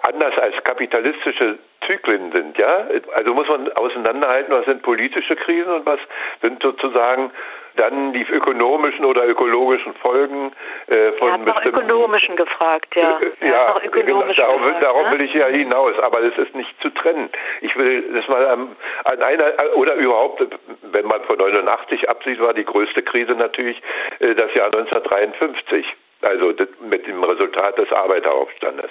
[0.02, 2.86] anders als kapitalistische Zyklen sind, ja.
[3.14, 5.98] Also muss man auseinanderhalten, was sind politische Krisen und was
[6.43, 7.32] sind sozusagen
[7.78, 10.52] dann die ökonomischen oder ökologischen Folgen
[10.86, 13.20] äh, von er hat nach ökonomischen gefragt, ja.
[13.40, 15.18] Äh, ja, ökonomischen genau, darauf, gefragt, ne?
[15.18, 17.30] will ich ja hinaus, aber es ist nicht zu trennen.
[17.60, 20.44] Ich will das mal an, an einer oder überhaupt,
[20.82, 23.80] wenn man von 89 absieht, war die größte Krise natürlich
[24.20, 25.86] äh, das Jahr 1953
[26.22, 28.90] also mit dem Resultat des Arbeiteraufstandes.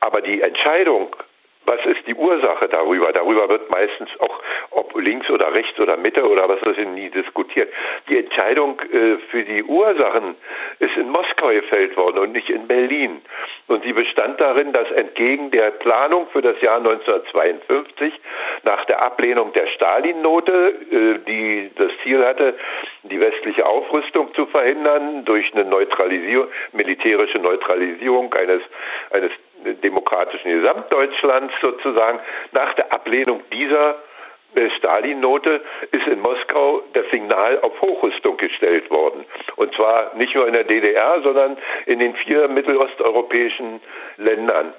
[0.00, 1.16] Aber die Entscheidung
[1.66, 3.12] was ist die Ursache darüber?
[3.12, 7.10] Darüber wird meistens auch, ob links oder rechts oder Mitte oder was weiß ich, nie
[7.10, 7.72] diskutiert.
[8.08, 10.36] Die Entscheidung äh, für die Ursachen
[10.78, 13.20] ist in Moskau gefällt worden und nicht in Berlin.
[13.68, 18.12] Und sie bestand darin, dass entgegen der Planung für das Jahr 1952
[18.64, 22.54] nach der Ablehnung der Stalin-Note, äh, die das Ziel hatte,
[23.02, 28.62] die westliche Aufrüstung zu verhindern durch eine Neutralisierung, militärische Neutralisierung eines,
[29.10, 29.30] eines
[29.82, 32.20] demokratischen Gesamtdeutschlands sozusagen,
[32.52, 33.96] nach der Ablehnung dieser
[34.54, 35.60] äh, Stalin-Note
[35.92, 39.24] ist in Moskau das Signal auf Hochrüstung gestellt worden.
[39.56, 41.56] Und zwar nicht nur in der DDR, sondern
[41.86, 43.80] in den vier mittelosteuropäischen
[44.16, 44.74] Ländern.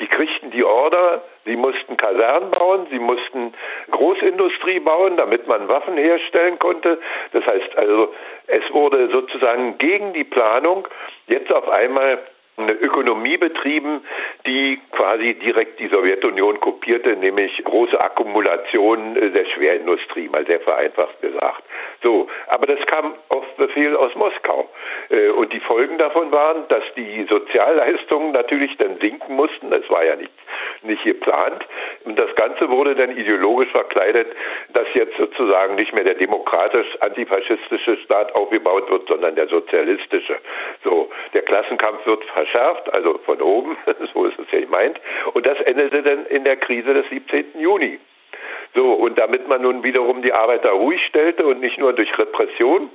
[0.00, 3.54] Die kriegten die Order, sie mussten Kasernen bauen, sie mussten
[3.90, 6.98] Großindustrie bauen, damit man Waffen herstellen konnte.
[7.32, 8.12] Das heißt also,
[8.46, 10.88] es wurde sozusagen gegen die Planung
[11.26, 12.18] jetzt auf einmal
[12.62, 14.02] eine Ökonomie betrieben,
[14.46, 21.20] die quasi direkt die Sowjetunion kopierte, nämlich große Akkumulation äh, der Schwerindustrie, mal sehr vereinfacht
[21.20, 21.62] gesagt.
[22.02, 24.68] So, aber das kam auf Befehl aus Moskau.
[25.10, 29.70] Äh, und die Folgen davon waren, dass die Sozialleistungen natürlich dann sinken mussten.
[29.70, 30.32] Das war ja nicht,
[30.82, 31.64] nicht geplant.
[32.04, 34.28] Und das Ganze wurde dann ideologisch verkleidet,
[34.72, 40.36] dass jetzt sozusagen nicht mehr der demokratisch-antifaschistische Staat aufgebaut wird, sondern der sozialistische.
[40.84, 43.76] So, der Klassenkampf wird verschärft, also von oben,
[44.14, 45.00] so ist es ja gemeint.
[45.34, 47.58] Und das endete dann in der Krise des 17.
[47.58, 47.98] Juni.
[48.74, 52.90] So, und damit man nun wiederum die Arbeiter ruhig stellte und nicht nur durch Repression,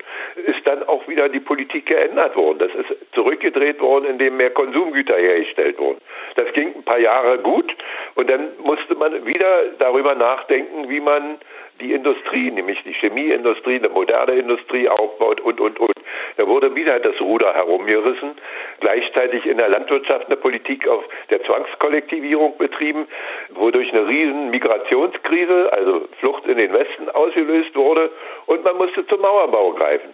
[0.45, 2.59] ist dann auch wieder die Politik geändert worden.
[2.59, 5.99] Das ist zurückgedreht worden, indem mehr Konsumgüter hergestellt wurden.
[6.35, 7.75] Das ging ein paar Jahre gut
[8.15, 11.39] und dann musste man wieder darüber nachdenken, wie man
[11.79, 15.93] die Industrie, nämlich die Chemieindustrie, eine moderne Industrie aufbaut und, und, und.
[16.37, 18.31] Da wurde wieder das Ruder herumgerissen.
[18.79, 23.07] Gleichzeitig in der Landwirtschaft eine Politik auf der Zwangskollektivierung betrieben,
[23.49, 28.11] wodurch eine riesen Migrationskrise, also Flucht in den Westen ausgelöst wurde
[28.45, 30.13] und man musste zum Mauerbau greifen.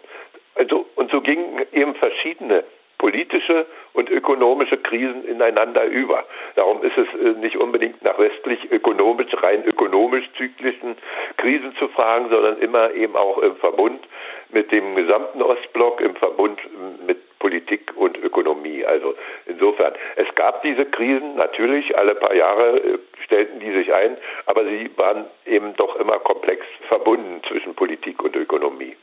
[0.56, 2.64] Also, und so gingen eben verschiedene
[3.02, 6.24] politische und ökonomische Krisen ineinander über.
[6.56, 10.96] Darum ist es äh, nicht unbedingt nach westlich ökonomisch, rein ökonomisch zyklischen
[11.38, 14.02] Krisen zu fragen, sondern immer eben auch im Verbund
[14.50, 16.60] mit dem gesamten Ostblock im Verbund
[17.08, 18.86] mit Politik und Ökonomie.
[18.86, 19.16] Also
[19.48, 24.16] insofern, es gab diese Krisen, natürlich, alle paar Jahre äh, stellten die sich ein,
[24.46, 28.96] aber sie waren eben doch immer komplex verbunden zwischen Politik und Ökonomie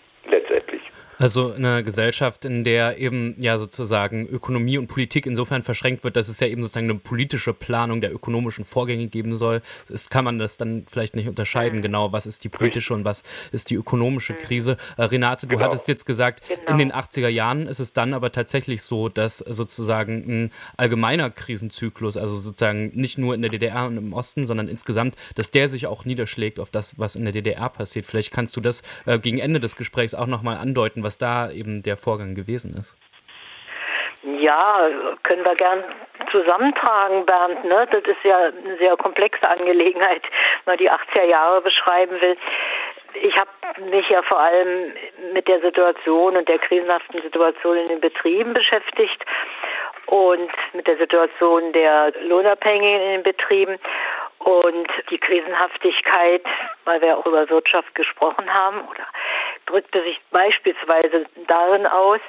[1.18, 6.28] Also eine Gesellschaft, in der eben ja sozusagen Ökonomie und Politik insofern verschränkt wird, dass
[6.28, 10.38] es ja eben sozusagen eine politische Planung der ökonomischen Vorgänge geben soll, ist, kann man
[10.38, 14.32] das dann vielleicht nicht unterscheiden, genau, was ist die politische und was ist die ökonomische
[14.34, 14.76] Krise.
[14.96, 15.66] Äh, Renate, du genau.
[15.68, 16.70] hattest jetzt gesagt, genau.
[16.70, 22.16] in den 80er Jahren ist es dann aber tatsächlich so, dass sozusagen ein allgemeiner Krisenzyklus,
[22.16, 25.88] also sozusagen nicht nur in der DDR und im Osten, sondern insgesamt, dass der sich
[25.88, 28.06] auch niederschlägt auf das, was in der DDR passiert.
[28.06, 31.82] Vielleicht kannst du das äh, gegen Ende des Gesprächs auch nochmal andeuten, was da eben
[31.82, 32.94] der Vorgang gewesen ist.
[34.22, 34.90] Ja,
[35.22, 35.82] können wir gern
[36.30, 37.64] zusammentragen, Bernd.
[37.64, 37.88] Ne?
[37.90, 40.22] Das ist ja eine sehr komplexe Angelegenheit,
[40.64, 42.36] wenn man die 80er Jahre beschreiben will.
[43.22, 43.50] Ich habe
[43.90, 44.92] mich ja vor allem
[45.32, 49.24] mit der Situation und der krisenhaften Situation in den Betrieben beschäftigt
[50.06, 53.78] und mit der Situation der Lohnabhängigen in den Betrieben
[54.40, 56.42] und die Krisenhaftigkeit,
[56.84, 59.06] weil wir auch über Wirtschaft gesprochen haben oder
[59.68, 62.20] drückte sich beispielsweise darin aus,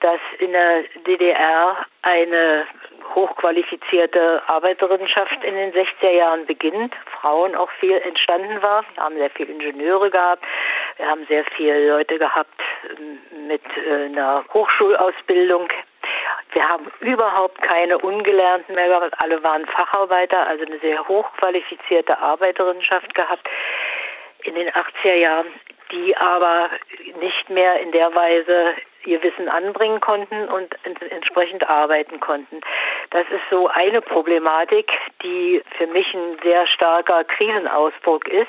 [0.00, 2.66] dass in der DDR eine
[3.14, 8.84] hochqualifizierte Arbeiterinnenschaft in den 60er Jahren beginnt, Frauen auch viel entstanden war.
[8.94, 10.44] Wir haben sehr viele Ingenieure gehabt,
[10.96, 12.60] wir haben sehr viele Leute gehabt
[12.98, 15.68] ähm, mit äh, einer Hochschulausbildung.
[16.52, 23.14] Wir haben überhaupt keine Ungelernten mehr gehabt, alle waren Facharbeiter, also eine sehr hochqualifizierte Arbeiterinnenschaft
[23.14, 23.48] gehabt
[24.44, 25.46] in den 80er Jahren
[25.92, 26.70] die aber
[27.20, 28.74] nicht mehr in der Weise
[29.04, 30.74] ihr Wissen anbringen konnten und
[31.10, 32.60] entsprechend arbeiten konnten.
[33.10, 34.90] Das ist so eine Problematik,
[35.22, 38.48] die für mich ein sehr starker Krisenausdruck ist.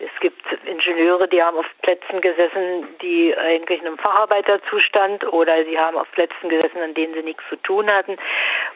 [0.00, 5.96] Es gibt Ingenieure, die haben auf Plätzen gesessen, die eigentlich einem Facharbeiterzustand oder sie haben
[5.96, 8.16] auf Plätzen gesessen, an denen sie nichts zu tun hatten,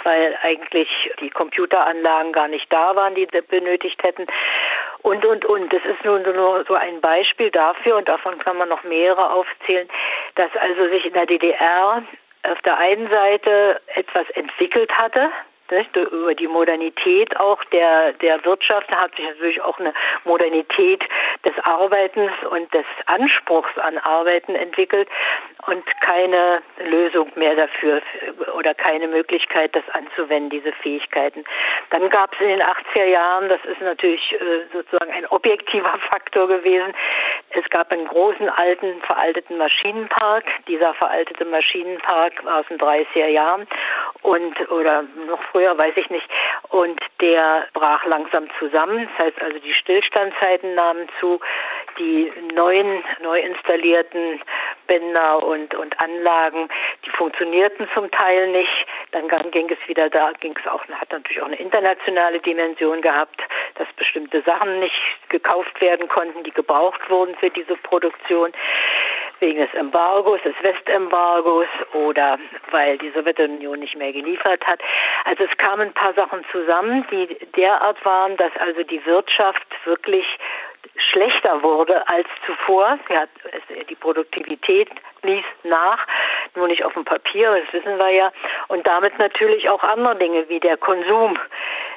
[0.02, 4.26] weil eigentlich die Computeranlagen gar nicht da waren, die sie benötigt hätten.
[5.02, 5.72] Und, und, und.
[5.72, 9.88] Das ist nun nur so ein Beispiel dafür, und davon kann man noch mehrere aufzählen,
[10.36, 12.02] dass also sich in der DDR
[12.44, 15.30] auf der einen Seite etwas entwickelt hatte,
[15.72, 15.96] nicht?
[15.96, 19.92] über die Modernität auch der, der Wirtschaft hat sich natürlich auch eine
[20.24, 21.02] Modernität
[21.44, 25.08] des Arbeitens und des Anspruchs an Arbeiten entwickelt
[25.66, 28.02] und keine Lösung mehr dafür
[28.56, 31.44] oder keine Möglichkeit, das anzuwenden, diese Fähigkeiten.
[31.90, 36.48] Dann gab es in den 80er Jahren, das ist natürlich äh, sozusagen ein objektiver Faktor
[36.48, 36.94] gewesen,
[37.54, 40.44] es gab einen großen alten, veralteten Maschinenpark.
[40.68, 43.66] Dieser veraltete Maschinenpark war aus den 30er Jahren
[44.22, 46.28] und oder noch früher, weiß ich nicht.
[46.68, 49.08] Und der brach langsam zusammen.
[49.16, 51.40] Das heißt also, die Stillstandzeiten nahmen zu.
[51.98, 54.40] Die neuen, neu installierten
[54.86, 56.68] Bänder und, und Anlagen,
[57.04, 58.86] die funktionierten zum Teil nicht.
[59.12, 63.40] Dann ging es wieder da, ging es auch, hat natürlich auch eine internationale Dimension gehabt,
[63.74, 68.52] dass bestimmte Sachen nicht gekauft werden konnten, die gebraucht wurden für diese Produktion
[69.42, 72.38] wegen des Embargos, des Westembargos oder
[72.70, 74.80] weil die Sowjetunion nicht mehr geliefert hat.
[75.24, 80.24] Also es kamen ein paar Sachen zusammen, die derart waren, dass also die Wirtschaft wirklich
[80.96, 82.98] schlechter wurde als zuvor.
[83.08, 83.28] Hat,
[83.90, 84.88] die Produktivität
[85.22, 86.06] ließ nach,
[86.54, 88.32] nur nicht auf dem Papier, das wissen wir ja.
[88.68, 91.34] Und damit natürlich auch andere Dinge wie der Konsum,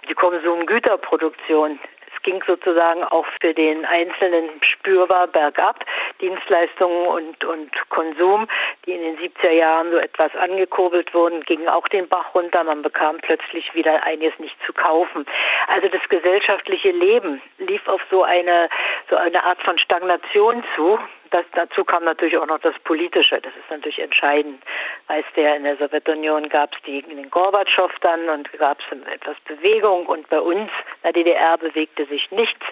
[0.10, 1.80] die Konsumgüterproduktion
[2.26, 5.85] ging sozusagen auch für den Einzelnen spürbar bergab.
[6.19, 8.47] Dienstleistungen und, und Konsum,
[8.85, 12.64] die in den 70er Jahren so etwas angekurbelt wurden, gingen auch den Bach runter.
[12.64, 15.26] Man bekam plötzlich wieder einiges nicht zu kaufen.
[15.68, 18.69] Also das gesellschaftliche Leben lief auf so eine,
[19.10, 20.99] so eine Art von Stagnation zu
[21.36, 23.41] das, dazu kam natürlich auch noch das Politische.
[23.41, 24.64] Das ist natürlich entscheidend.
[25.07, 30.06] Weißt du in der Sowjetunion gab es den Gorbatschow dann und gab es etwas Bewegung
[30.06, 32.66] und bei uns in der DDR bewegte sich nichts,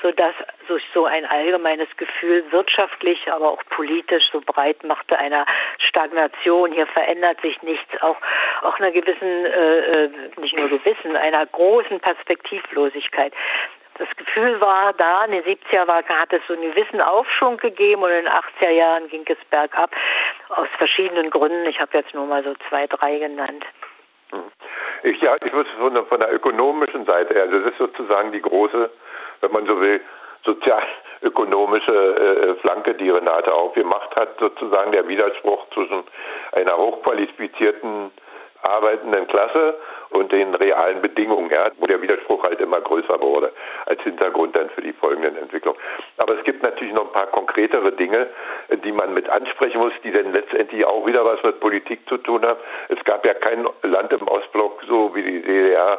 [0.00, 0.34] sodass
[0.68, 5.44] sich so ein allgemeines Gefühl wirtschaftlich, aber auch politisch so breit machte einer
[5.78, 6.72] Stagnation.
[6.72, 8.16] Hier verändert sich nichts, auch,
[8.62, 13.32] auch einer gewissen, äh, äh nicht nur gewissen, einer großen Perspektivlosigkeit
[13.98, 18.02] das Gefühl war da, in den 70er war, hat es so einen gewissen Aufschwung gegeben
[18.02, 19.90] und in den 80er Jahren ging es bergab
[20.48, 21.66] aus verschiedenen Gründen.
[21.66, 23.64] Ich habe jetzt nur mal so zwei, drei genannt.
[24.30, 24.50] Hm.
[25.04, 28.32] Ich, ja, ich würde von, der, von der ökonomischen Seite her, also das ist sozusagen
[28.32, 28.90] die große,
[29.40, 30.00] wenn man so will,
[30.44, 36.04] sozialökonomische äh, Flanke, die Renate aufgemacht hat, sozusagen der Widerspruch zwischen
[36.52, 38.10] einer hochqualifizierten
[38.62, 39.78] arbeitenden Klasse
[40.14, 43.52] und den realen Bedingungen, ja, wo der Widerspruch halt immer größer wurde
[43.86, 45.78] als Hintergrund dann für die folgenden Entwicklungen.
[46.18, 48.28] Aber es gibt natürlich noch ein paar konkretere Dinge,
[48.84, 52.44] die man mit ansprechen muss, die dann letztendlich auch wieder was mit Politik zu tun
[52.44, 52.60] haben.
[52.88, 55.98] Es gab ja kein Land im Ostblock, so wie die DDR,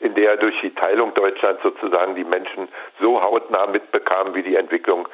[0.00, 2.68] in der durch die Teilung Deutschlands sozusagen die Menschen
[3.00, 5.06] so hautnah mitbekamen, wie die Entwicklung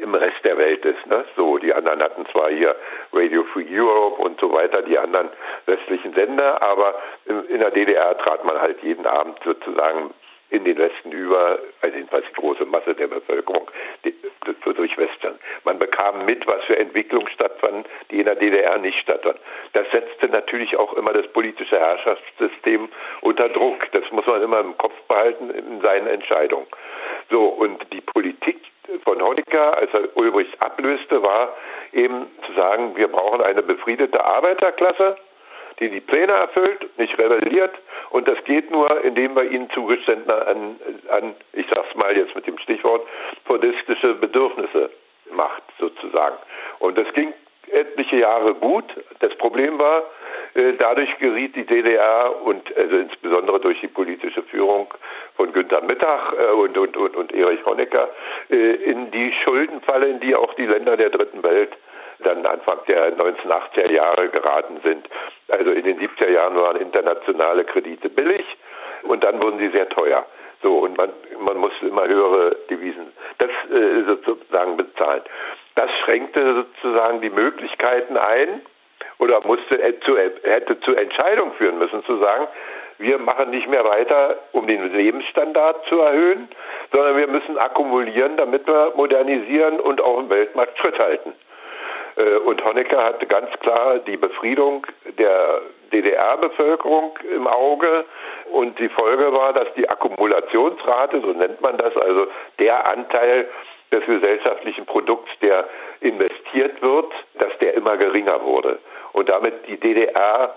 [0.00, 1.06] im Rest der Welt ist.
[1.06, 1.24] Ne?
[1.36, 2.76] So, die anderen hatten zwar hier
[3.12, 5.30] Radio Free Europe und so weiter, die anderen
[5.66, 6.94] westlichen Sender, aber
[7.26, 10.12] in der DDR trat man halt jeden Abend sozusagen
[10.50, 13.68] in den Westen über, also jedenfalls die große Masse der Bevölkerung,
[14.04, 14.14] die,
[14.62, 15.38] durch Western.
[15.64, 19.40] Man bekam mit, was für Entwicklungen stattfanden, die in der DDR nicht stattfanden.
[19.72, 22.88] Das setzte natürlich auch immer das politische Herrschaftssystem
[23.22, 23.90] unter Druck.
[23.92, 26.66] Das muss man immer im Kopf behalten in seinen Entscheidungen.
[27.30, 28.60] So, und die Politik
[29.04, 31.56] von Honecker, als er Ulbricht ablöste, war
[31.92, 35.16] eben zu sagen, wir brauchen eine befriedete Arbeiterklasse,
[35.80, 37.74] die die Pläne erfüllt, nicht rebelliert.
[38.10, 40.76] Und das geht nur, indem wir ihnen Zugeständnisse an,
[41.10, 43.02] an, ich sag's mal jetzt mit dem Stichwort,
[43.44, 44.90] fordistische Bedürfnisse
[45.32, 46.36] macht, sozusagen.
[46.78, 47.32] Und das ging
[47.70, 48.84] etliche Jahre gut.
[49.20, 50.04] Das Problem war,
[50.54, 54.92] äh, dadurch geriet die DDR und also insbesondere durch die politische Führung
[55.36, 58.10] von Günter Mittag äh, und, und, und, und Erich Honecker
[58.50, 61.72] äh, in die Schuldenfalle, in die auch die Länder der dritten Welt
[62.26, 65.08] dann Anfang der 1980er Jahre geraten sind.
[65.48, 68.44] Also in den 70er Jahren waren internationale Kredite billig
[69.02, 70.24] und dann wurden sie sehr teuer.
[70.62, 75.22] So, und man, man musste immer höhere Devisen, das äh, sozusagen bezahlen.
[75.74, 78.62] Das schränkte sozusagen die Möglichkeiten ein
[79.18, 82.48] oder musste äh, zu, hätte zur Entscheidung führen müssen, zu sagen,
[82.98, 86.48] wir machen nicht mehr weiter, um den Lebensstandard zu erhöhen,
[86.92, 91.34] sondern wir müssen akkumulieren, damit wir modernisieren und auch im Weltmarkt Schritt halten.
[92.16, 94.86] Äh, und Honecker hatte ganz klar die Befriedung
[95.18, 95.62] der
[95.92, 98.04] DDR-Bevölkerung im Auge.
[98.52, 102.26] Und die Folge war, dass die Akkumulationsrate, so nennt man das, also
[102.58, 103.48] der Anteil
[103.92, 105.68] des gesellschaftlichen Produkts, der
[106.00, 108.78] investiert wird, dass der immer geringer wurde.
[109.12, 110.54] Und damit die DDR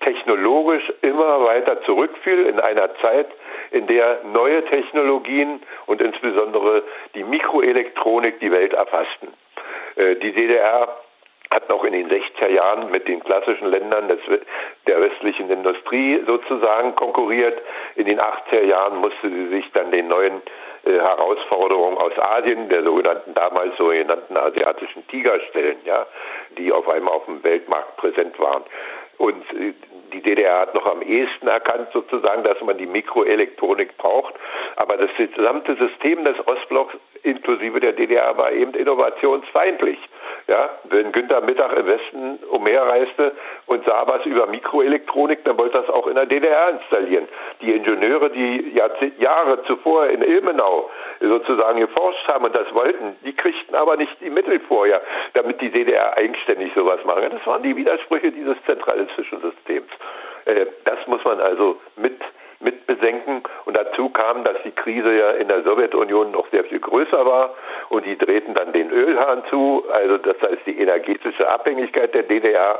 [0.00, 3.26] technologisch immer weiter zurückfiel in einer Zeit,
[3.72, 6.82] in der neue Technologien und insbesondere
[7.14, 9.28] die Mikroelektronik die Welt erfassten.
[9.98, 10.88] Äh, die DDR
[11.52, 14.20] hat noch in den 60er Jahren mit den klassischen Ländern des,
[14.86, 17.60] der westlichen Industrie sozusagen konkurriert.
[17.96, 20.42] In den 80er Jahren musste sie sich dann den neuen
[20.84, 26.06] äh, Herausforderungen aus Asien, der sogenannten damals sogenannten asiatischen Tiger stellen, ja,
[26.58, 28.62] die auf einmal auf dem Weltmarkt präsent waren.
[29.18, 29.74] Und äh,
[30.12, 34.34] die DDR hat noch am ehesten erkannt sozusagen, dass man die Mikroelektronik braucht.
[34.76, 39.98] Aber das gesamte System des Ostblocks inklusive der DDR war eben innovationsfeindlich.
[40.48, 43.32] Ja, wenn Günther Mittag im Westen umherreiste
[43.66, 47.28] und sah was über Mikroelektronik, dann wollte das auch in der DDR installieren.
[47.60, 48.72] Die Ingenieure, die
[49.18, 50.88] Jahre zuvor in Ilmenau
[51.20, 55.02] sozusagen geforscht haben und das wollten, die kriegten aber nicht die Mittel vorher,
[55.34, 57.24] damit die DDR eigenständig sowas machen.
[57.30, 59.90] Das waren die Widersprüche dieses zentralistischen Systems.
[60.46, 62.18] Äh, das muss man also mit
[62.60, 63.42] mit besenken.
[63.64, 67.54] Und dazu kam, dass die Krise ja in der Sowjetunion noch sehr viel größer war
[67.88, 69.84] und die drehten dann den Ölhahn zu.
[69.92, 72.78] Also das heißt, die energetische Abhängigkeit der DDR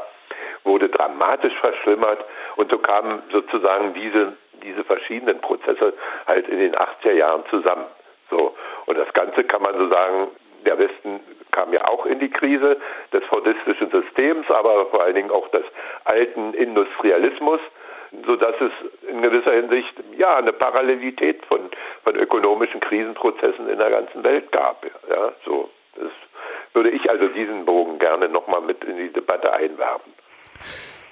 [0.65, 2.25] wurde dramatisch verschlimmert
[2.57, 5.95] und so kamen sozusagen diese, diese verschiedenen Prozesse
[6.27, 7.87] halt in den 80er Jahren zusammen.
[8.31, 8.55] So.
[8.87, 10.29] Und das Ganze kann man so sagen,
[10.67, 11.21] der Westen
[11.53, 12.77] kam ja auch in die Krise
[13.13, 15.65] des fordistischen Systems, aber vor allen Dingen auch des
[16.05, 17.61] alten Industrialismus
[18.27, 21.71] sodass es in gewisser Hinsicht ja eine Parallelität von,
[22.05, 24.85] von ökonomischen Krisenprozessen in der ganzen Welt gab.
[25.09, 26.11] Ja, so das
[26.73, 30.13] würde ich also diesen Bogen gerne nochmal mit in die Debatte einwerfen.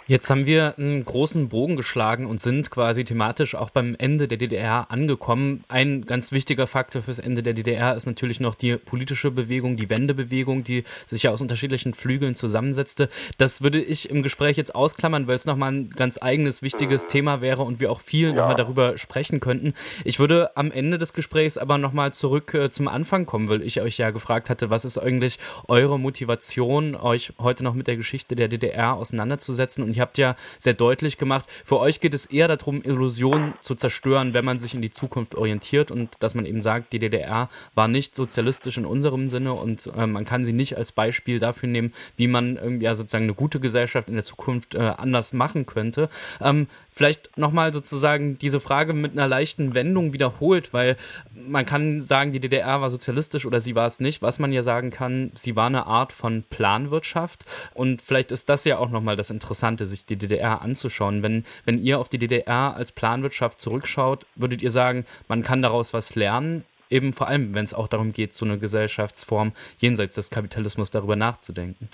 [0.08, 4.38] Jetzt haben wir einen großen Bogen geschlagen und sind quasi thematisch auch beim Ende der
[4.38, 5.64] DDR angekommen.
[5.66, 9.90] Ein ganz wichtiger Faktor fürs Ende der DDR ist natürlich noch die politische Bewegung, die
[9.90, 13.08] Wendebewegung, die sich ja aus unterschiedlichen Flügeln zusammensetzte.
[13.36, 17.06] Das würde ich im Gespräch jetzt ausklammern, weil es nochmal ein ganz eigenes, wichtiges.
[17.08, 18.34] Thema wäre und wir auch viel ja.
[18.34, 19.74] nochmal darüber sprechen könnten.
[20.04, 23.80] Ich würde am Ende des Gesprächs aber nochmal zurück äh, zum Anfang kommen, weil ich
[23.80, 28.36] euch ja gefragt hatte, was ist eigentlich eure Motivation, euch heute noch mit der Geschichte
[28.36, 32.48] der DDR auseinanderzusetzen und ihr habt ja sehr deutlich gemacht, für euch geht es eher
[32.48, 36.62] darum, Illusionen zu zerstören, wenn man sich in die Zukunft orientiert und dass man eben
[36.62, 40.76] sagt, die DDR war nicht sozialistisch in unserem Sinne und äh, man kann sie nicht
[40.76, 44.74] als Beispiel dafür nehmen, wie man irgendwie ja sozusagen eine gute Gesellschaft in der Zukunft
[44.74, 46.08] äh, anders machen könnte.
[46.40, 50.96] Ähm, Vielleicht nochmal sozusagen diese Frage mit einer leichten Wendung wiederholt, weil
[51.34, 54.22] man kann sagen, die DDR war sozialistisch oder sie war es nicht.
[54.22, 57.44] Was man ja sagen kann, sie war eine Art von Planwirtschaft.
[57.74, 61.22] Und vielleicht ist das ja auch nochmal das Interessante, sich die DDR anzuschauen.
[61.22, 65.92] Wenn, wenn ihr auf die DDR als Planwirtschaft zurückschaut, würdet ihr sagen, man kann daraus
[65.92, 66.64] was lernen?
[66.88, 71.16] Eben vor allem, wenn es auch darum geht, so eine Gesellschaftsform jenseits des Kapitalismus darüber
[71.16, 71.90] nachzudenken.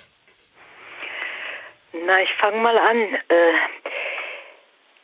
[2.06, 2.98] Na, ich fange mal an.
[3.28, 3.52] Äh,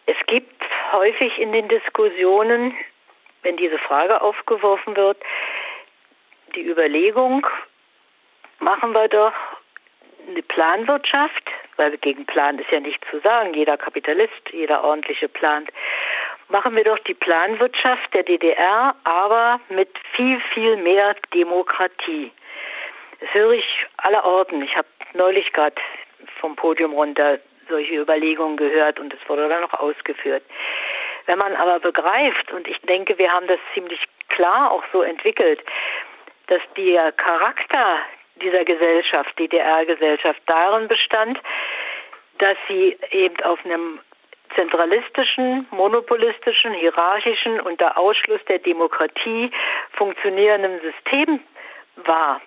[0.09, 0.63] es gibt
[0.93, 2.75] häufig in den Diskussionen,
[3.43, 5.19] wenn diese Frage aufgeworfen wird,
[6.55, 7.47] die Überlegung,
[8.59, 9.35] machen wir doch
[10.27, 11.45] eine Planwirtschaft,
[11.77, 15.69] weil gegen Plan ist ja nichts zu sagen, jeder Kapitalist, jeder ordentliche plant.
[16.49, 22.33] Machen wir doch die Planwirtschaft der DDR, aber mit viel, viel mehr Demokratie.
[23.21, 24.63] Das höre ich aller Orten.
[24.63, 25.77] Ich habe neulich gerade
[26.41, 27.39] vom Podium runter
[27.69, 30.43] solche Überlegungen gehört und es wurde dann noch ausgeführt.
[31.27, 35.61] Wenn man aber begreift, und ich denke, wir haben das ziemlich klar auch so entwickelt,
[36.47, 37.99] dass der Charakter
[38.37, 41.39] dieser Gesellschaft, DDR-Gesellschaft, darin bestand,
[42.39, 44.01] dass sie eben auf einem
[44.55, 49.51] zentralistischen, monopolistischen, hierarchischen, unter Ausschluss der Demokratie
[49.93, 51.41] funktionierenden System
[51.97, 52.41] war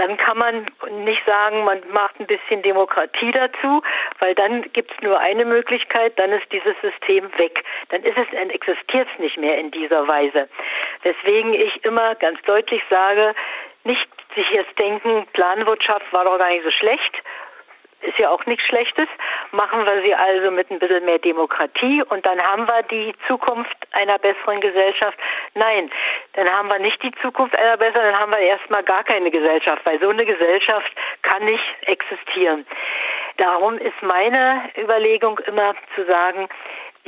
[0.00, 0.66] dann kann man
[1.04, 3.82] nicht sagen, man macht ein bisschen Demokratie dazu,
[4.18, 7.62] weil dann gibt es nur eine Möglichkeit, dann ist dieses System weg.
[7.90, 10.48] Dann ist es, existiert es nicht mehr in dieser Weise.
[11.02, 13.34] Weswegen ich immer ganz deutlich sage,
[13.84, 17.22] nicht sich jetzt denken, Planwirtschaft war doch gar nicht so schlecht,
[18.02, 19.08] ist ja auch nichts Schlechtes.
[19.52, 23.76] Machen wir sie also mit ein bisschen mehr Demokratie und dann haben wir die Zukunft
[23.92, 25.18] einer besseren Gesellschaft.
[25.54, 25.90] Nein,
[26.34, 29.84] dann haben wir nicht die Zukunft einer besseren, dann haben wir erstmal gar keine Gesellschaft,
[29.84, 32.66] weil so eine Gesellschaft kann nicht existieren.
[33.36, 36.48] Darum ist meine Überlegung immer zu sagen,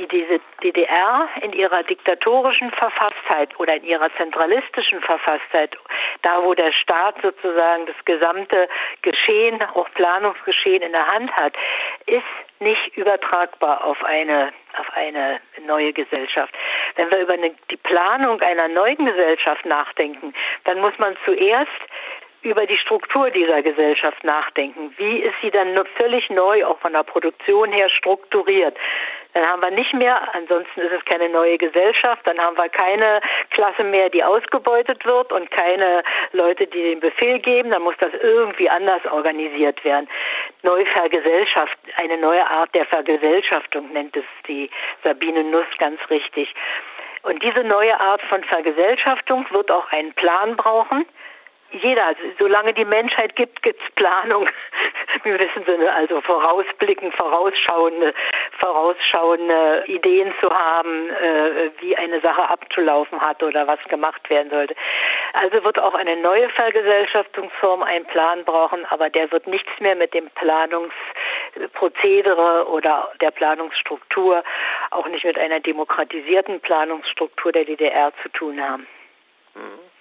[0.03, 5.77] wie diese DDR in ihrer diktatorischen Verfasstheit oder in ihrer zentralistischen Verfasstheit,
[6.21, 8.67] da wo der Staat sozusagen das gesamte
[9.01, 11.53] Geschehen, auch Planungsgeschehen in der Hand hat,
[12.05, 12.23] ist
[12.59, 16.53] nicht übertragbar auf eine, auf eine neue Gesellschaft.
[16.95, 20.33] Wenn wir über eine, die Planung einer neuen Gesellschaft nachdenken,
[20.65, 21.81] dann muss man zuerst
[22.41, 24.93] über die Struktur dieser Gesellschaft nachdenken.
[24.97, 28.77] Wie ist sie dann völlig neu, auch von der Produktion her strukturiert?
[29.33, 33.19] Dann haben wir nicht mehr, ansonsten ist es keine neue Gesellschaft, dann haben wir keine
[33.49, 36.03] Klasse mehr, die ausgebeutet wird und keine
[36.33, 40.07] Leute, die den Befehl geben, dann muss das irgendwie anders organisiert werden.
[40.61, 44.69] Neuvergesellschaft, eine neue Art der Vergesellschaftung nennt es die
[45.03, 46.53] Sabine Nuss ganz richtig.
[47.23, 51.05] Und diese neue Art von Vergesellschaftung wird auch einen Plan brauchen
[51.81, 54.47] jeder, also solange die Menschheit gibt, gibt es Planung.
[55.23, 58.13] Wir wissen so also vorausblicken, vorausschauende,
[58.59, 64.75] vorausschauende Ideen zu haben, äh, wie eine Sache abzulaufen hat oder was gemacht werden sollte.
[65.33, 70.13] Also wird auch eine neue Vergesellschaftungsform einen Plan brauchen, aber der wird nichts mehr mit
[70.13, 74.43] dem Planungsprozedere oder der Planungsstruktur,
[74.91, 78.85] auch nicht mit einer demokratisierten Planungsstruktur der DDR zu tun haben.
[79.55, 79.92] Mhm.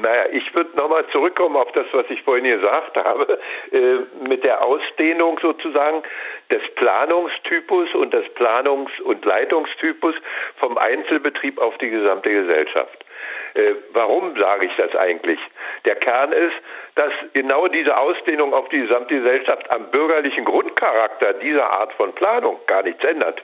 [0.00, 3.38] Naja, ich würde nochmal zurückkommen auf das, was ich vorhin gesagt habe,
[3.72, 6.02] äh, mit der Ausdehnung sozusagen
[6.50, 10.14] des Planungstypus und des Planungs- und Leitungstypus
[10.56, 13.04] vom Einzelbetrieb auf die gesamte Gesellschaft.
[13.52, 15.38] Äh, warum sage ich das eigentlich?
[15.84, 16.56] Der Kern ist,
[16.94, 22.58] dass genau diese Ausdehnung auf die gesamte Gesellschaft am bürgerlichen Grundcharakter dieser Art von Planung
[22.66, 23.42] gar nichts ändert.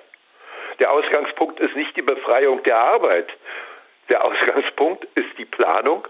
[0.79, 3.29] Der Ausgangspunkt ist nicht die Befreiung der Arbeit.
[4.09, 6.09] Der Ausgangspunkt ist die Planung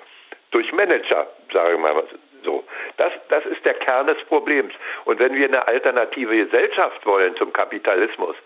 [0.51, 2.05] durch Manager, sage ich mal
[2.45, 2.65] so.
[2.97, 4.73] Das, das ist der Kern des Problems.
[5.05, 8.37] Und wenn wir eine alternative Gesellschaft wollen zum Kapitalismus,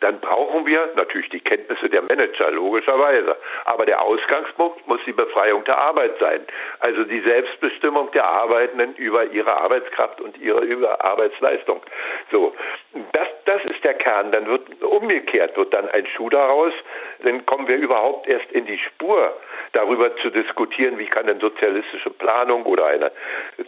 [0.00, 3.36] dann brauchen wir natürlich die Kenntnisse der Manager, logischerweise.
[3.64, 6.40] Aber der Ausgangspunkt muss die Befreiung der Arbeit sein.
[6.80, 11.82] Also die Selbstbestimmung der Arbeitenden über ihre Arbeitskraft und ihre über Arbeitsleistung.
[12.30, 12.54] So.
[13.12, 14.32] Das, das ist der Kern.
[14.32, 16.72] Dann wird umgekehrt, wird dann ein Schuh daraus.
[17.22, 19.36] Dann kommen wir überhaupt erst in die Spur,
[19.72, 23.12] darüber zu diskutieren, wie kann denn sozialistische Planung oder eine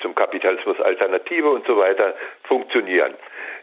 [0.01, 2.15] zum Kapitalismus Alternative und so weiter
[2.45, 3.15] funktionieren.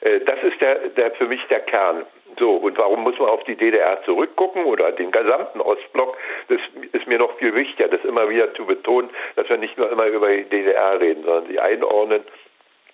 [0.01, 2.05] Äh, das ist der, der für mich der Kern.
[2.39, 6.18] So, und warum muss man auf die DDR zurückgucken oder den gesamten Ostblock?
[6.47, 6.59] Das
[6.93, 10.05] ist mir noch viel wichtiger, das immer wieder zu betonen, dass wir nicht nur immer
[10.05, 12.23] über die DDR reden, sondern sie einordnen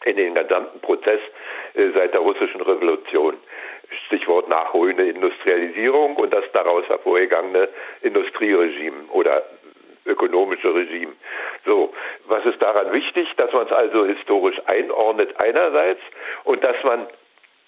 [0.06, 1.20] in den gesamten Prozess
[1.76, 3.36] äh, seit der russischen Revolution.
[4.08, 7.70] Stichwort nachholende Industrialisierung und das daraus hervorgegangene
[8.02, 9.44] Industrieregime oder
[10.06, 11.14] ökonomische Regime.
[11.66, 11.94] So,
[12.28, 13.28] was ist daran wichtig?
[13.38, 16.02] Dass man es also historisch einordnet einerseits
[16.46, 17.08] und dass man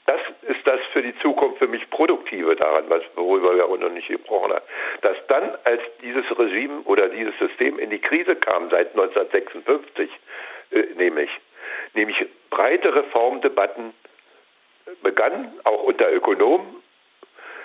[0.05, 3.91] Das ist das für die Zukunft für mich Produktive daran, was, worüber wir auch noch
[3.91, 4.65] nicht gesprochen haben.
[5.03, 10.09] Dass dann, als dieses Regime oder dieses System in die Krise kam, seit 1956,
[10.71, 11.29] äh, nämlich,
[11.93, 13.93] nämlich breite Reformdebatten
[15.01, 16.81] begannen, auch unter Ökonomen,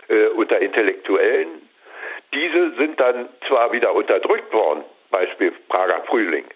[0.09, 1.69] äh, unter Intellektuellen.
[2.33, 6.47] Diese sind dann zwar wieder unterdrückt worden, Beispiel Prager Frühling,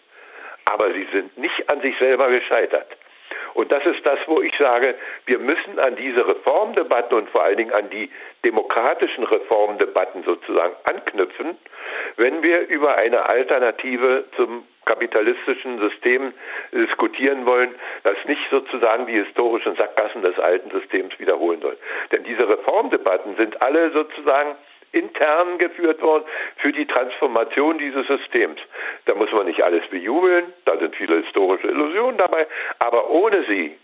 [0.64, 2.88] aber sie sind nicht an sich selber gescheitert.
[3.54, 4.94] Und das ist das, wo ich sage,
[5.26, 8.10] wir müssen an diese Reformdebatten und vor allen Dingen an die
[8.44, 11.56] demokratischen Reformdebatten sozusagen anknüpfen,
[12.16, 16.32] wenn wir über eine Alternative zum kapitalistischen System
[16.73, 21.77] diskutieren wollen, das nicht sozusagen die historischen Sackgassen des alten Systems wiederholen soll.
[22.10, 24.56] Denn diese Reformdebatten sind alle sozusagen
[24.93, 26.24] intern geführt worden
[26.56, 28.59] für die Transformation dieses Systems.
[29.05, 32.47] Da muss man nicht alles bejubeln, da sind viele historische Illusionen dabei,
[32.78, 33.77] aber ohne sie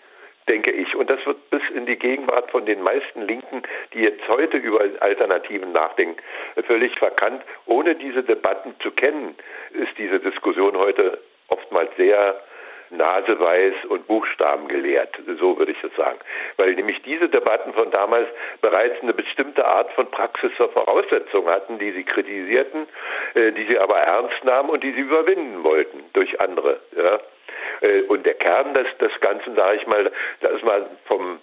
[0.49, 0.95] denke ich.
[0.95, 3.63] Und das wird bis in die Gegenwart von den meisten Linken,
[3.93, 6.17] die jetzt heute über Alternativen nachdenken,
[6.67, 7.43] völlig verkannt.
[7.67, 9.35] Ohne diese Debatten zu kennen,
[9.73, 11.19] ist diese Diskussion heute
[11.49, 12.41] oftmals sehr
[12.91, 16.19] naseweiß und Buchstaben gelehrt, so würde ich das sagen.
[16.57, 18.29] Weil nämlich diese Debatten von damals
[18.61, 22.87] bereits eine bestimmte Art von Praxis zur Voraussetzung hatten, die sie kritisierten,
[23.35, 26.81] äh, die sie aber ernst nahmen und die sie überwinden wollten durch andere.
[26.97, 27.19] Ja.
[27.81, 30.11] Äh, und der Kern des, des Ganzen, sage ich mal,
[30.41, 31.39] da ist man vom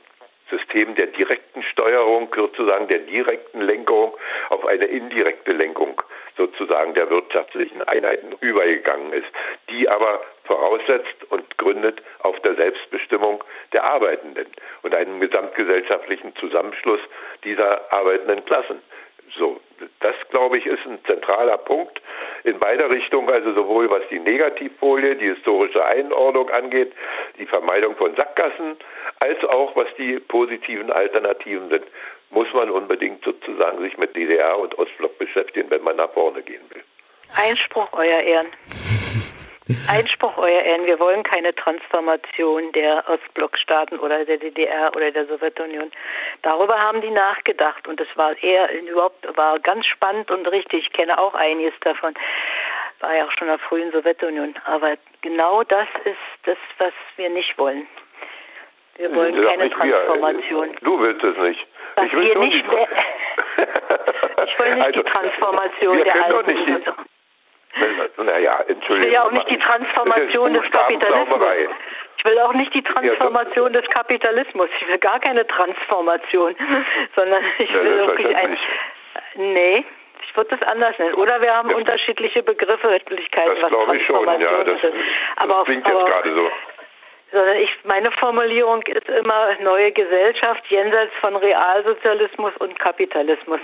[0.50, 4.16] System der direkten Steuerung, sozusagen der direkten Lenkung
[4.50, 6.02] auf eine indirekte Lenkung
[6.38, 9.28] sozusagen der wirtschaftlichen Einheiten übergegangen ist,
[9.70, 13.44] die aber voraussetzt und gründet auf der Selbstbestimmung
[13.74, 14.48] der Arbeitenden
[14.82, 17.02] und einem gesamtgesellschaftlichen Zusammenschluss
[17.44, 18.82] dieser arbeitenden Klassen.
[19.38, 19.62] So,
[20.00, 22.02] das glaube ich ist ein zentraler Punkt
[22.44, 26.94] in beider Richtungen, also sowohl was die Negativfolie, die historische Einordnung angeht,
[27.40, 28.78] die Vermeidung von Sackgassen,
[29.20, 31.86] als auch was die positiven Alternativen sind,
[32.32, 36.62] muss man unbedingt sozusagen sich mit DDR und Ostblock beschäftigen, wenn man nach vorne gehen
[36.70, 36.84] will.
[37.36, 38.48] Einspruch, Euer Ehren.
[39.88, 45.92] Einspruch, Euer Ehren, wir wollen keine Transformation der Ostblockstaaten oder der DDR oder der Sowjetunion.
[46.42, 50.88] Darüber haben die nachgedacht und es war eher überhaupt war ganz spannend und richtig.
[50.88, 52.14] Ich kenne auch einiges davon.
[53.00, 54.56] War ja auch schon in der frühen Sowjetunion.
[54.66, 57.88] Aber genau das ist das, was wir nicht wollen.
[58.98, 60.72] Wir wollen ja, keine Transformation.
[60.72, 60.80] Wir.
[60.82, 61.68] Du willst es nicht.
[62.06, 62.56] Ich will nicht.
[62.56, 66.84] ich will nicht also, die Transformation der alten.
[68.18, 68.98] Naja, Entschuldigung.
[69.00, 71.42] Ich will ja auch nicht die Transformation des Kapitalismus.
[72.18, 74.70] Ich will auch nicht die Transformation des Kapitalismus.
[74.80, 76.56] Ich will gar keine Transformation,
[77.16, 78.58] sondern ich will ja, wirklich ein.
[79.36, 79.86] Nee,
[80.28, 81.16] ich würde das anders nennen.
[81.16, 83.60] Oder wir haben das, unterschiedliche Begrifflichkeiten.
[83.60, 84.64] Das glaube ich schon, ja.
[84.64, 84.92] Das, das
[85.38, 86.52] aber klingt jetzt gerade so.
[87.32, 93.62] Sondern ich, meine Formulierung ist immer neue Gesellschaft jenseits von Realsozialismus und Kapitalismus.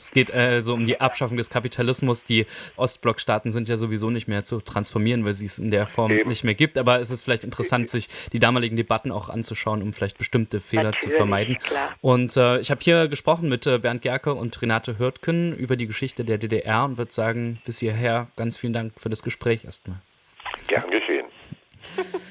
[0.00, 2.24] Es geht äh, so um die Abschaffung des Kapitalismus.
[2.24, 2.46] Die
[2.76, 6.28] Ostblockstaaten sind ja sowieso nicht mehr zu transformieren, weil sie es in der Form Eben.
[6.28, 6.78] nicht mehr gibt.
[6.78, 10.84] Aber es ist vielleicht interessant, sich die damaligen Debatten auch anzuschauen, um vielleicht bestimmte Fehler
[10.84, 11.58] Natürlich, zu vermeiden.
[11.58, 11.94] Klar.
[12.00, 15.86] Und äh, ich habe hier gesprochen mit äh, Bernd Gerke und Renate Hürtgen über die
[15.86, 19.98] Geschichte der DDR und würde sagen, bis hierher ganz vielen Dank für das Gespräch erstmal.
[20.66, 21.26] Gern geschehen.